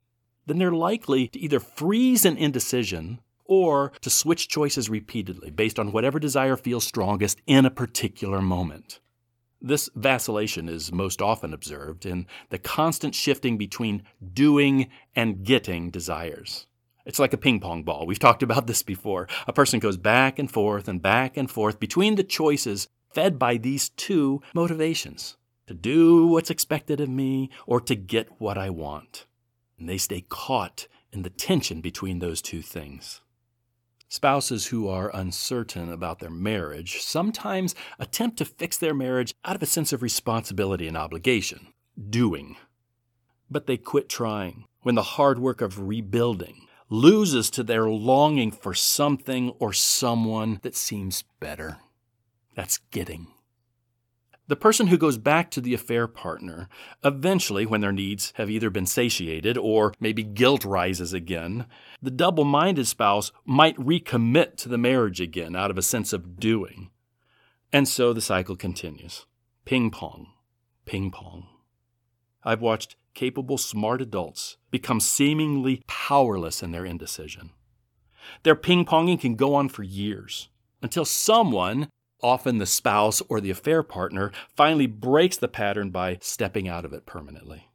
then 0.47 0.57
they're 0.57 0.73
likely 0.73 1.29
to 1.29 1.39
either 1.39 1.61
freeze 1.61 2.25
in 2.25 2.39
indecision 2.39 3.21
or 3.51 3.91
to 4.01 4.09
switch 4.09 4.49
choices 4.49 4.89
repeatedly 4.89 5.51
based 5.51 5.79
on 5.79 5.91
whatever 5.91 6.21
desire 6.21 6.57
feels 6.57 6.87
strongest 6.87 7.43
in 7.49 7.67
a 7.67 7.71
particular 7.71 8.41
moment. 8.41 9.01
This 9.61 9.91
vacillation 9.97 10.69
is 10.69 10.93
most 10.93 11.21
often 11.21 11.53
observed 11.53 12.07
in 12.07 12.29
the 12.51 12.59
constant 12.59 13.13
shifting 13.13 13.59
between 13.59 14.05
doing 14.33 14.89
and 15.17 15.45
getting 15.45 15.91
desires. 15.91 16.69
It's 17.05 17.19
like 17.19 17.33
a 17.33 17.39
ping 17.39 17.59
pong 17.59 17.83
ball. 17.83 18.07
We've 18.07 18.21
talked 18.21 18.45
about 18.45 18.69
this 18.69 18.85
before. 18.85 19.27
A 19.49 19.53
person 19.53 19.81
goes 19.81 19.97
back 19.97 20.39
and 20.39 20.49
forth 20.49 20.87
and 20.87 21.03
back 21.03 21.37
and 21.37 21.51
forth 21.51 21.81
between 21.81 22.15
the 22.15 22.23
choices 22.23 22.89
fed 23.13 23.37
by 23.37 23.57
these 23.57 23.89
two 23.89 24.41
motivations 24.55 25.37
to 25.67 25.75
do 25.75 26.29
what's 26.29 26.51
expected 26.51 27.01
of 27.01 27.09
me 27.09 27.51
or 27.67 27.81
to 27.81 27.97
get 27.97 28.41
what 28.41 28.57
I 28.57 28.71
want. 28.71 29.27
And 29.77 29.89
they 29.89 29.99
stay 29.99 30.21
caught 30.29 30.87
in 31.13 31.23
the 31.23 31.31
tension 31.31 31.81
between 31.81 32.21
those 32.21 32.41
two 32.41 32.63
things. 32.63 33.23
Spouses 34.13 34.67
who 34.67 34.89
are 34.89 35.09
uncertain 35.15 35.89
about 35.89 36.19
their 36.19 36.31
marriage 36.31 37.01
sometimes 37.01 37.77
attempt 37.97 38.39
to 38.39 38.45
fix 38.45 38.77
their 38.77 38.93
marriage 38.93 39.37
out 39.45 39.55
of 39.55 39.63
a 39.63 39.67
sense 39.67 39.93
of 39.93 40.03
responsibility 40.03 40.89
and 40.89 40.97
obligation, 40.97 41.69
doing. 42.11 42.57
But 43.49 43.69
they 43.69 43.77
quit 43.77 44.09
trying 44.09 44.65
when 44.83 44.97
the 44.97 45.15
hard 45.15 45.39
work 45.39 45.61
of 45.61 45.87
rebuilding 45.87 46.67
loses 46.89 47.51
to 47.51 47.63
their 47.63 47.89
longing 47.89 48.51
for 48.51 48.75
something 48.75 49.51
or 49.61 49.73
someone 49.73 50.59
that 50.63 50.75
seems 50.75 51.23
better. 51.39 51.79
That's 52.57 52.79
getting. 52.91 53.29
The 54.51 54.57
person 54.57 54.89
who 54.89 54.99
goes 54.99 55.17
back 55.17 55.53
to 55.53 55.61
the 55.61 55.75
affair 55.75 56.09
partner, 56.09 56.69
eventually, 57.05 57.67
when 57.67 57.83
their 57.83 57.93
needs 57.93 58.33
have 58.35 58.51
either 58.51 58.69
been 58.69 58.85
satiated 58.85 59.57
or 59.57 59.95
maybe 60.01 60.25
guilt 60.25 60.65
rises 60.65 61.13
again, 61.13 61.67
the 62.03 62.11
double 62.11 62.43
minded 62.43 62.89
spouse 62.89 63.31
might 63.45 63.77
recommit 63.77 64.57
to 64.57 64.69
the 64.69 64.77
marriage 64.77 65.21
again 65.21 65.55
out 65.55 65.71
of 65.71 65.79
a 65.79 65.83
sense 65.83 66.13
of 66.13 66.41
doing. 66.41 66.91
And 67.73 67.87
so 67.87 68.13
the 68.13 68.21
cycle 68.21 68.57
continues 68.57 69.25
ping 69.65 69.93
pong, 69.93 70.33
ping 70.85 71.13
pong. 71.13 71.47
I've 72.43 72.61
watched 72.61 72.97
capable, 73.15 73.57
smart 73.57 74.03
adults 74.03 74.57
become 74.73 74.99
seemingly 74.99 75.85
powerless 75.87 76.61
in 76.61 76.73
their 76.73 76.85
indecision. 76.85 77.51
Their 78.43 78.57
ping 78.57 78.85
ponging 78.85 79.21
can 79.21 79.37
go 79.37 79.55
on 79.55 79.69
for 79.69 79.85
years 79.85 80.49
until 80.83 81.05
someone 81.05 81.89
Often 82.23 82.59
the 82.59 82.67
spouse 82.67 83.23
or 83.29 83.41
the 83.41 83.51
affair 83.51 83.83
partner 83.83 84.31
finally 84.55 84.87
breaks 84.87 85.37
the 85.37 85.49
pattern 85.49 85.91
by 85.91 86.19
stepping 86.21 86.69
out 86.69 86.85
of 86.85 86.93
it 86.93 87.07
permanently. 87.07 87.71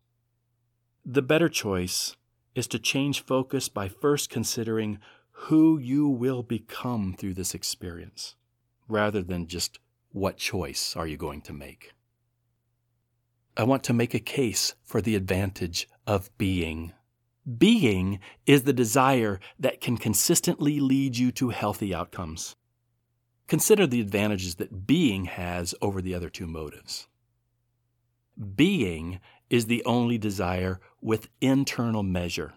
The 1.04 1.22
better 1.22 1.50
choice 1.50 2.16
is 2.54 2.68
to 2.68 2.80
change 2.80 3.24
focus 3.24 3.70
by 3.70 3.90
first 3.90 4.30
considering 4.30 5.00
who 5.32 5.78
you 5.78 6.08
will 6.08 6.44
become 6.44 7.16
through 7.18 7.34
this 7.34 7.54
experience, 7.54 8.36
rather 8.88 9.22
than 9.22 9.48
just 9.48 9.80
what 10.12 10.38
choice 10.38 10.96
are 10.96 11.08
you 11.08 11.18
going 11.18 11.42
to 11.42 11.54
make. 11.54 11.92
I 13.58 13.64
want 13.64 13.84
to 13.86 13.94
make 13.94 14.14
a 14.14 14.20
case 14.20 14.76
for 14.84 15.02
the 15.02 15.16
advantage 15.16 15.88
of 16.08 16.36
being. 16.38 16.94
Being 17.58 18.20
is 18.46 18.64
the 18.64 18.74
desire 18.74 19.40
that 19.60 19.82
can 19.82 19.98
consistently 19.98 20.80
lead 20.80 21.18
you 21.18 21.32
to 21.34 21.50
healthy 21.50 21.94
outcomes. 21.94 22.56
Consider 23.48 23.86
the 23.86 24.02
advantages 24.02 24.56
that 24.56 24.88
being 24.88 25.26
has 25.26 25.76
over 25.82 26.02
the 26.02 26.16
other 26.16 26.30
two 26.30 26.48
motives. 26.48 27.08
Being 28.56 29.20
is 29.50 29.68
the 29.68 29.84
only 29.86 30.18
desire 30.18 30.80
with 31.00 31.30
internal 31.42 32.04
measure. 32.04 32.54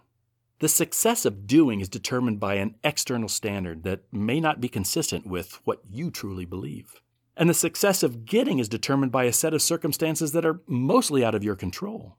The 0.60 0.68
success 0.68 1.24
of 1.24 1.46
doing 1.46 1.80
is 1.80 1.88
determined 1.88 2.40
by 2.40 2.54
an 2.54 2.74
external 2.82 3.28
standard 3.28 3.84
that 3.84 4.02
may 4.12 4.40
not 4.40 4.60
be 4.60 4.68
consistent 4.68 5.26
with 5.26 5.60
what 5.64 5.82
you 5.88 6.10
truly 6.10 6.46
believe. 6.46 7.00
And 7.36 7.48
the 7.48 7.54
success 7.54 8.02
of 8.02 8.24
getting 8.24 8.58
is 8.58 8.68
determined 8.68 9.12
by 9.12 9.24
a 9.24 9.32
set 9.32 9.54
of 9.54 9.62
circumstances 9.62 10.32
that 10.32 10.44
are 10.44 10.60
mostly 10.66 11.24
out 11.24 11.36
of 11.36 11.44
your 11.44 11.54
control. 11.54 12.16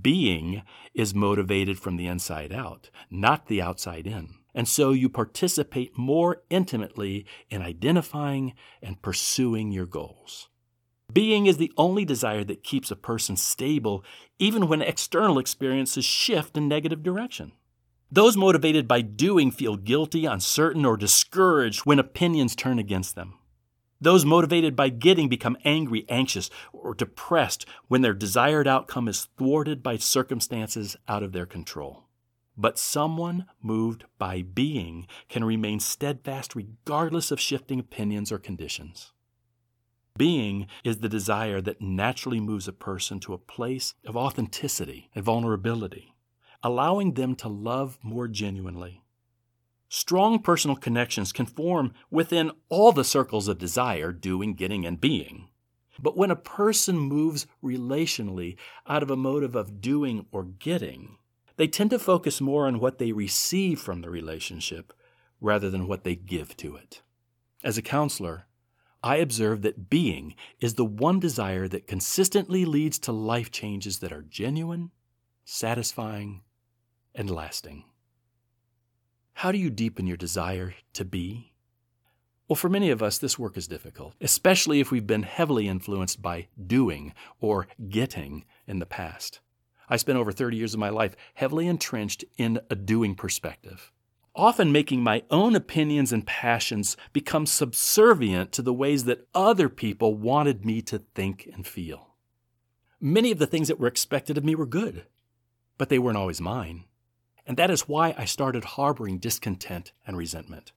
Being 0.00 0.62
is 0.92 1.14
motivated 1.14 1.78
from 1.78 1.96
the 1.96 2.06
inside 2.06 2.52
out, 2.52 2.90
not 3.10 3.46
the 3.46 3.62
outside 3.62 4.06
in. 4.06 4.34
And 4.54 4.68
so 4.68 4.90
you 4.90 5.08
participate 5.08 5.96
more 5.96 6.42
intimately 6.50 7.26
in 7.50 7.62
identifying 7.62 8.54
and 8.82 9.00
pursuing 9.00 9.72
your 9.72 9.86
goals. 9.86 10.48
Being 11.12 11.46
is 11.46 11.58
the 11.58 11.72
only 11.76 12.04
desire 12.04 12.44
that 12.44 12.64
keeps 12.64 12.90
a 12.90 12.96
person 12.96 13.36
stable 13.36 14.04
even 14.38 14.68
when 14.68 14.82
external 14.82 15.38
experiences 15.38 16.04
shift 16.04 16.56
in 16.56 16.68
negative 16.68 17.02
direction. 17.02 17.52
Those 18.10 18.36
motivated 18.36 18.86
by 18.86 19.00
doing 19.00 19.50
feel 19.50 19.76
guilty, 19.76 20.26
uncertain, 20.26 20.84
or 20.84 20.96
discouraged 20.96 21.80
when 21.80 21.98
opinions 21.98 22.54
turn 22.54 22.78
against 22.78 23.14
them. 23.14 23.38
Those 24.02 24.24
motivated 24.24 24.74
by 24.74 24.88
getting 24.88 25.28
become 25.28 25.56
angry, 25.64 26.04
anxious, 26.08 26.50
or 26.72 26.92
depressed 26.92 27.66
when 27.88 28.02
their 28.02 28.14
desired 28.14 28.66
outcome 28.66 29.06
is 29.06 29.28
thwarted 29.38 29.82
by 29.82 29.96
circumstances 29.96 30.96
out 31.08 31.22
of 31.22 31.32
their 31.32 31.46
control. 31.46 32.04
But 32.56 32.78
someone 32.78 33.46
moved 33.62 34.04
by 34.18 34.42
being 34.42 35.06
can 35.28 35.44
remain 35.44 35.80
steadfast 35.80 36.54
regardless 36.54 37.30
of 37.30 37.40
shifting 37.40 37.80
opinions 37.80 38.30
or 38.30 38.38
conditions. 38.38 39.12
Being 40.16 40.66
is 40.84 40.98
the 40.98 41.08
desire 41.08 41.62
that 41.62 41.80
naturally 41.80 42.40
moves 42.40 42.68
a 42.68 42.72
person 42.72 43.18
to 43.20 43.32
a 43.32 43.38
place 43.38 43.94
of 44.04 44.16
authenticity 44.16 45.08
and 45.14 45.24
vulnerability, 45.24 46.14
allowing 46.62 47.14
them 47.14 47.34
to 47.36 47.48
love 47.48 47.98
more 48.02 48.28
genuinely. 48.28 49.02
Strong 49.88 50.40
personal 50.40 50.76
connections 50.76 51.32
can 51.32 51.46
form 51.46 51.92
within 52.10 52.52
all 52.68 52.92
the 52.92 53.04
circles 53.04 53.48
of 53.48 53.58
desire, 53.58 54.12
doing, 54.12 54.54
getting, 54.54 54.84
and 54.84 55.00
being. 55.00 55.48
But 55.98 56.16
when 56.16 56.30
a 56.30 56.36
person 56.36 56.98
moves 56.98 57.46
relationally 57.62 58.56
out 58.86 59.02
of 59.02 59.10
a 59.10 59.16
motive 59.16 59.54
of 59.54 59.80
doing 59.80 60.26
or 60.32 60.44
getting, 60.44 61.18
they 61.56 61.68
tend 61.68 61.90
to 61.90 61.98
focus 61.98 62.40
more 62.40 62.66
on 62.66 62.80
what 62.80 62.98
they 62.98 63.12
receive 63.12 63.80
from 63.80 64.00
the 64.00 64.10
relationship 64.10 64.92
rather 65.40 65.70
than 65.70 65.86
what 65.86 66.04
they 66.04 66.14
give 66.14 66.56
to 66.58 66.76
it. 66.76 67.02
As 67.64 67.78
a 67.78 67.82
counselor, 67.82 68.46
I 69.02 69.16
observe 69.16 69.62
that 69.62 69.90
being 69.90 70.34
is 70.60 70.74
the 70.74 70.84
one 70.84 71.18
desire 71.18 71.66
that 71.68 71.88
consistently 71.88 72.64
leads 72.64 72.98
to 73.00 73.12
life 73.12 73.50
changes 73.50 73.98
that 73.98 74.12
are 74.12 74.22
genuine, 74.22 74.92
satisfying, 75.44 76.42
and 77.14 77.28
lasting. 77.28 77.84
How 79.34 79.50
do 79.50 79.58
you 79.58 79.70
deepen 79.70 80.06
your 80.06 80.16
desire 80.16 80.74
to 80.92 81.04
be? 81.04 81.52
Well, 82.46 82.56
for 82.56 82.68
many 82.68 82.90
of 82.90 83.02
us, 83.02 83.18
this 83.18 83.38
work 83.38 83.56
is 83.56 83.66
difficult, 83.66 84.14
especially 84.20 84.80
if 84.80 84.90
we've 84.90 85.06
been 85.06 85.22
heavily 85.22 85.68
influenced 85.68 86.22
by 86.22 86.48
doing 86.64 87.14
or 87.40 87.66
getting 87.88 88.44
in 88.66 88.78
the 88.78 88.86
past. 88.86 89.40
I 89.92 89.96
spent 89.96 90.16
over 90.16 90.32
30 90.32 90.56
years 90.56 90.72
of 90.72 90.80
my 90.80 90.88
life 90.88 91.14
heavily 91.34 91.66
entrenched 91.66 92.24
in 92.38 92.58
a 92.70 92.74
doing 92.74 93.14
perspective, 93.14 93.92
often 94.34 94.72
making 94.72 95.02
my 95.02 95.22
own 95.30 95.54
opinions 95.54 96.14
and 96.14 96.26
passions 96.26 96.96
become 97.12 97.44
subservient 97.44 98.52
to 98.52 98.62
the 98.62 98.72
ways 98.72 99.04
that 99.04 99.28
other 99.34 99.68
people 99.68 100.14
wanted 100.14 100.64
me 100.64 100.80
to 100.80 101.02
think 101.14 101.46
and 101.52 101.66
feel. 101.66 102.14
Many 103.02 103.32
of 103.32 103.38
the 103.38 103.46
things 103.46 103.68
that 103.68 103.78
were 103.78 103.86
expected 103.86 104.38
of 104.38 104.46
me 104.46 104.54
were 104.54 104.64
good, 104.64 105.04
but 105.76 105.90
they 105.90 105.98
weren't 105.98 106.16
always 106.16 106.40
mine. 106.40 106.84
And 107.46 107.58
that 107.58 107.70
is 107.70 107.86
why 107.86 108.14
I 108.16 108.24
started 108.24 108.64
harboring 108.64 109.18
discontent 109.18 109.92
and 110.06 110.16
resentment. 110.16 110.72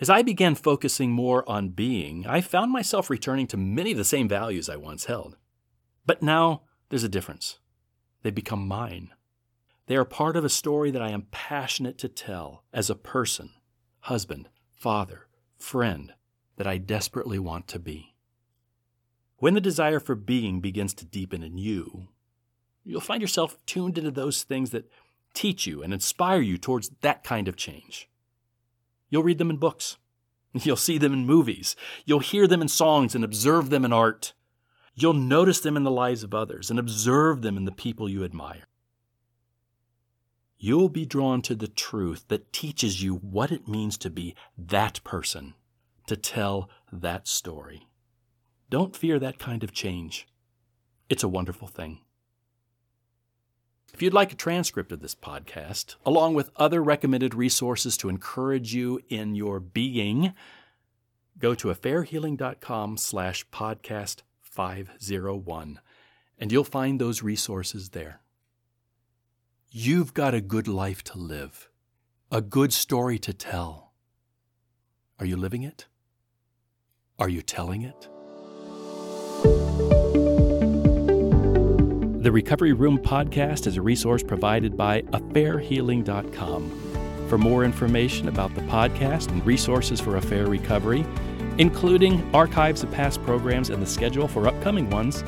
As 0.00 0.10
I 0.10 0.22
began 0.22 0.56
focusing 0.56 1.12
more 1.12 1.48
on 1.48 1.68
being, 1.68 2.26
I 2.26 2.40
found 2.40 2.72
myself 2.72 3.08
returning 3.08 3.46
to 3.46 3.56
many 3.56 3.92
of 3.92 3.98
the 3.98 4.04
same 4.04 4.26
values 4.26 4.68
I 4.68 4.74
once 4.74 5.04
held. 5.04 5.36
But 6.04 6.22
now 6.22 6.62
there's 6.88 7.04
a 7.04 7.08
difference. 7.08 7.60
They 8.22 8.30
become 8.30 8.66
mine. 8.66 9.10
They 9.86 9.96
are 9.96 10.04
part 10.04 10.36
of 10.36 10.44
a 10.44 10.48
story 10.48 10.90
that 10.90 11.02
I 11.02 11.10
am 11.10 11.28
passionate 11.30 11.98
to 11.98 12.08
tell 12.08 12.64
as 12.72 12.90
a 12.90 12.94
person, 12.96 13.50
husband, 14.00 14.48
father, 14.72 15.28
friend 15.56 16.12
that 16.56 16.66
I 16.66 16.78
desperately 16.78 17.38
want 17.38 17.68
to 17.68 17.78
be. 17.78 18.14
When 19.38 19.54
the 19.54 19.60
desire 19.60 20.00
for 20.00 20.14
being 20.14 20.60
begins 20.60 20.94
to 20.94 21.04
deepen 21.04 21.42
in 21.42 21.58
you, 21.58 22.08
you'll 22.84 23.00
find 23.00 23.20
yourself 23.20 23.58
tuned 23.66 23.98
into 23.98 24.10
those 24.10 24.42
things 24.42 24.70
that 24.70 24.90
teach 25.34 25.66
you 25.66 25.82
and 25.82 25.92
inspire 25.92 26.40
you 26.40 26.56
towards 26.56 26.90
that 27.02 27.22
kind 27.22 27.46
of 27.46 27.56
change. 27.56 28.08
You'll 29.10 29.22
read 29.22 29.38
them 29.38 29.50
in 29.50 29.58
books. 29.58 29.98
You'll 30.52 30.76
see 30.76 30.98
them 30.98 31.12
in 31.12 31.26
movies. 31.26 31.76
You'll 32.06 32.20
hear 32.20 32.46
them 32.46 32.62
in 32.62 32.68
songs 32.68 33.14
and 33.14 33.22
observe 33.22 33.70
them 33.70 33.84
in 33.84 33.92
art. 33.92 34.32
You'll 34.98 35.12
notice 35.12 35.60
them 35.60 35.76
in 35.76 35.84
the 35.84 35.90
lives 35.90 36.24
of 36.24 36.32
others 36.32 36.70
and 36.70 36.78
observe 36.78 37.42
them 37.42 37.58
in 37.58 37.66
the 37.66 37.72
people 37.72 38.08
you 38.08 38.24
admire. 38.24 38.64
You'll 40.58 40.88
be 40.88 41.04
drawn 41.04 41.42
to 41.42 41.54
the 41.54 41.68
truth 41.68 42.24
that 42.28 42.50
teaches 42.50 43.02
you 43.02 43.16
what 43.16 43.52
it 43.52 43.68
means 43.68 43.98
to 43.98 44.08
be 44.08 44.34
that 44.56 45.04
person, 45.04 45.52
to 46.06 46.16
tell 46.16 46.70
that 46.90 47.28
story. 47.28 47.86
Don't 48.70 48.96
fear 48.96 49.18
that 49.18 49.38
kind 49.38 49.62
of 49.62 49.72
change. 49.72 50.26
It's 51.10 51.22
a 51.22 51.28
wonderful 51.28 51.68
thing. 51.68 52.00
If 53.92 54.00
you'd 54.00 54.14
like 54.14 54.32
a 54.32 54.36
transcript 54.36 54.92
of 54.92 55.00
this 55.00 55.14
podcast, 55.14 55.96
along 56.04 56.34
with 56.34 56.50
other 56.56 56.82
recommended 56.82 57.34
resources 57.34 57.96
to 57.98 58.08
encourage 58.08 58.74
you 58.74 59.00
in 59.08 59.34
your 59.34 59.60
being, 59.60 60.32
go 61.38 61.54
to 61.54 61.68
affairhealing.com 61.68 62.96
slash 62.96 63.46
podcast 63.50 64.22
501, 64.56 65.80
and 66.38 66.50
you'll 66.50 66.64
find 66.64 66.98
those 66.98 67.22
resources 67.22 67.90
there. 67.90 68.22
You've 69.70 70.14
got 70.14 70.32
a 70.32 70.40
good 70.40 70.66
life 70.66 71.04
to 71.04 71.18
live, 71.18 71.68
a 72.32 72.40
good 72.40 72.72
story 72.72 73.18
to 73.18 73.34
tell. 73.34 73.92
Are 75.20 75.26
you 75.26 75.36
living 75.36 75.62
it? 75.62 75.86
Are 77.18 77.28
you 77.28 77.42
telling 77.42 77.82
it? 77.82 78.08
The 82.22 82.32
Recovery 82.32 82.72
Room 82.72 82.98
podcast 82.98 83.66
is 83.66 83.76
a 83.76 83.82
resource 83.82 84.22
provided 84.22 84.74
by 84.74 85.02
affairhealing.com. 85.02 87.28
For 87.28 87.38
more 87.38 87.64
information 87.64 88.28
about 88.28 88.54
the 88.54 88.62
podcast 88.62 89.28
and 89.28 89.44
resources 89.44 90.00
for 90.00 90.16
affair 90.16 90.46
recovery, 90.46 91.04
including 91.58 92.28
archives 92.34 92.82
of 92.82 92.90
past 92.90 93.22
programs 93.22 93.70
and 93.70 93.82
the 93.82 93.86
schedule 93.86 94.28
for 94.28 94.46
upcoming 94.46 94.90
ones, 94.90 95.24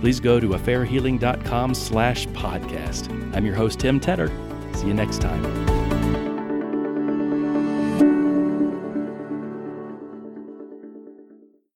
please 0.00 0.20
go 0.20 0.38
to 0.40 0.48
affairhealing.com 0.48 1.74
slash 1.74 2.26
podcast. 2.28 3.10
I'm 3.34 3.44
your 3.44 3.54
host, 3.54 3.80
Tim 3.80 4.00
Tedder. 4.00 4.30
See 4.74 4.86
you 4.86 4.94
next 4.94 5.20
time. 5.20 5.85